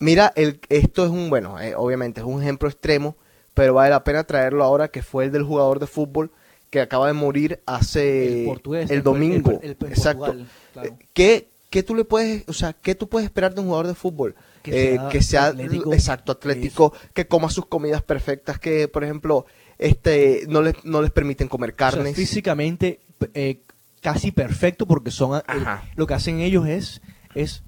Mira, 0.00 0.32
el, 0.36 0.60
esto 0.68 1.04
es 1.04 1.10
un, 1.10 1.28
bueno, 1.30 1.60
eh, 1.60 1.74
obviamente 1.76 2.20
es 2.20 2.26
un 2.26 2.40
ejemplo 2.42 2.68
extremo, 2.68 3.16
pero 3.54 3.74
vale 3.74 3.90
la 3.90 4.04
pena 4.04 4.24
traerlo 4.24 4.62
ahora, 4.64 4.88
que 4.88 5.02
fue 5.02 5.24
el 5.24 5.32
del 5.32 5.42
jugador 5.42 5.80
de 5.80 5.86
fútbol 5.88 6.30
que 6.70 6.80
acaba 6.80 7.06
de 7.08 7.14
morir 7.14 7.62
hace 7.66 8.40
El 8.42 8.46
portugués, 8.46 8.90
el 8.90 8.98
el- 8.98 9.02
domingo. 9.02 9.58
el- 9.62 9.76
el- 9.80 9.88
Exacto. 9.88 10.26
Portugal, 10.26 10.48
claro. 10.72 10.88
Eh, 10.88 10.96
¿Qué, 11.14 11.47
qué 11.70 11.82
tú 11.82 11.94
le 11.94 12.04
puedes, 12.04 12.44
o 12.48 12.52
sea, 12.52 12.72
qué 12.72 12.94
tú 12.94 13.08
puedes 13.08 13.26
esperar 13.26 13.54
de 13.54 13.60
un 13.60 13.66
jugador 13.66 13.86
de 13.88 13.94
fútbol? 13.94 14.34
Que 14.62 14.70
Eh, 14.94 14.96
sea 14.96 15.08
que 15.08 15.22
sea 15.22 15.46
atlético. 15.46 15.92
exacto, 15.92 16.32
atlético, 16.32 16.92
que 17.14 17.26
coma 17.28 17.50
sus 17.50 17.66
comidas 17.66 18.02
perfectas, 18.02 18.58
que 18.58 18.88
por 18.88 19.04
ejemplo, 19.04 19.46
este 19.78 20.44
no 20.48 20.62
les, 20.62 20.84
no 20.84 21.02
les 21.02 21.10
permiten 21.10 21.48
comer 21.48 21.70
O 21.70 21.76
sea, 21.76 21.90
carnes. 21.90 22.16
físicamente 22.16 23.00
eh, 23.34 23.62
casi 24.00 24.30
perfecto 24.32 24.86
porque 24.86 25.10
son 25.10 25.38
eh, 25.38 25.42
lo 25.96 26.06
que 26.06 26.14
hacen 26.14 26.40
ellos 26.40 26.66
es 26.66 27.00
es 27.34 27.62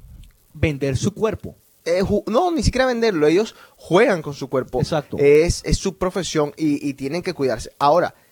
vender 0.55 0.96
su 0.96 1.12
cuerpo. 1.14 1.57
Eh, 1.84 2.03
no, 2.26 2.51
ni 2.53 2.62
siquiera 2.62 2.86
venderlo. 2.86 3.26
Ellos 3.26 3.55
juegan 3.76 4.20
con 4.22 4.34
su 4.34 4.48
cuerpo. 4.48 4.80
Exacto. 4.80 5.16
Es, 5.18 5.62
es 5.64 5.78
su 5.78 5.96
profesión 5.96 6.53
y, 6.57 6.86
y 6.86 6.94
tienen 6.94 7.22
que 7.22 7.32
cuidarse. 7.34 7.70
Ahora, 7.78 8.14
eh, 8.14 8.30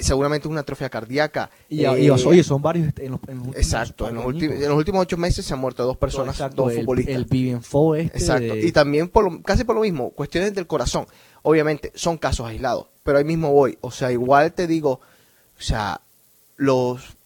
seguramente 0.00 0.46
es 0.46 0.50
una 0.50 0.60
atrofia 0.60 0.88
cardíaca. 0.88 1.50
Y, 1.68 1.84
eh, 1.84 2.00
y, 2.04 2.10
oye, 2.10 2.42
son 2.44 2.62
varios 2.62 2.92
en 2.98 3.12
los, 3.12 3.20
en 3.28 3.36
los 3.38 3.46
últimos 3.46 3.56
Exacto. 3.56 4.08
En 4.08 4.14
los, 4.14 4.26
añitos. 4.26 4.56
en 4.56 4.68
los 4.68 4.78
últimos 4.78 5.02
ocho 5.02 5.16
meses 5.16 5.44
se 5.44 5.54
han 5.54 5.60
muerto 5.60 5.84
dos 5.84 5.96
personas, 5.96 6.34
Exacto, 6.36 6.62
dos 6.64 6.72
el- 6.72 6.80
futbolistas. 6.80 7.14
el 7.16 7.26
este 7.96 8.18
Exacto. 8.18 8.54
de- 8.54 8.66
Y 8.66 8.72
también 8.72 9.08
por 9.08 9.30
lo- 9.32 9.42
casi 9.42 9.64
por 9.64 9.74
lo 9.76 9.82
mismo, 9.82 10.10
cuestiones 10.10 10.54
del 10.54 10.66
corazón. 10.66 11.06
Obviamente 11.42 11.90
son 11.94 12.18
casos 12.18 12.46
aislados, 12.46 12.86
pero 13.02 13.18
ahí 13.18 13.24
mismo 13.24 13.52
voy. 13.52 13.78
O 13.80 13.90
sea, 13.90 14.12
igual 14.12 14.52
te 14.52 14.66
digo, 14.66 15.00
o 15.58 15.62
sea, 15.62 16.00
los 16.56 17.16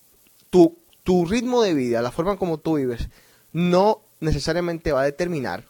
tu, 0.51 0.79
tu 1.03 1.27
ritmo 1.27 1.63
de 1.63 1.75
vida, 1.75 2.01
la 2.03 2.13
forma 2.13 2.37
como 2.37 2.59
tú 2.59 2.77
vives, 2.77 3.09
no 3.53 4.01
necesariamente 4.21 4.93
va 4.93 5.03
a 5.03 5.05
determinar 5.05 5.65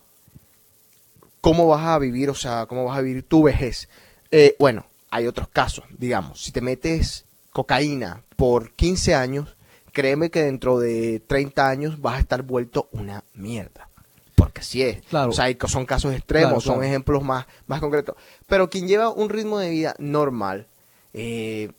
cómo 1.41 1.67
vas 1.67 1.85
a 1.87 1.99
vivir, 1.99 2.31
o 2.31 2.35
sea, 2.35 2.67
cómo 2.67 2.85
vas 2.85 2.99
a 2.99 3.03
vivir 3.03 3.23
tu 3.23 3.43
vejez. 3.43 3.89
Eh, 4.31 4.57
bueno, 4.59 4.87
hay 5.15 5.29
otros 5.29 5.47
casos, 5.47 5.85
digamos, 5.97 6.43
si 6.43 6.51
te 6.51 6.61
metes 6.61 7.25
cocaína 7.53 8.25
por 8.35 8.73
15 8.73 9.15
años, 9.15 9.57
créeme 9.93 10.29
que 10.29 10.43
dentro 10.43 10.81
de 10.81 11.23
30 11.25 11.69
años 11.69 12.01
vas 12.01 12.17
a 12.17 12.19
estar 12.19 12.43
vuelto 12.43 12.89
una 12.91 13.23
mierda. 13.33 13.89
Porque 14.35 14.63
así 14.63 14.83
es. 14.83 15.03
Claro. 15.03 15.31
O 15.31 15.33
sea, 15.33 15.47
son 15.69 15.87
casos 15.87 16.13
extremos, 16.13 16.49
Claro, 16.49 16.61
son 16.61 16.75
claro. 16.75 16.89
ejemplos 16.89 17.23
más, 17.23 17.47
más 17.69 17.79
concretos. 17.79 18.17
Pero 18.49 18.69
quien 18.69 18.89
lleva 18.89 19.09
un 19.09 19.29
ritmo 19.29 19.61
de 19.61 19.71
vida 19.71 19.95
normal, 20.01 20.67
eh, 21.13 21.71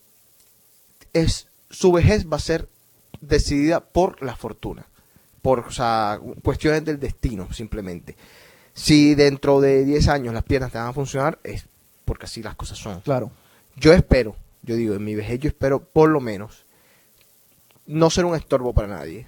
es, 1.11 1.49
su 1.69 1.91
vejez 1.91 2.27
va 2.31 2.38
a 2.38 2.39
ser 2.39 2.69
decidida 3.19 3.81
por 3.81 4.23
la 4.23 4.38
fortuna. 4.38 4.88
Por 5.41 5.59
o 5.59 5.71
sea, 5.71 6.21
cuestiones 6.41 6.86
del 6.86 7.01
destino, 7.01 7.51
simplemente. 7.51 8.15
Si 8.73 9.13
dentro 9.13 9.59
de 9.59 9.83
10 9.83 10.07
años 10.07 10.33
las 10.33 10.43
piernas 10.43 10.71
te 10.71 10.77
van 10.77 10.88
a 10.88 10.93
funcionar, 10.93 11.38
es 11.43 11.67
porque 12.06 12.26
así 12.26 12.41
las 12.41 12.56
cosas 12.56 12.78
son. 12.78 13.01
Claro. 13.01 13.32
Yo 13.76 13.91
espero, 13.93 14.36
yo 14.62 14.76
digo, 14.76 14.95
en 14.95 15.03
mi 15.03 15.16
vejez 15.16 15.39
yo 15.39 15.49
espero 15.49 15.84
por 15.84 16.10
lo 16.10 16.22
menos 16.22 16.66
no 17.86 18.10
ser 18.10 18.26
un 18.26 18.36
estorbo 18.36 18.74
para 18.74 18.88
nadie. 18.88 19.28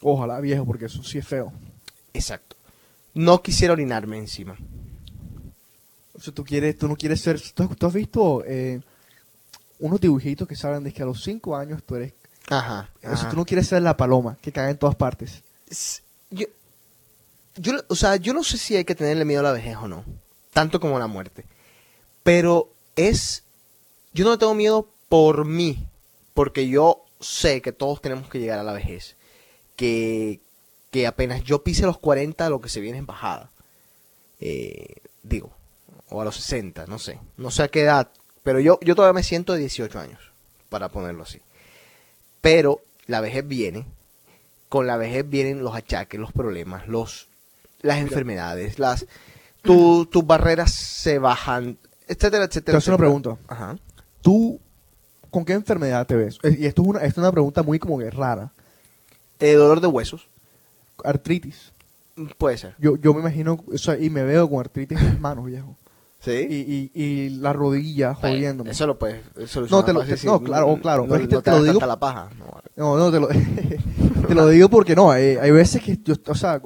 Ojalá, 0.00 0.40
viejo, 0.40 0.64
porque 0.64 0.86
eso 0.86 1.02
sí 1.02 1.18
es 1.18 1.26
feo. 1.26 1.52
Exacto. 2.14 2.56
No 3.14 3.42
quisiera 3.42 3.72
orinarme 3.72 4.18
encima. 4.18 4.56
O 6.14 6.20
sea, 6.20 6.32
tú 6.32 6.44
quieres, 6.44 6.76
tú 6.78 6.88
no 6.88 6.96
quieres 6.96 7.20
ser, 7.20 7.40
tú, 7.54 7.68
tú 7.68 7.86
has 7.86 7.92
visto 7.92 8.42
eh, 8.44 8.80
unos 9.78 10.00
dibujitos 10.00 10.48
que 10.48 10.56
salen 10.56 10.84
de 10.84 10.92
que 10.92 11.02
a 11.02 11.06
los 11.06 11.22
5 11.22 11.56
años 11.56 11.82
tú 11.84 11.96
eres, 11.96 12.12
Ajá. 12.48 12.90
o 12.96 13.00
sea, 13.00 13.12
ajá. 13.12 13.30
tú 13.30 13.36
no 13.36 13.44
quieres 13.44 13.68
ser 13.68 13.82
la 13.82 13.96
paloma 13.96 14.36
que 14.40 14.52
caga 14.52 14.70
en 14.70 14.78
todas 14.78 14.96
partes. 14.96 15.42
Yo, 16.30 16.46
yo, 17.56 17.72
o 17.88 17.94
sea, 17.94 18.16
yo 18.16 18.32
no 18.34 18.42
sé 18.42 18.58
si 18.58 18.74
hay 18.74 18.84
que 18.84 18.94
tenerle 18.94 19.24
miedo 19.24 19.40
a 19.40 19.44
la 19.44 19.52
vejez 19.52 19.76
o 19.76 19.86
no, 19.86 20.04
tanto 20.52 20.80
como 20.80 20.96
a 20.96 21.00
la 21.00 21.06
muerte. 21.06 21.44
Pero 22.28 22.70
es, 22.94 23.42
yo 24.12 24.26
no 24.26 24.36
tengo 24.36 24.54
miedo 24.54 24.86
por 25.08 25.46
mí, 25.46 25.86
porque 26.34 26.68
yo 26.68 27.06
sé 27.20 27.62
que 27.62 27.72
todos 27.72 28.02
tenemos 28.02 28.28
que 28.28 28.38
llegar 28.38 28.58
a 28.58 28.62
la 28.64 28.74
vejez. 28.74 29.16
Que, 29.76 30.40
que 30.90 31.06
apenas 31.06 31.42
yo 31.42 31.64
pise 31.64 31.86
los 31.86 31.96
40, 31.96 32.50
lo 32.50 32.60
que 32.60 32.68
se 32.68 32.80
viene 32.80 32.98
es 32.98 33.06
bajada. 33.06 33.50
Eh, 34.40 34.96
digo, 35.22 35.52
o 36.10 36.20
a 36.20 36.24
los 36.26 36.36
60, 36.36 36.84
no 36.86 36.98
sé. 36.98 37.18
No 37.38 37.50
sé 37.50 37.62
a 37.62 37.68
qué 37.68 37.80
edad, 37.80 38.10
pero 38.42 38.60
yo, 38.60 38.78
yo 38.82 38.94
todavía 38.94 39.14
me 39.14 39.22
siento 39.22 39.54
de 39.54 39.60
18 39.60 39.98
años, 39.98 40.20
para 40.68 40.90
ponerlo 40.90 41.22
así. 41.22 41.40
Pero 42.42 42.82
la 43.06 43.22
vejez 43.22 43.48
viene, 43.48 43.86
con 44.68 44.86
la 44.86 44.98
vejez 44.98 45.26
vienen 45.26 45.64
los 45.64 45.74
achaques, 45.74 46.20
los 46.20 46.32
problemas, 46.32 46.88
los, 46.88 47.28
las 47.80 48.00
enfermedades, 48.00 48.78
las 48.78 49.06
tu- 49.62 50.04
tus 50.04 50.26
barreras 50.26 50.74
se 50.74 51.18
bajan, 51.18 51.78
etcétera, 52.08 52.44
etcétera. 52.44 52.78
Hacer 52.78 52.92
una 52.94 52.98
pregunta. 52.98 53.36
Ajá. 53.48 53.76
¿Tú 54.22 54.58
con 55.30 55.44
qué 55.44 55.52
enfermedad 55.52 56.06
te 56.06 56.16
ves? 56.16 56.38
Eh, 56.42 56.56
Y 56.60 56.66
esto 56.66 56.82
es 56.82 56.88
una, 56.88 56.98
esto 57.00 57.20
es 57.20 57.24
una 57.24 57.32
pregunta 57.32 57.62
muy 57.62 57.78
como 57.78 57.98
que 57.98 58.10
rara. 58.10 58.52
Eh, 59.38 59.52
dolor 59.54 59.80
de 59.80 59.86
huesos. 59.86 60.28
Artritis. 61.04 61.72
Puede 62.38 62.58
ser. 62.58 62.74
Yo, 62.78 62.96
yo 62.96 63.14
me 63.14 63.20
imagino, 63.20 63.62
o 63.72 63.78
sea, 63.78 63.96
y 63.96 64.10
me 64.10 64.24
veo 64.24 64.50
con 64.50 64.58
artritis 64.60 64.98
en 64.98 65.04
las 65.06 65.20
manos, 65.20 65.44
viejo. 65.44 65.76
¿Sí? 66.20 66.32
Y, 66.32 66.90
y, 66.92 67.00
y 67.04 67.28
la 67.30 67.52
rodilla 67.52 68.12
jodiéndome. 68.14 68.72
Eso 68.72 68.88
lo 68.88 68.98
puedes 68.98 69.22
eso 69.36 69.60
No, 69.70 69.84
te 69.84 69.92
lo, 69.92 70.02
te- 70.04 70.16
no, 70.26 70.40
claro, 70.42 70.76
claro. 70.82 71.02
No, 71.04 71.10
pero 71.10 71.22
es 71.22 71.28
que 71.28 71.34
no 71.36 71.42
te, 71.42 71.50
te 71.52 71.56
lo 71.56 71.62
digo. 71.62 71.86
la 71.86 71.98
paja. 72.00 72.28
No, 72.76 72.96
No, 72.96 73.10
te 73.12 73.20
lo, 73.20 73.28
te 74.28 74.34
lo 74.34 74.48
digo 74.48 74.68
porque 74.68 74.96
no. 74.96 75.12
Hay, 75.12 75.36
hay 75.36 75.50
veces 75.52 75.80
que 75.80 75.96
yo, 76.02 76.14
o 76.26 76.34
sea, 76.34 76.60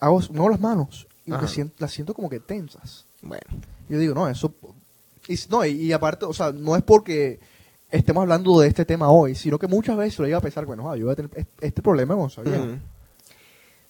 hago, 0.00 0.20
muevo 0.30 0.48
las 0.48 0.60
manos 0.60 1.06
y 1.24 1.30
me 1.30 1.46
siento- 1.46 1.76
las 1.78 1.92
siento 1.92 2.12
como 2.12 2.28
que 2.28 2.40
tensas. 2.40 3.06
Bueno. 3.22 3.42
Yo 3.88 3.98
digo, 3.98 4.14
no, 4.14 4.28
eso. 4.28 4.54
Y, 5.28 5.38
no, 5.50 5.64
y, 5.64 5.70
y 5.70 5.92
aparte, 5.92 6.24
o 6.26 6.32
sea, 6.32 6.52
no 6.52 6.76
es 6.76 6.82
porque 6.82 7.40
estemos 7.90 8.22
hablando 8.22 8.58
de 8.60 8.68
este 8.68 8.84
tema 8.84 9.08
hoy, 9.10 9.34
sino 9.34 9.58
que 9.58 9.66
muchas 9.68 9.96
veces 9.96 10.18
lo 10.18 10.26
iba 10.28 10.38
a 10.38 10.42
pensar, 10.42 10.66
bueno, 10.66 10.90
ah, 10.90 10.96
yo 10.96 11.04
voy 11.06 11.12
a 11.12 11.16
tener 11.16 11.30
este, 11.60 11.80
problema 11.82 12.14
sea 12.28 12.44
viejo. 12.44 12.62
Ujú. 12.64 12.78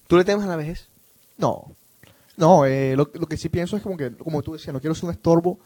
¿Tú 0.07 0.17
le 0.17 0.23
temes 0.23 0.45
a 0.45 0.49
la 0.49 0.55
vejez? 0.55 0.87
No. 1.37 1.71
No, 2.37 2.65
eh, 2.65 2.95
lo, 2.95 3.09
lo 3.13 3.27
que 3.27 3.37
sí 3.37 3.49
pienso 3.49 3.77
es 3.77 3.83
como 3.83 3.97
que, 3.97 4.11
como 4.11 4.41
tú 4.43 4.53
decías, 4.53 4.73
no 4.73 4.79
quiero 4.81 4.93
ser 4.95 5.05
un 5.05 5.11
estorbo 5.11 5.57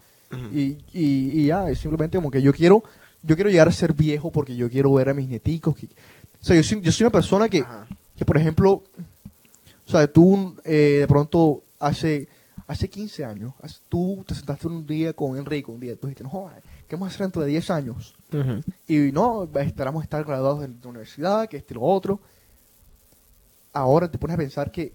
y, 0.53 0.77
y, 0.93 1.41
y 1.41 1.45
ya, 1.47 1.67
es 1.69 1.79
simplemente 1.79 2.17
como 2.17 2.29
que 2.29 2.41
yo 2.41 2.53
quiero, 2.53 2.83
yo 3.23 3.35
quiero 3.35 3.49
llegar 3.49 3.67
a 3.67 3.71
ser 3.71 3.93
viejo 3.93 4.31
porque 4.31 4.55
yo 4.55 4.69
quiero 4.69 4.93
ver 4.93 5.09
a 5.09 5.13
mis 5.15 5.27
neticos. 5.27 5.75
que- 5.75 5.87
o 5.87 6.43
sea, 6.45 6.55
yo 6.55 6.63
soy, 6.63 6.79
yo 6.81 6.91
soy 6.91 7.05
una 7.05 7.11
persona 7.11 7.49
que, 7.49 7.65
que, 8.15 8.23
por 8.25 8.37
ejemplo, 8.37 8.83
o 9.87 9.91
sea, 9.91 10.05
tú 10.11 10.55
eh, 10.63 10.97
de 10.99 11.07
pronto 11.07 11.63
hace, 11.79 12.27
hace 12.69 12.87
15 12.89 13.25
años, 13.25 13.53
tú 13.89 14.23
te 14.27 14.35
sentaste 14.35 14.67
un 14.67 14.85
día 14.85 15.11
con 15.13 15.35
Enrico, 15.37 15.71
un 15.71 15.79
día, 15.79 15.95
tú 15.95 16.07
dijiste, 16.07 16.23
no, 16.23 16.29
joder, 16.29 16.61
¿qué 16.87 16.95
vamos 16.95 17.07
a 17.07 17.09
hacer 17.09 17.21
dentro 17.25 17.41
de 17.41 17.47
10 17.49 17.69
años? 17.71 18.15
Y 18.87 19.11
no, 19.11 19.49
esperamos 19.55 20.03
estar 20.03 20.23
graduados 20.23 20.61
de 20.61 20.67
la 20.67 20.89
universidad, 20.89 21.49
que 21.49 21.57
este 21.57 21.73
lo 21.73 21.81
otro. 21.81 22.19
Ahora 23.73 24.09
te 24.09 24.17
pones 24.17 24.35
a 24.35 24.37
pensar 24.37 24.71
que, 24.71 24.91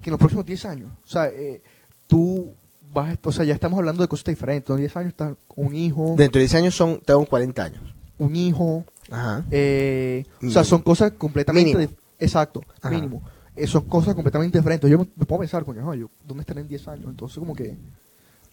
que 0.00 0.10
en 0.10 0.12
los 0.12 0.18
próximos 0.18 0.44
10 0.46 0.64
años, 0.66 0.90
o 1.04 1.06
sea, 1.08 1.26
eh, 1.28 1.62
tú 2.06 2.52
vas, 2.92 3.18
o 3.22 3.32
sea, 3.32 3.44
ya 3.44 3.54
estamos 3.54 3.78
hablando 3.78 4.02
de 4.02 4.08
cosas 4.08 4.24
diferentes. 4.26 4.70
En 4.70 4.76
10 4.76 4.96
años 4.96 5.08
está 5.10 5.34
un 5.56 5.74
hijo, 5.74 6.14
Dentro 6.16 6.38
de 6.38 6.44
10 6.46 6.54
años 6.56 6.74
son, 6.74 7.00
tengo 7.00 7.24
40 7.26 7.64
años. 7.64 7.94
un 8.18 8.36
hijo, 8.36 8.84
Ajá. 9.10 9.44
eh, 9.50 10.24
o 10.46 10.50
sea, 10.50 10.62
son 10.64 10.82
cosas 10.82 11.12
completamente, 11.12 11.74
Mínimo. 11.74 11.92
exacto, 12.18 12.62
Ajá. 12.80 12.90
mínimo. 12.90 13.22
Eh, 13.56 13.66
son 13.66 13.82
cosas 13.88 14.14
completamente 14.14 14.58
diferentes. 14.58 14.90
Yo 14.90 14.98
me, 14.98 15.04
puedo 15.04 15.40
pensar, 15.40 15.64
coño, 15.64 15.94
yo, 15.94 16.10
¿dónde 16.26 16.42
estaré 16.42 16.60
en 16.60 16.68
10 16.68 16.88
años? 16.88 17.06
Entonces, 17.08 17.38
como 17.38 17.54
que 17.54 17.76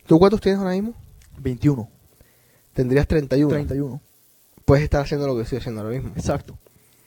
¿Tú 0.06 0.20
cuántos 0.20 0.42
tienes 0.42 0.60
ahora 0.60 0.72
mismo? 0.72 0.94
21, 1.40 1.90
Tendrías 2.74 3.08
31. 3.08 3.50
31, 3.50 4.02
Puedes 4.66 4.84
estar 4.84 5.02
haciendo 5.02 5.28
lo 5.28 5.36
que 5.36 5.44
estoy 5.44 5.58
haciendo 5.58 5.82
ahora 5.82 5.94
mismo. 5.94 6.12
exacto. 6.16 6.58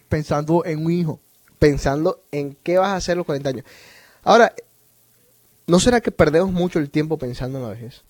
Pensando 0.09 0.65
en 0.65 0.85
un 0.85 0.93
hijo. 0.93 1.21
Pensando 1.59 2.23
en 2.31 2.57
qué 2.63 2.79
vas 2.79 2.89
a 2.89 2.97
hacer 2.97 3.17
los 3.17 3.25
40 3.27 3.49
años. 3.49 3.65
Ahora, 4.23 4.55
¿no 5.67 5.81
será 5.81 6.01
que 6.01 6.11
perdemos 6.11 6.53
mucho 6.53 6.79
el 6.79 6.91
tiempo 6.91 7.17
pensando 7.19 7.59
en 7.59 7.65
la 7.65 7.71
vejez? 7.71 8.03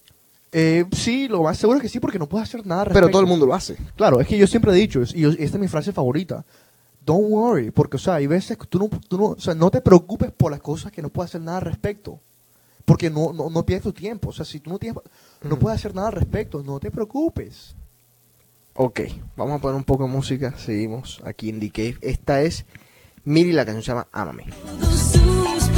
Eh, 0.52 0.84
sí, 0.92 1.28
lo 1.28 1.42
más 1.42 1.58
seguro 1.58 1.78
es 1.78 1.82
que 1.82 1.88
sí, 1.88 2.00
porque 2.00 2.18
no 2.18 2.28
puedes 2.28 2.48
hacer 2.48 2.64
nada 2.66 2.82
al 2.82 2.92
Pero 2.92 3.08
todo 3.08 3.20
el 3.20 3.26
mundo 3.26 3.46
lo 3.46 3.54
hace. 3.54 3.76
Claro, 3.96 4.20
es 4.20 4.28
que 4.28 4.38
yo 4.38 4.46
siempre 4.46 4.70
he 4.72 4.74
dicho, 4.74 5.02
y 5.12 5.24
esta 5.24 5.56
es 5.56 5.58
mi 5.58 5.68
frase 5.68 5.92
favorita, 5.92 6.44
don't 7.04 7.26
worry, 7.28 7.70
porque, 7.70 7.96
o 7.96 8.00
sea, 8.00 8.14
hay 8.14 8.26
veces 8.26 8.56
que 8.56 8.66
tú 8.66 8.78
no, 8.78 8.88
tú 9.08 9.18
no, 9.18 9.24
o 9.26 9.40
sea, 9.40 9.54
no 9.54 9.70
te 9.70 9.80
preocupes 9.80 10.32
por 10.32 10.50
las 10.50 10.60
cosas 10.60 10.92
que 10.92 11.02
no 11.02 11.08
puedes 11.10 11.30
hacer 11.30 11.42
nada 11.42 11.58
al 11.58 11.64
respecto, 11.64 12.20
porque 12.84 13.10
no, 13.10 13.32
no, 13.32 13.50
no 13.50 13.66
pierdes 13.66 13.84
tu 13.84 13.92
tiempo, 13.92 14.30
o 14.30 14.32
sea, 14.32 14.44
si 14.44 14.60
tú 14.60 14.70
no, 14.70 14.78
tienes, 14.78 15.02
no 15.42 15.58
puedes 15.58 15.78
hacer 15.78 15.94
nada 15.94 16.08
al 16.08 16.14
respecto, 16.14 16.62
no 16.62 16.80
te 16.80 16.90
preocupes. 16.90 17.74
Ok, 18.76 19.00
vamos 19.36 19.56
a 19.56 19.58
poner 19.60 19.76
un 19.76 19.84
poco 19.84 20.02
de 20.02 20.10
música. 20.10 20.58
Seguimos 20.58 21.22
aquí 21.24 21.48
en 21.48 21.60
The 21.60 21.70
Cave. 21.70 21.98
Esta 22.00 22.42
es 22.42 22.66
Miri, 23.22 23.52
la 23.52 23.64
canción 23.64 23.84
se 23.84 23.92
llama 23.92 24.08
Ámame. 24.10 24.46
sus 24.90 25.68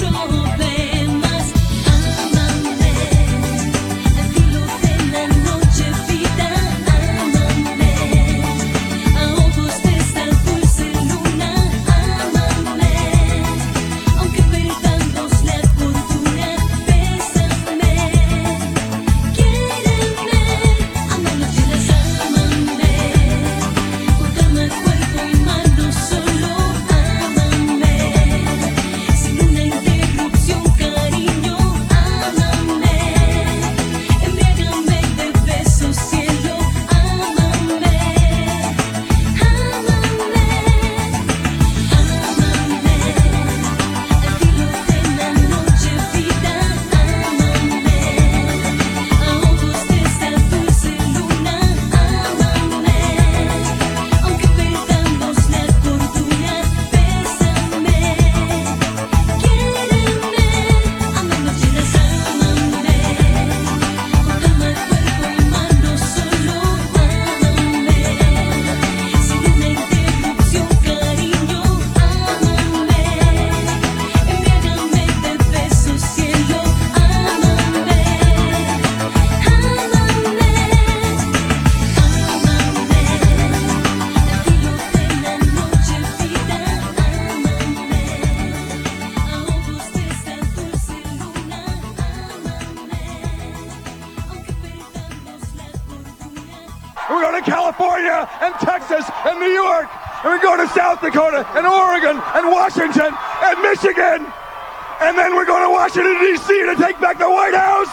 And 105.00 105.16
then 105.16 105.34
we're 105.34 105.46
going 105.46 105.62
to 105.62 105.70
Washington, 105.70 106.18
D.C. 106.20 106.48
to 106.66 106.74
take 106.76 107.00
back 107.00 107.18
the 107.18 107.28
White 107.28 107.54
House. 107.54 107.88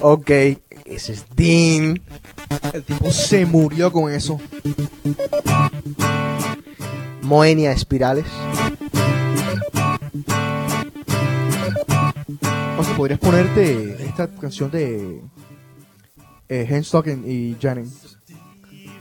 Ok, 0.00 0.30
ese 0.84 1.12
es 1.12 1.26
Dean. 1.36 2.00
El 2.72 2.82
tipo 2.82 3.10
se 3.10 3.46
murió 3.46 3.92
con 3.92 4.12
eso. 4.12 4.40
Moenia 7.22 7.72
Espirales. 7.72 8.26
O 12.78 12.84
sea, 12.84 12.96
podrías 12.96 13.20
ponerte 13.20 14.04
esta 14.04 14.28
canción 14.28 14.70
de 14.70 15.20
eh, 16.48 16.66
Henstock 16.68 17.06
y 17.06 17.56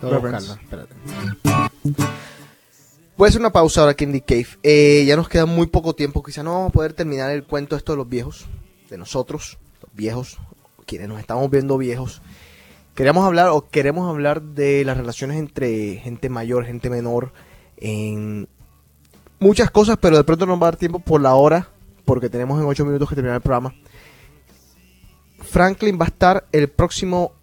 buscarla, 0.01 0.59
espérate. 0.61 0.95
Voy 3.21 3.27
a 3.27 3.29
hacer 3.29 3.41
una 3.41 3.51
pausa 3.51 3.81
ahora 3.81 3.91
aquí 3.91 4.03
en 4.03 4.13
The 4.13 4.21
Cave. 4.21 4.47
Eh, 4.63 5.03
ya 5.05 5.15
nos 5.15 5.29
queda 5.29 5.45
muy 5.45 5.67
poco 5.67 5.93
tiempo. 5.93 6.23
Quizá 6.23 6.41
no 6.41 6.53
vamos 6.53 6.69
a 6.69 6.73
poder 6.73 6.93
terminar 6.93 7.29
el 7.29 7.43
cuento 7.43 7.75
esto 7.75 7.91
de 7.91 7.97
los 7.97 8.09
viejos. 8.09 8.47
De 8.89 8.97
nosotros, 8.97 9.59
los 9.79 9.93
viejos, 9.93 10.39
quienes 10.87 11.07
nos 11.07 11.19
estamos 11.19 11.47
viendo 11.51 11.77
viejos. 11.77 12.23
Queríamos 12.95 13.23
hablar 13.23 13.49
o 13.49 13.69
queremos 13.69 14.09
hablar 14.09 14.41
de 14.41 14.83
las 14.85 14.97
relaciones 14.97 15.37
entre 15.37 15.97
gente 15.97 16.29
mayor, 16.29 16.65
gente 16.65 16.89
menor, 16.89 17.31
en 17.77 18.47
muchas 19.39 19.69
cosas, 19.69 19.99
pero 20.01 20.17
de 20.17 20.23
pronto 20.23 20.47
no 20.47 20.57
va 20.57 20.69
a 20.69 20.71
dar 20.71 20.79
tiempo 20.79 20.97
por 20.97 21.21
la 21.21 21.35
hora, 21.35 21.69
porque 22.05 22.27
tenemos 22.27 22.59
en 22.59 22.65
8 22.65 22.85
minutos 22.85 23.07
que 23.07 23.13
terminar 23.13 23.35
el 23.35 23.43
programa. 23.43 23.75
Franklin 25.41 25.99
va 26.01 26.05
a 26.05 26.07
estar 26.07 26.47
el 26.51 26.69
próximo 26.69 27.33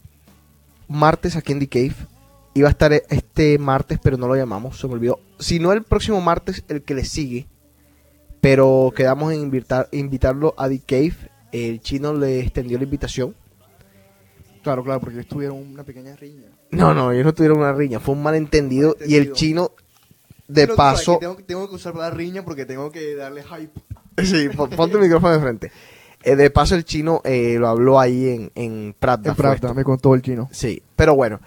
martes 0.88 1.36
aquí 1.36 1.52
en 1.52 1.60
The 1.60 1.68
Cave. 1.68 2.17
Iba 2.58 2.68
a 2.68 2.70
estar 2.72 2.92
este 2.92 3.58
martes, 3.58 3.98
pero 4.02 4.16
no 4.16 4.26
lo 4.28 4.34
llamamos, 4.36 4.78
se 4.80 4.86
me 4.88 4.94
olvidó. 4.94 5.20
Si 5.38 5.58
no 5.60 5.72
el 5.72 5.82
próximo 5.84 6.20
martes, 6.20 6.64
el 6.68 6.82
que 6.82 6.94
le 6.94 7.04
sigue. 7.04 7.46
Pero 8.40 8.92
quedamos 8.94 9.32
en 9.32 9.40
invitar, 9.40 9.88
invitarlo 9.92 10.54
a 10.56 10.68
The 10.68 10.80
Cave. 10.80 11.14
El 11.52 11.80
chino 11.80 12.12
le 12.14 12.40
extendió 12.40 12.78
la 12.78 12.84
invitación. 12.84 13.34
Claro, 14.62 14.84
claro, 14.84 15.00
porque 15.00 15.20
estuvieron 15.20 15.56
una 15.56 15.84
pequeña 15.84 16.14
riña. 16.16 16.48
No, 16.70 16.92
no, 16.94 17.12
ellos 17.12 17.24
no 17.24 17.32
tuvieron 17.34 17.58
una 17.58 17.72
riña, 17.72 18.00
fue 18.00 18.14
un 18.14 18.22
malentendido. 18.22 18.96
Y 19.06 19.16
el 19.16 19.32
chino, 19.32 19.72
de 20.46 20.64
Pero, 20.66 20.76
paso. 20.76 21.04
¿sabes 21.04 21.18
que 21.18 21.26
Tengo, 21.26 21.46
tengo 21.46 21.68
que 21.68 21.74
usar 21.76 21.94
la 21.94 22.10
riña 22.10 22.44
porque 22.44 22.66
tengo 22.66 22.90
que 22.90 23.14
darle 23.14 23.42
hype. 23.42 23.80
Sí, 24.24 24.48
pon- 24.54 24.70
ponte 24.70 24.96
el 24.96 25.02
micrófono 25.04 25.32
de 25.32 25.40
frente. 25.40 25.72
Eh, 26.24 26.34
de 26.36 26.50
paso, 26.50 26.74
el 26.74 26.84
chino 26.84 27.20
eh, 27.24 27.56
lo 27.58 27.68
habló 27.68 27.98
ahí 28.00 28.28
en, 28.28 28.50
en 28.56 28.94
Pravda. 28.98 29.30
En 29.30 29.36
Pravda, 29.36 29.72
me 29.72 29.84
contó 29.84 30.14
el 30.14 30.22
chino. 30.22 30.48
Sí, 30.52 30.82
pero 30.96 31.14
bueno. 31.14 31.40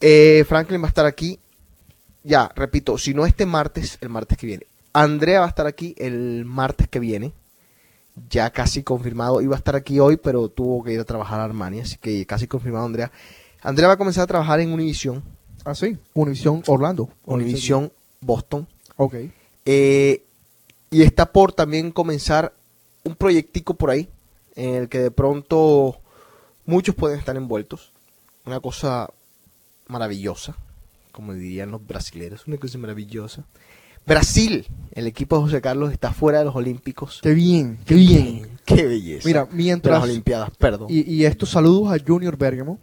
Eh, 0.00 0.44
Franklin 0.48 0.80
va 0.82 0.86
a 0.86 0.88
estar 0.88 1.06
aquí. 1.06 1.38
Ya, 2.22 2.50
repito, 2.54 2.98
si 2.98 3.14
no 3.14 3.26
este 3.26 3.46
martes, 3.46 3.98
el 4.00 4.08
martes 4.08 4.36
que 4.36 4.46
viene. 4.46 4.66
Andrea 4.92 5.40
va 5.40 5.46
a 5.46 5.48
estar 5.48 5.66
aquí 5.66 5.94
el 5.98 6.44
martes 6.44 6.88
que 6.88 7.00
viene. 7.00 7.32
Ya 8.28 8.50
casi 8.50 8.82
confirmado. 8.82 9.40
Iba 9.40 9.54
a 9.54 9.58
estar 9.58 9.76
aquí 9.76 10.00
hoy, 10.00 10.16
pero 10.16 10.48
tuvo 10.48 10.82
que 10.82 10.92
ir 10.92 11.00
a 11.00 11.04
trabajar 11.04 11.40
a 11.40 11.44
Armani. 11.44 11.80
Así 11.80 11.96
que 11.96 12.26
casi 12.26 12.46
confirmado 12.46 12.86
Andrea. 12.86 13.10
Andrea 13.62 13.88
va 13.88 13.94
a 13.94 13.98
comenzar 13.98 14.24
a 14.24 14.26
trabajar 14.26 14.60
en 14.60 14.72
Univision. 14.72 15.22
Ah, 15.64 15.74
sí. 15.74 15.96
Univision 16.14 16.62
Orlando. 16.66 17.08
Univision 17.24 17.92
Boston. 18.20 18.66
Ok. 18.96 19.14
Eh, 19.64 20.24
y 20.90 21.02
está 21.02 21.32
por 21.32 21.52
también 21.52 21.92
comenzar 21.92 22.52
un 23.04 23.14
proyectico 23.14 23.74
por 23.74 23.90
ahí 23.90 24.08
en 24.56 24.74
el 24.74 24.88
que 24.88 24.98
de 24.98 25.10
pronto 25.10 26.00
muchos 26.66 26.94
pueden 26.94 27.18
estar 27.18 27.36
envueltos. 27.36 27.92
Una 28.44 28.60
cosa 28.60 29.08
maravillosa, 29.90 30.56
como 31.12 31.34
dirían 31.34 31.70
los 31.70 31.86
brasileños, 31.86 32.46
una 32.46 32.56
cosa 32.56 32.78
maravillosa. 32.78 33.44
Brasil, 34.06 34.66
el 34.92 35.06
equipo 35.06 35.36
de 35.36 35.42
José 35.42 35.60
Carlos 35.60 35.92
está 35.92 36.12
fuera 36.12 36.38
de 36.38 36.46
los 36.46 36.56
Olímpicos. 36.56 37.20
Qué 37.22 37.34
bien, 37.34 37.78
qué 37.84 37.94
bien. 37.94 38.48
Qué 38.64 38.86
belleza. 38.86 39.28
Mira, 39.28 39.44
De 39.44 39.54
mientras. 39.54 40.00
las 40.00 40.08
Olimpiadas, 40.08 40.50
perdón. 40.56 40.86
Y, 40.88 41.08
y 41.12 41.26
estos 41.26 41.50
saludos 41.50 41.92
a 41.92 42.02
Junior 42.04 42.36
Bergamo. 42.38 42.78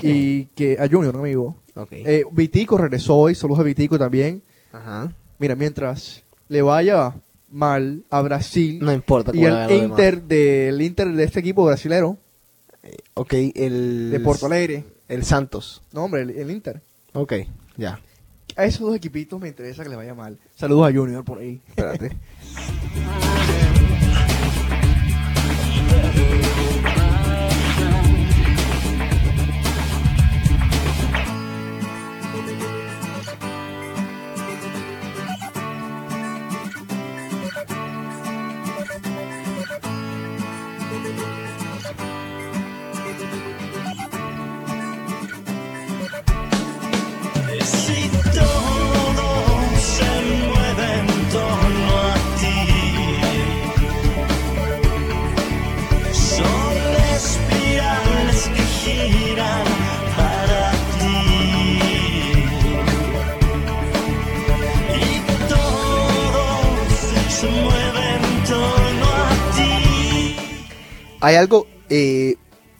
Y 0.00 0.46
que 0.46 0.78
a 0.80 0.88
Junior, 0.88 1.14
amigo. 1.16 1.56
Ok. 1.74 1.88
Eh, 1.92 2.24
Vitico 2.32 2.78
regresó 2.78 3.16
hoy. 3.16 3.34
Saludos 3.34 3.60
a 3.60 3.62
Vitico 3.62 3.98
también. 3.98 4.42
Ajá. 4.72 5.12
Mira, 5.38 5.54
mientras 5.54 6.22
le 6.48 6.62
vaya 6.62 7.14
mal 7.50 8.02
a 8.08 8.22
Brasil 8.22 8.78
No 8.80 8.92
importa 8.92 9.30
y 9.34 9.44
el 9.44 9.70
Inter 9.70 10.22
del 10.22 10.80
Inter 10.80 11.12
de 11.12 11.24
este 11.24 11.40
equipo 11.40 11.66
brasilero 11.66 12.16
Ok, 13.14 13.34
el... 13.54 14.10
de 14.10 14.20
Porto 14.20 14.46
Alegre. 14.46 14.84
El 15.12 15.24
Santos. 15.24 15.82
No, 15.92 16.04
hombre, 16.04 16.22
el, 16.22 16.30
el 16.30 16.50
Inter. 16.50 16.80
Ok, 17.12 17.34
ya. 17.76 18.00
A 18.56 18.64
esos 18.64 18.80
dos 18.80 18.96
equipitos 18.96 19.38
me 19.38 19.48
interesa 19.48 19.82
que 19.82 19.90
le 19.90 19.96
vaya 19.96 20.14
mal. 20.14 20.38
Saludos 20.54 20.88
a 20.88 20.92
Junior 20.92 21.22
por 21.22 21.38
ahí. 21.38 21.60
Espérate. 21.68 22.16
Hay 71.24 71.36
algo, 71.36 71.68
eh, 71.88 72.34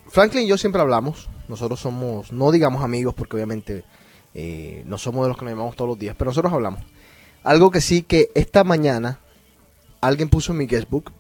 Franklin 0.08 0.42
y 0.42 0.48
yo 0.48 0.58
siempre 0.58 0.82
hablamos, 0.82 1.30
nosotros 1.46 1.78
somos, 1.78 2.32
no 2.32 2.50
digamos 2.50 2.82
amigos 2.82 3.14
porque 3.14 3.36
obviamente 3.36 3.84
eh, 4.34 4.82
no 4.84 4.98
somos 4.98 5.24
de 5.24 5.28
los 5.28 5.38
que 5.38 5.44
nos 5.44 5.52
llamamos 5.52 5.76
todos 5.76 5.90
los 5.90 5.98
días, 5.98 6.16
pero 6.18 6.30
nosotros 6.30 6.52
hablamos. 6.52 6.80
Algo 7.44 7.70
que 7.70 7.80
sí 7.80 8.02
que 8.02 8.32
esta 8.34 8.64
mañana 8.64 9.20
alguien 10.00 10.28
puso 10.28 10.50
en 10.50 10.58
mi 10.58 10.66
guestbook 10.66 11.12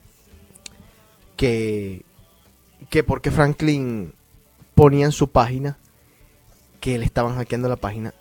que, 1.36 2.04
que 2.90 3.04
porque 3.04 3.30
Franklin 3.30 4.14
ponía 4.74 5.06
en 5.06 5.12
su 5.12 5.30
página 5.30 5.78
que 6.80 6.98
le 6.98 7.04
estaban 7.04 7.36
hackeando 7.36 7.68
la 7.68 7.76
página. 7.76 8.14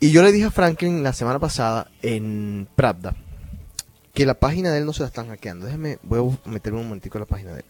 Y 0.00 0.12
yo 0.12 0.22
le 0.22 0.32
dije 0.32 0.46
a 0.46 0.50
Franklin 0.50 1.02
la 1.02 1.12
semana 1.12 1.38
pasada 1.38 1.90
en 2.00 2.66
Pravda 2.74 3.14
que 4.12 4.26
la 4.26 4.34
página 4.34 4.70
de 4.70 4.78
él 4.78 4.86
no 4.86 4.92
se 4.92 5.00
la 5.00 5.06
están 5.06 5.28
hackeando. 5.28 5.66
Déjeme, 5.66 5.98
voy 6.02 6.38
a 6.44 6.48
meterme 6.48 6.80
un 6.80 6.86
momentico 6.86 7.18
en 7.18 7.20
la 7.20 7.26
página 7.26 7.52
de 7.52 7.60
él. 7.60 7.66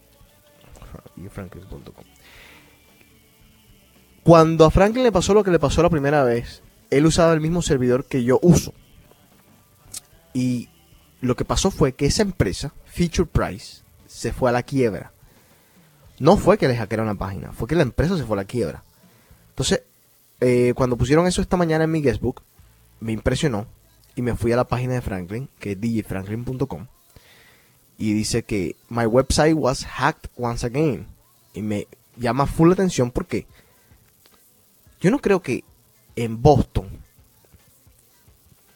Cuando 4.23 4.65
a 4.65 4.71
Franklin 4.71 5.03
le 5.03 5.11
pasó 5.11 5.33
lo 5.33 5.43
que 5.43 5.51
le 5.51 5.59
pasó 5.59 5.81
la 5.81 5.89
primera 5.89 6.23
vez, 6.23 6.61
él 6.89 7.05
usaba 7.05 7.33
el 7.33 7.41
mismo 7.41 7.61
servidor 7.61 8.05
que 8.05 8.23
yo 8.23 8.39
uso. 8.41 8.73
Y 10.33 10.69
lo 11.21 11.35
que 11.35 11.45
pasó 11.45 11.71
fue 11.71 11.93
que 11.93 12.05
esa 12.05 12.21
empresa, 12.21 12.73
Feature 12.85 13.29
Price, 13.31 13.83
se 14.07 14.33
fue 14.33 14.49
a 14.49 14.53
la 14.53 14.63
quiebra. 14.63 15.11
No 16.19 16.37
fue 16.37 16.57
que 16.57 16.67
le 16.67 16.77
hackearon 16.77 17.07
la 17.07 17.15
página, 17.15 17.51
fue 17.51 17.67
que 17.67 17.75
la 17.75 17.81
empresa 17.81 18.17
se 18.17 18.23
fue 18.23 18.35
a 18.35 18.41
la 18.41 18.45
quiebra. 18.45 18.83
Entonces, 19.49 19.83
eh, 20.39 20.73
cuando 20.75 20.97
pusieron 20.97 21.27
eso 21.27 21.41
esta 21.41 21.57
mañana 21.57 21.85
en 21.85 21.91
mi 21.91 22.01
guestbook, 22.01 22.41
me 22.99 23.11
impresionó 23.11 23.67
y 24.15 24.21
me 24.21 24.35
fui 24.35 24.51
a 24.51 24.55
la 24.55 24.67
página 24.67 24.93
de 24.93 25.01
Franklin, 25.01 25.49
que 25.59 25.71
es 25.71 25.81
djfranklin.com, 25.81 26.87
y 27.97 28.13
dice 28.13 28.43
que 28.43 28.75
my 28.89 29.05
website 29.05 29.55
was 29.55 29.85
hacked 29.85 30.29
once 30.37 30.65
again. 30.65 31.07
Y 31.53 31.61
me 31.61 31.87
llama 32.17 32.45
full 32.47 32.67
la 32.69 32.73
atención 32.73 33.11
porque 33.11 33.45
yo 34.99 35.11
no 35.11 35.19
creo 35.19 35.41
que 35.41 35.63
en 36.15 36.41
Boston, 36.41 36.87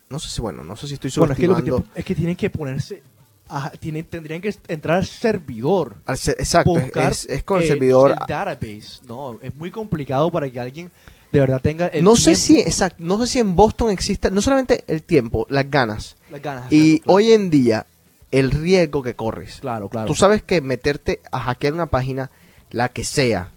no 0.09 0.19
sé 0.19 0.29
si, 0.29 0.41
bueno, 0.41 0.63
no 0.63 0.75
sé 0.75 0.87
si 0.87 0.93
estoy 0.95 1.11
Bueno, 1.17 1.33
es 1.33 1.39
que, 1.39 1.47
lo 1.47 1.55
que 1.55 1.59
subestimando. 1.61 1.93
te- 1.93 1.99
es 1.99 2.05
que 2.05 2.15
tienen 2.15 2.35
que 2.35 2.49
ponerse. 2.49 3.03
ajá, 3.49 3.71
tienen, 3.71 4.05
tendrían 4.05 4.41
que 4.41 4.53
entrar 4.67 4.97
al 4.97 5.05
servidor. 5.05 5.95
Al 6.05 6.17
ser- 6.17 6.35
exacto, 6.39 6.77
es- 6.77 7.43
con 7.43 7.57
el 7.59 7.63
eh, 7.63 7.67
servidor- 7.67 8.11
el 8.11 8.17
database. 8.27 9.01
No, 9.07 9.39
es 9.41 9.53
muy 9.55 9.71
complicado 9.71 10.31
para 10.31 10.49
que 10.49 10.59
alguien 10.59 10.91
de 11.31 11.39
verdad 11.39 11.61
tenga. 11.61 11.87
El 11.87 12.03
no 12.03 12.15
sé 12.15 12.35
si, 12.35 12.59
exacto, 12.59 13.03
no 13.03 13.17
sé 13.19 13.27
si 13.27 13.39
en 13.39 13.55
Boston 13.55 13.89
existe, 13.91 14.31
no 14.31 14.41
solamente 14.41 14.83
el 14.87 15.03
tiempo, 15.03 15.45
las 15.49 15.69
ganas, 15.69 16.15
las 16.31 16.41
ganas. 16.41 16.71
y 16.71 17.01
hoy 17.05 17.31
en 17.33 17.49
día 17.49 17.85
el 18.31 18.51
riesgo 18.51 19.01
que 19.03 19.15
corres. 19.15 19.57
Claro, 19.61 19.89
claro. 19.89 20.07
Tú 20.07 20.15
sabes 20.15 20.43
que 20.43 20.61
meterte 20.61 21.21
a 21.31 21.39
hackear 21.39 21.73
una 21.73 21.85
página, 21.87 22.29
la 22.71 22.89
que 22.89 23.03
sea, 23.03 23.51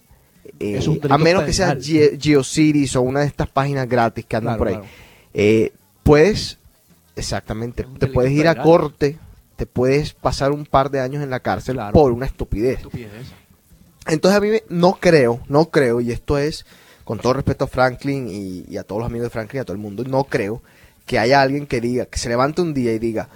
eh, 0.59 0.77
Es 0.79 0.87
un 0.89 0.95
delito 0.97 1.15
a 1.15 1.19
menos 1.19 1.43
que 1.45 1.53
sea. 1.53 1.77
Ge- 1.81 2.17
GeoCities 2.21 2.97
o 2.97 3.03
una 3.03 3.21
de 3.21 3.27
estas 3.27 3.49
páginas 3.49 3.89
gratis 3.89 4.25
que 4.27 4.37
andan 4.37 4.57
Claro, 4.57 4.75
por 4.77 4.83
ahí, 4.85 4.91
eh, 5.35 5.73
puedes, 6.03 6.59
exactamente, 7.17 7.87
te 7.99 8.07
puedes 8.07 8.33
ir 8.33 8.49
a 8.49 8.63
corte, 8.63 9.19
te 9.57 9.67
puedes 9.67 10.13
pasar 10.15 10.53
un 10.53 10.65
par 10.67 10.91
de 10.91 11.01
años 11.01 11.23
en 11.23 11.31
la 11.31 11.41
cárcel 11.41 11.79
por 11.93 12.13
una 12.13 12.27
estupidez. 12.27 12.79
Estupidez. 12.79 13.11
Entonces 14.07 14.39
a 14.39 14.41
mí 14.41 14.49
me- 14.49 14.63
no 14.69 14.95
creo, 14.99 15.41
no 15.49 15.67
creo, 15.67 16.01
y 16.01 16.11
esto 16.13 16.39
es 16.39 16.65
con 17.11 17.19
todo 17.19 17.33
respeto 17.33 17.65
a 17.65 17.67
Franklin 17.67 18.29
y, 18.31 18.65
y 18.73 18.77
a 18.77 18.85
todos 18.85 19.01
los 19.01 19.07
amigos 19.09 19.25
de 19.27 19.31
Franklin 19.31 19.59
y 19.59 19.63
a 19.63 19.65
todo 19.65 19.73
el 19.75 19.83
mundo, 19.83 20.05
no 20.05 20.23
creo 20.23 20.63
que 21.07 21.19
haya 21.19 21.43
alguien 21.43 21.67
que 21.67 21.81
diga, 21.81 22.07
que 22.07 22.21
se 22.21 22.29
levante 22.29 22.63
un 22.63 22.73
día 22.73 22.93
y 22.93 23.01
diga, 23.01 23.29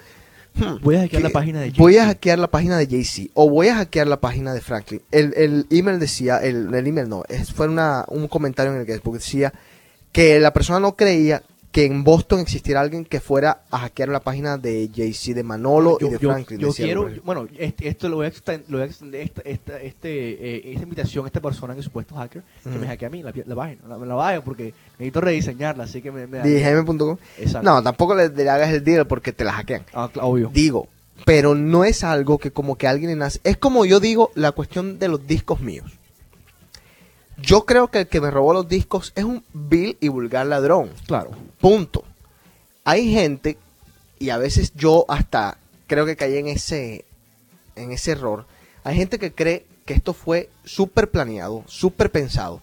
"Hmm, 0.54 0.76
Voy 0.80 0.94
a 0.94 1.00
hackear 1.00 1.22
que 1.22 1.28
la 1.28 1.32
página 1.32 1.60
de 1.60 1.70
voy 1.72 1.96
a 1.96 2.06
hackear 2.06 2.38
la 2.38 2.46
página 2.52 2.78
de 2.78 2.86
JC 2.86 3.32
o 3.34 3.50
voy 3.50 3.66
a 3.66 3.74
hackear 3.74 4.06
la 4.06 4.20
página 4.20 4.54
de 4.54 4.60
Franklin. 4.60 5.02
El, 5.10 5.34
el 5.36 5.66
email 5.70 5.98
decía, 5.98 6.36
el, 6.38 6.72
el 6.72 6.86
email 6.86 7.08
no, 7.08 7.24
es, 7.28 7.52
fue 7.52 7.66
una, 7.66 8.04
un 8.06 8.28
comentario 8.28 8.72
en 8.72 8.78
el 8.78 8.86
Facebook 8.86 9.14
decía 9.14 9.52
que 10.12 10.38
la 10.38 10.52
persona 10.52 10.78
no 10.78 10.94
creía 10.94 11.42
que 11.74 11.86
en 11.86 12.04
Boston 12.04 12.38
existiera 12.38 12.80
alguien 12.80 13.04
que 13.04 13.18
fuera 13.18 13.62
a 13.68 13.80
hackear 13.80 14.08
la 14.08 14.20
página 14.20 14.56
de 14.58 14.88
JC, 14.88 15.34
de 15.34 15.42
Manolo 15.42 15.98
y 16.00 16.04
de 16.04 16.18
yo- 16.20 16.30
Franklin. 16.30 16.60
yo 16.60 16.72
quiero, 16.72 17.10
bueno, 17.24 17.48
este- 17.58 17.88
esto 17.88 18.08
lo 18.08 18.14
voy 18.14 18.26
a 18.26 18.28
extender, 18.28 18.64
lo 18.70 18.78
voy 18.78 18.82
a 18.86 18.86
extender 18.86 19.20
esta, 19.22 19.42
esta, 19.42 19.80
este, 19.80 20.08
eh, 20.56 20.62
esta 20.72 20.82
invitación 20.84 21.24
a 21.24 21.26
esta 21.26 21.40
persona 21.40 21.74
que 21.74 21.80
es 21.80 21.84
supuesto 21.86 22.14
hacker, 22.14 22.44
que 22.62 22.68
me 22.78 22.86
hackea 22.86 23.08
a 23.08 23.10
mí 23.10 23.24
la, 23.24 23.32
la 23.44 23.54
página, 23.56 23.82
la, 23.88 23.98
me 23.98 24.06
la 24.06 24.14
baje 24.14 24.40
porque 24.40 24.72
necesito 25.00 25.20
rediseñarla, 25.20 25.82
así 25.82 26.00
que 26.00 26.12
me, 26.12 26.28
me 26.28 26.38
DGM.com. 26.38 27.16
Exacto. 27.38 27.68
No, 27.68 27.82
tampoco 27.82 28.14
le, 28.14 28.28
le 28.28 28.48
hagas 28.48 28.72
el 28.72 28.84
deal 28.84 29.08
porque 29.08 29.32
te 29.32 29.42
la 29.42 29.52
hackean. 29.54 29.82
Ah, 29.94 30.08
obvio. 30.20 30.52
Digo, 30.54 30.86
pero 31.24 31.56
no 31.56 31.84
es 31.84 32.04
algo 32.04 32.38
que 32.38 32.52
como 32.52 32.76
que 32.76 32.86
alguien 32.86 33.18
nace. 33.18 33.40
Es 33.42 33.56
como 33.56 33.84
yo 33.84 33.98
digo 33.98 34.30
la 34.36 34.52
cuestión 34.52 35.00
de 35.00 35.08
los 35.08 35.26
discos 35.26 35.60
míos. 35.60 35.90
Yo 37.36 37.64
creo 37.64 37.88
que 37.88 38.00
el 38.00 38.06
que 38.06 38.20
me 38.20 38.30
robó 38.30 38.52
los 38.52 38.68
discos 38.68 39.12
es 39.16 39.24
un 39.24 39.44
vil 39.52 39.96
y 40.00 40.08
vulgar 40.08 40.46
ladrón. 40.46 40.90
Claro. 41.06 41.30
Punto. 41.60 42.04
Hay 42.84 43.12
gente, 43.12 43.58
y 44.18 44.30
a 44.30 44.38
veces 44.38 44.72
yo 44.74 45.04
hasta 45.08 45.58
creo 45.86 46.06
que 46.06 46.16
caí 46.16 46.36
en 46.36 46.48
ese, 46.48 47.04
en 47.76 47.92
ese 47.92 48.12
error. 48.12 48.46
Hay 48.84 48.96
gente 48.96 49.18
que 49.18 49.32
cree 49.32 49.66
que 49.84 49.94
esto 49.94 50.14
fue 50.14 50.50
súper 50.64 51.10
planeado, 51.10 51.64
súper 51.66 52.10
pensado. 52.10 52.60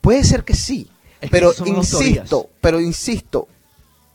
Puede 0.00 0.24
ser 0.24 0.44
que 0.44 0.54
sí, 0.54 0.90
Es 1.20 1.30
pero 1.30 1.52
insisto, 1.66 2.48
pero 2.60 2.80
insisto, 2.80 3.48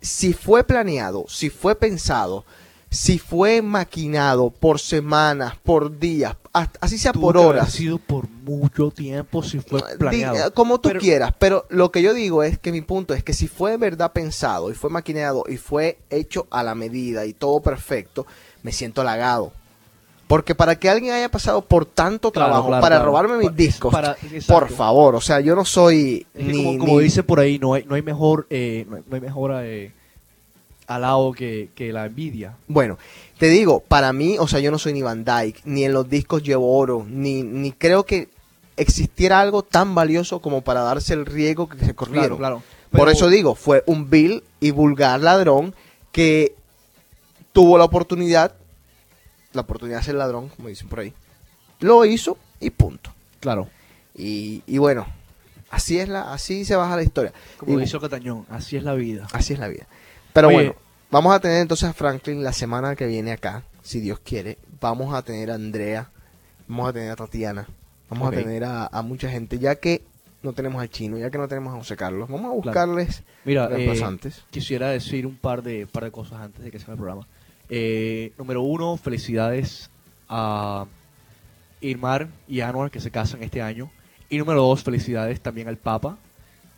si 0.01 0.33
fue 0.33 0.63
planeado, 0.63 1.25
si 1.27 1.49
fue 1.49 1.75
pensado, 1.75 2.45
si 2.89 3.19
fue 3.19 3.61
maquinado 3.61 4.49
por 4.49 4.79
semanas, 4.79 5.55
por 5.63 5.99
días, 5.99 6.35
así 6.53 6.97
sea 6.99 7.11
Tuvo 7.13 7.23
por 7.27 7.35
que 7.35 7.41
horas, 7.41 7.71
sido 7.71 7.97
por 7.97 8.29
mucho 8.29 8.91
tiempo 8.91 9.41
si 9.41 9.59
fue 9.59 9.81
planeado. 9.97 10.35
eh, 10.49 10.51
como 10.53 10.79
tú 10.79 10.89
Pero- 10.89 10.99
quieras, 10.99 11.33
pero 11.39 11.65
lo 11.69 11.91
que 11.91 12.01
yo 12.03 12.13
digo 12.13 12.43
es 12.43 12.59
que 12.59 12.71
mi 12.71 12.81
punto 12.81 13.13
es 13.15 13.23
que 13.23 13.33
si 13.33 13.47
fue 13.47 13.71
de 13.71 13.77
verdad 13.77 14.11
pensado 14.13 14.69
y 14.71 14.75
fue 14.75 14.89
maquinado 14.91 15.45
y 15.49 15.57
fue 15.57 15.97
hecho 16.11 16.45
a 16.51 16.61
la 16.63 16.75
medida 16.75 17.25
y 17.25 17.33
todo 17.33 17.59
perfecto, 17.61 18.27
me 18.61 18.71
siento 18.71 19.01
halagado. 19.01 19.51
Porque 20.27 20.55
para 20.55 20.77
que 20.77 20.89
alguien 20.89 21.13
haya 21.13 21.29
pasado 21.29 21.61
por 21.63 21.85
tanto 21.85 22.31
Claro, 22.31 22.47
trabajo 22.49 22.67
claro, 22.69 22.81
para 22.81 22.95
claro. 22.97 23.05
robarme 23.11 23.37
mis 23.37 23.55
discos, 23.55 23.91
para- 23.91 24.15
por 24.47 24.69
favor, 24.69 25.15
o 25.15 25.21
sea, 25.21 25.39
yo 25.41 25.55
no 25.55 25.65
soy 25.65 26.25
Es 26.33 26.45
que 26.45 26.51
ni, 26.53 26.63
como, 26.65 26.77
como 26.79 26.97
ni- 26.99 27.03
dice 27.05 27.23
por 27.23 27.39
ahí, 27.39 27.59
no 27.59 27.73
hay, 27.73 27.83
no 27.83 27.95
hay 27.95 28.01
mejor, 28.03 28.47
eh, 28.49 28.85
no 28.89 28.95
hay, 28.97 29.03
no 29.09 29.15
hay 29.15 29.21
mejor 29.21 29.51
eh, 29.63 29.91
alabo 30.87 31.33
que, 31.33 31.69
que 31.75 31.91
la 31.93 32.05
envidia. 32.05 32.55
Bueno, 32.67 32.97
te 33.43 33.49
digo, 33.49 33.81
para 33.81 34.13
mí, 34.13 34.37
o 34.39 34.47
sea, 34.47 34.61
yo 34.61 34.71
no 34.71 34.79
soy 34.79 34.93
ni 34.93 35.01
Van 35.01 35.25
Dyke, 35.25 35.59
ni 35.65 35.83
en 35.83 35.91
los 35.91 36.07
discos 36.09 36.43
llevo 36.43 36.77
oro, 36.77 37.05
ni, 37.09 37.43
ni 37.43 37.73
creo 37.73 38.05
que 38.05 38.29
existiera 38.77 39.41
algo 39.41 39.63
tan 39.63 39.93
valioso 39.93 40.39
como 40.39 40.61
para 40.61 40.79
darse 40.79 41.13
el 41.13 41.25
riesgo 41.25 41.67
que 41.67 41.77
se 41.77 41.93
corrieron. 41.93 42.37
claro. 42.37 42.63
Por 42.89 43.01
Pero- 43.01 43.11
eso 43.11 43.27
digo, 43.27 43.53
fue 43.55 43.83
un 43.85 44.09
vil 44.09 44.45
y 44.61 44.71
vulgar 44.71 45.19
ladrón 45.19 45.75
que 46.13 46.55
tuvo 47.51 47.77
la 47.77 47.83
oportunidad, 47.83 48.55
la 49.51 49.63
oportunidad 49.63 49.97
de 49.97 50.03
ser 50.05 50.15
ladrón, 50.15 50.47
como 50.47 50.69
dicen 50.69 50.87
por 50.87 51.01
ahí, 51.01 51.13
lo 51.81 52.05
hizo 52.05 52.37
y 52.61 52.69
punto. 52.69 53.13
Claro. 53.41 53.67
Y, 54.15 54.63
y 54.67 54.77
bueno, 54.77 55.05
así 55.69 55.99
es 55.99 56.07
la, 56.07 56.31
así 56.31 56.63
se 56.63 56.77
baja 56.77 56.95
la 56.95 57.03
historia. 57.03 57.33
Como 57.57 57.77
Y- 57.77 57.81
dice 57.81 57.99
Catañón, 57.99 58.45
así 58.49 58.77
es 58.77 58.83
la 58.83 58.93
vida. 58.93 59.27
Así 59.33 59.51
es 59.51 59.59
la 59.59 59.67
vida. 59.67 59.85
Pero 60.31 60.47
Oye. 60.47 60.55
bueno, 60.55 60.75
vamos 61.13 61.35
a 61.35 61.39
tener 61.39 61.61
entonces 61.61 61.87
a 61.87 61.93
Franklin 61.93 62.43
la 62.43 62.51
semana 62.53 62.95
que 62.95 63.05
viene 63.05 63.31
acá, 63.31 63.63
si 63.83 63.99
Dios 63.99 64.19
quiere. 64.19 64.57
Vamos 64.81 65.13
a 65.13 65.21
tener 65.21 65.51
a 65.51 65.55
Andrea, 65.55 66.09
vamos 66.67 66.89
a 66.89 66.93
tener 66.93 67.11
a 67.11 67.15
Tatiana, 67.15 67.67
vamos 68.09 68.27
a 68.27 68.31
tener 68.31 68.63
a, 68.63 68.87
a 68.87 69.01
mucha 69.03 69.29
gente, 69.29 69.59
ya 69.59 69.75
que 69.75 70.01
no 70.41 70.53
tenemos 70.53 70.81
al 70.81 70.89
chino, 70.89 71.19
ya 71.19 71.29
que 71.29 71.37
no 71.37 71.47
tenemos 71.47 71.71
a 71.71 71.77
José 71.77 71.95
Carlos. 71.95 72.27
Vamos 72.29 72.51
a 72.51 72.55
buscarles 72.55 73.23
Mira, 73.45 73.65
eh, 73.65 73.67
reemplazantes. 73.67 74.43
quisiera 74.49 74.89
decir 74.89 75.27
un 75.27 75.37
par 75.37 75.61
de, 75.61 75.85
par 75.85 76.03
de 76.03 76.11
cosas 76.11 76.41
antes 76.41 76.63
de 76.63 76.71
que 76.71 76.79
se 76.79 76.89
el 76.89 76.97
programa. 76.97 77.27
Eh, 77.69 78.33
número 78.39 78.63
uno, 78.63 78.97
felicidades 78.97 79.91
a 80.27 80.87
Irmar 81.79 82.27
y 82.47 82.61
Anwar 82.61 82.89
que 82.89 82.99
se 82.99 83.11
casan 83.11 83.43
este 83.43 83.61
año. 83.61 83.91
Y 84.29 84.39
número 84.39 84.63
dos, 84.63 84.83
felicidades 84.83 85.41
también 85.41 85.67
al 85.67 85.77
Papa 85.77 86.17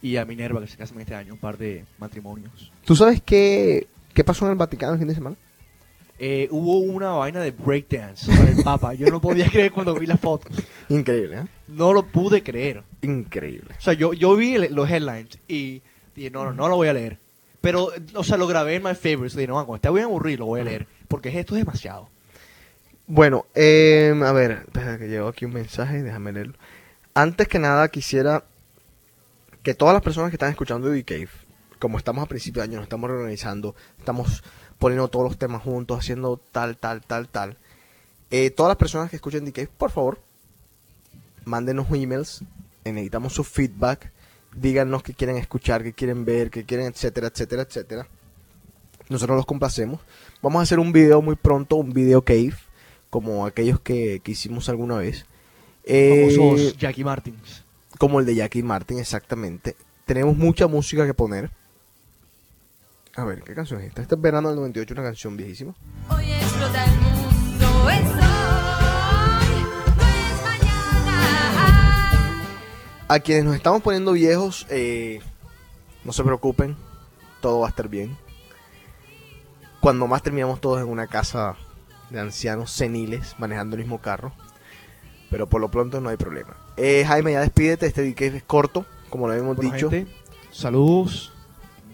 y 0.01 0.17
a 0.17 0.25
Minerva 0.25 0.59
que 0.59 0.67
se 0.67 0.75
casan 0.75 0.99
este 0.99 1.15
año. 1.15 1.33
Un 1.33 1.39
par 1.39 1.57
de 1.57 1.85
matrimonios. 1.99 2.71
¿Tú 2.83 2.97
sabes 2.97 3.21
qué, 3.25 3.87
qué 4.15 4.23
pasó 4.23 4.45
en 4.45 4.51
el 4.51 4.57
Vaticano 4.57 4.93
el 4.93 4.99
fin 4.99 5.07
de 5.07 5.13
semana? 5.13 5.35
Eh, 6.17 6.47
hubo 6.49 6.79
una 6.79 7.11
vaina 7.11 7.41
de 7.41 7.51
breakdance 7.51 8.25
con 8.35 8.47
el 8.47 8.63
Papa. 8.63 8.93
Yo 8.93 9.07
no 9.07 9.21
podía 9.21 9.47
creer 9.47 9.71
cuando 9.71 9.93
vi 9.93 10.07
las 10.07 10.19
fotos. 10.19 10.51
Increíble, 10.89 11.41
¿eh? 11.41 11.45
No 11.67 11.93
lo 11.93 12.07
pude 12.07 12.41
creer. 12.41 12.83
Increíble. 13.01 13.75
O 13.77 13.81
sea, 13.81 13.93
yo, 13.93 14.13
yo 14.13 14.35
vi 14.35 14.57
los 14.69 14.89
headlines 14.89 15.37
y 15.47 15.83
dije, 16.15 16.31
no, 16.31 16.45
no, 16.45 16.53
no 16.53 16.69
lo 16.69 16.77
voy 16.77 16.87
a 16.87 16.93
leer. 16.93 17.19
Pero, 17.59 17.89
o 18.13 18.23
sea, 18.23 18.37
lo 18.37 18.47
grabé 18.47 18.75
en 18.75 18.83
My 18.83 18.95
Favorites. 18.95 19.35
Dije, 19.35 19.47
no, 19.47 19.55
cuando 19.55 19.75
esté 19.75 19.91
muy 19.91 20.01
aburrido, 20.01 20.39
lo 20.39 20.45
voy 20.45 20.61
a 20.61 20.63
leer. 20.63 20.87
Porque 21.07 21.37
esto 21.37 21.55
es 21.55 21.65
demasiado. 21.65 22.09
Bueno, 23.07 23.45
eh, 23.53 24.13
a 24.23 24.31
ver, 24.31 24.63
espera 24.65 24.97
que 24.97 25.07
llegó 25.07 25.27
aquí 25.27 25.45
un 25.45 25.53
mensaje, 25.53 26.01
déjame 26.01 26.31
leerlo. 26.31 26.53
Antes 27.13 27.47
que 27.47 27.59
nada 27.59 27.89
quisiera 27.89 28.45
que 29.63 29.73
todas 29.73 29.93
las 29.93 30.03
personas 30.03 30.29
que 30.29 30.35
están 30.35 30.51
escuchando 30.51 30.91
The 30.91 31.03
Cave, 31.03 31.29
como 31.79 31.97
estamos 31.97 32.23
a 32.23 32.27
principio 32.27 32.61
de 32.61 32.69
año, 32.69 32.77
nos 32.77 32.83
estamos 32.83 33.09
reorganizando, 33.09 33.75
estamos 33.97 34.43
poniendo 34.79 35.07
todos 35.07 35.25
los 35.25 35.37
temas 35.37 35.61
juntos, 35.61 35.99
haciendo 35.99 36.37
tal, 36.51 36.77
tal, 36.77 37.01
tal, 37.01 37.27
tal. 37.29 37.57
Eh, 38.31 38.49
todas 38.49 38.69
las 38.69 38.77
personas 38.77 39.09
que 39.09 39.15
escuchen 39.15 39.49
Cave, 39.51 39.69
por 39.77 39.91
favor, 39.91 40.19
mándenos 41.45 41.87
emails, 41.91 42.43
eh, 42.83 42.91
necesitamos 42.91 43.33
su 43.33 43.43
feedback, 43.43 44.11
díganos 44.55 45.03
qué 45.03 45.13
quieren 45.13 45.37
escuchar, 45.37 45.83
qué 45.83 45.93
quieren 45.93 46.25
ver, 46.25 46.49
qué 46.49 46.65
quieren, 46.65 46.87
etcétera, 46.87 47.27
etcétera, 47.27 47.63
etcétera. 47.63 48.07
Nosotros 49.09 49.37
los 49.37 49.45
complacemos. 49.45 50.01
Vamos 50.41 50.59
a 50.59 50.63
hacer 50.63 50.79
un 50.79 50.91
video 50.91 51.21
muy 51.21 51.35
pronto, 51.35 51.75
un 51.75 51.93
video 51.93 52.23
cave, 52.23 52.55
como 53.09 53.45
aquellos 53.45 53.79
que, 53.79 54.19
que 54.23 54.31
hicimos 54.31 54.67
alguna 54.69 54.97
vez. 54.97 55.25
Eh, 55.83 56.33
Famosos 56.35 56.77
Jackie 56.77 57.03
Martins. 57.03 57.63
como 57.99 58.19
el 58.19 58.25
de 58.25 58.35
Jackie 58.35 58.63
Martin, 58.63 58.99
exactamente. 58.99 59.75
Tenemos 60.05 60.35
mucha 60.35 60.67
música 60.67 61.05
que 61.05 61.13
poner. 61.13 61.51
A 63.17 63.23
ver, 63.23 63.41
¿qué 63.43 63.53
canción 63.55 63.79
es 63.79 63.87
esta? 63.87 64.01
Este 64.01 64.15
es 64.15 64.21
verano 64.21 64.49
del 64.49 64.57
98, 64.57 64.93
una 64.93 65.03
canción 65.03 65.37
viejísima. 65.37 65.73
Hoy 66.09 66.31
explota 66.33 66.83
el 66.83 66.91
mundo, 66.99 67.89
es 67.89 68.05
hoy, 68.07 69.63
no 69.95 70.03
es 70.03 70.43
mañana. 70.43 72.31
A 73.07 73.19
quienes 73.19 73.45
nos 73.45 73.55
estamos 73.55 73.81
poniendo 73.81 74.11
viejos, 74.11 74.67
eh, 74.69 75.21
no 76.03 76.11
se 76.11 76.23
preocupen, 76.23 76.75
todo 77.39 77.61
va 77.61 77.67
a 77.67 77.69
estar 77.69 77.87
bien. 77.87 78.17
Cuando 79.79 80.07
más 80.07 80.21
terminamos 80.21 80.59
todos 80.59 80.81
en 80.81 80.89
una 80.89 81.07
casa 81.07 81.55
de 82.09 82.19
ancianos 82.19 82.71
seniles 82.71 83.35
manejando 83.37 83.75
el 83.77 83.83
mismo 83.83 84.01
carro. 84.01 84.33
Pero 85.29 85.47
por 85.47 85.61
lo 85.61 85.69
pronto 85.71 86.01
no 86.01 86.09
hay 86.09 86.17
problema. 86.17 86.55
Eh, 86.77 87.03
Jaime, 87.05 87.31
ya 87.33 87.41
despídete, 87.41 87.87
este 87.87 88.03
DK 88.03 88.21
es 88.35 88.43
corto, 88.43 88.85
como 89.09 89.27
lo 89.27 89.33
habíamos 89.33 89.55
Bueno, 89.55 89.71
dicho. 89.73 89.89
gente, 89.89 90.11
saludos, 90.51 91.33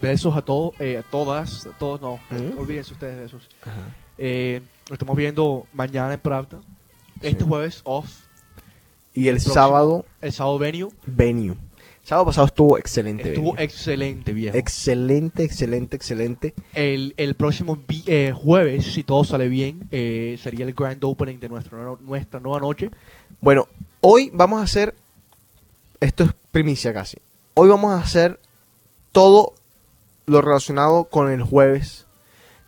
besos 0.02 0.36
a 0.36 0.42
todos, 0.42 0.74
eh, 0.80 0.98
a 0.98 1.02
todas, 1.02 1.64
a 1.66 1.70
todos 1.78 2.00
no, 2.02 2.14
Ujú. 2.30 2.60
olvídense 2.60 2.92
ustedes 2.92 3.16
de 3.18 3.24
esos. 3.26 3.48
Eh, 4.18 4.60
lo 4.88 4.94
estamos 4.94 5.16
viendo 5.16 5.66
mañana 5.72 6.12
en 6.12 6.20
Pravda, 6.20 6.60
este 7.22 7.44
jueves 7.44 7.80
off, 7.84 8.10
Y 9.14 9.28
el 9.28 9.40
sábado, 9.40 10.04
el 10.20 10.32
sábado 10.32 10.58
venue, 10.58 10.90
venue. 11.06 11.52
El 12.02 12.08
sábado 12.08 12.26
pasado 12.26 12.46
estuvo 12.48 12.78
excelente. 12.78 13.28
estuvo 13.28 13.52
venue. 13.52 13.64
excelente 13.64 14.32
viejo. 14.32 14.56
Excelente, 14.58 15.44
excelente, 15.44 15.96
excelente. 15.96 16.54
el, 16.74 17.14
el 17.16 17.34
próximo 17.36 17.78
eh, 18.06 18.32
jueves, 18.34 18.92
si 18.92 19.04
todo 19.04 19.22
sale 19.22 19.48
bien, 19.48 19.86
eh, 19.92 20.36
sería 20.42 20.66
el 20.66 20.74
grand 20.74 21.02
opening 21.04 21.38
de 21.38 21.48
nuestro, 21.48 21.98
nuestra 22.02 22.40
nueva 22.40 22.58
noche. 22.58 22.90
Bueno, 23.40 23.68
hoy 24.00 24.30
vamos 24.34 24.60
a 24.60 24.64
hacer, 24.64 24.94
esto 26.00 26.24
es 26.24 26.30
primicia 26.50 26.92
casi, 26.92 27.18
hoy 27.54 27.68
vamos 27.68 27.92
a 27.92 27.98
hacer 28.02 28.40
todo 29.12 29.54
lo 30.26 30.40
relacionado 30.42 31.04
con 31.04 31.30
el 31.30 31.42
jueves, 31.42 32.06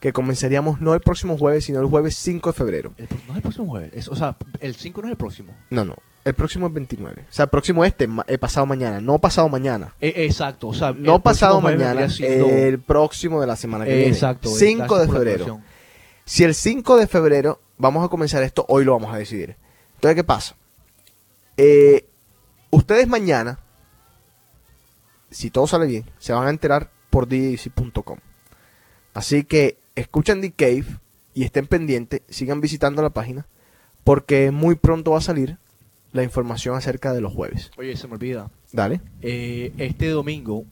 que 0.00 0.12
comenzaríamos 0.12 0.80
no 0.80 0.92
el 0.94 1.00
próximo 1.00 1.38
jueves, 1.38 1.64
sino 1.64 1.80
el 1.80 1.86
jueves 1.86 2.16
5 2.16 2.50
de 2.50 2.52
febrero. 2.52 2.92
El 2.98 3.08
no 3.26 3.32
es 3.32 3.36
el 3.36 3.42
próximo 3.42 3.66
jueves, 3.68 3.90
es- 3.94 4.08
o 4.08 4.16
sea, 4.16 4.36
el 4.60 4.74
5 4.74 5.00
no 5.02 5.08
es 5.08 5.12
el 5.12 5.16
próximo. 5.16 5.54
No, 5.70 5.84
no, 5.84 5.96
el 6.24 6.34
próximo 6.34 6.66
es 6.66 6.72
29. 6.74 7.22
O 7.22 7.32
sea, 7.32 7.44
el 7.44 7.48
próximo 7.48 7.84
este, 7.84 8.06
ma- 8.06 8.24
eh, 8.28 8.36
pasado 8.36 8.66
mañana, 8.66 9.00
no 9.00 9.18
pasado 9.18 9.48
mañana. 9.48 9.94
Eh, 10.00 10.12
exacto, 10.26 10.68
o 10.68 10.74
sea, 10.74 10.88
el 10.90 11.02
No 11.02 11.22
pasado 11.22 11.60
mañana, 11.60 12.08
siendo- 12.10 12.46
el 12.48 12.80
próximo 12.80 13.40
de 13.40 13.46
la 13.46 13.56
semana 13.56 13.84
que 13.86 13.92
Eh, 13.92 13.96
viene. 13.96 14.10
exacto, 14.12 14.48
5 14.50 14.98
de 14.98 15.08
febrero. 15.08 15.60
Si 16.26 16.44
el 16.44 16.54
5 16.54 16.96
de 16.96 17.06
febrero 17.06 17.60
vamos 17.78 18.04
a 18.04 18.08
comenzar 18.08 18.42
esto, 18.42 18.64
hoy 18.68 18.84
lo 18.84 18.92
vamos 18.92 19.14
a 19.14 19.18
decidir. 19.18 19.56
Entonces, 19.94 20.16
¿qué 20.16 20.24
pasa? 20.24 20.54
Eh, 21.56 22.06
ustedes 22.70 23.06
mañana, 23.08 23.58
si 25.30 25.50
todo 25.50 25.66
sale 25.66 25.86
bien, 25.86 26.04
se 26.18 26.32
van 26.32 26.46
a 26.46 26.50
enterar 26.50 26.90
por 27.14 27.28
djc.com. 27.28 28.18
Así 29.14 29.44
que 29.44 29.78
escuchen 29.94 30.40
The 30.40 30.50
Cave 30.50 30.86
y 31.32 31.44
estén 31.44 31.68
pendientes, 31.68 32.22
sigan 32.28 32.60
visitando 32.60 33.02
la 33.02 33.10
página, 33.10 33.46
porque 34.02 34.50
muy 34.50 34.74
pronto 34.74 35.12
va 35.12 35.18
a 35.18 35.20
salir 35.20 35.56
la 36.12 36.24
información 36.24 36.74
acerca 36.74 37.12
de 37.12 37.20
los 37.20 37.32
jueves. 37.32 37.70
Oye, 37.78 37.96
se 37.96 38.08
me 38.08 38.14
olvida. 38.14 38.50
Dale. 38.72 39.00
Eh, 39.22 39.72
este 39.78 40.08
domingo 40.08 40.64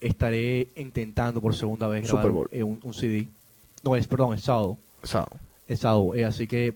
estaré 0.00 0.68
intentando 0.76 1.40
por 1.40 1.56
segunda 1.56 1.88
vez 1.88 2.04
grabar 2.04 2.22
Super 2.22 2.32
Bowl. 2.32 2.48
eh, 2.52 2.62
un, 2.62 2.78
un 2.84 2.94
CD. 2.94 3.26
No, 3.82 3.96
es, 3.96 4.06
perdón, 4.06 4.34
el 4.34 4.40
sábado. 4.40 4.78
Sábado. 5.02 5.32
El 5.66 5.78
sábado, 5.78 6.14
eh, 6.14 6.24
así 6.24 6.46
que 6.46 6.72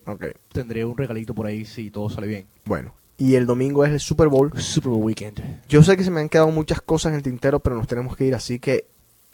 tendré 0.51 0.83
un 0.83 0.97
regalito 0.97 1.33
por 1.33 1.45
ahí 1.45 1.63
si 1.63 1.91
todo 1.91 2.09
sale 2.09 2.27
bien. 2.27 2.45
Bueno. 2.65 2.93
Y 3.17 3.35
el 3.35 3.45
domingo 3.45 3.85
es 3.85 3.91
el 3.93 4.01
Super 4.01 4.27
Bowl. 4.27 4.51
Super 4.61 4.89
Bowl 4.89 5.03
Weekend. 5.03 5.41
Yo 5.69 5.81
sé 5.81 5.95
que 5.95 6.03
se 6.03 6.11
me 6.11 6.19
han 6.19 6.27
quedado 6.27 6.51
muchas 6.51 6.81
cosas 6.81 7.11
en 7.11 7.15
el 7.15 7.23
tintero, 7.23 7.61
pero 7.61 7.77
nos 7.77 7.87
tenemos 7.87 8.17
que 8.17 8.25
ir, 8.25 8.35
así 8.35 8.59
que 8.59 8.85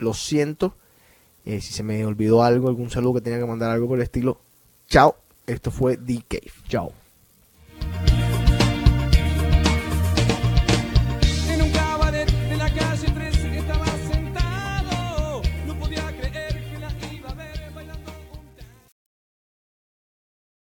lo 0.04 0.14
siento. 0.14 0.76
Eh, 1.46 1.62
si 1.62 1.74
se 1.74 1.84
me 1.84 2.06
olvidó 2.06 2.44
algo, 2.44 2.68
algún 2.68 2.90
saludo 2.90 3.16
que 3.16 3.22
tenía 3.22 3.40
que 3.40 3.46
mandar 3.46 3.72
algo 3.72 3.88
por 3.88 3.98
el 3.98 4.04
estilo. 4.04 4.40
Chao. 4.88 5.16
Esto 5.48 5.72
fue 5.72 5.98
The 5.98 6.24
Cave. 6.28 6.52
Chao. 6.68 6.94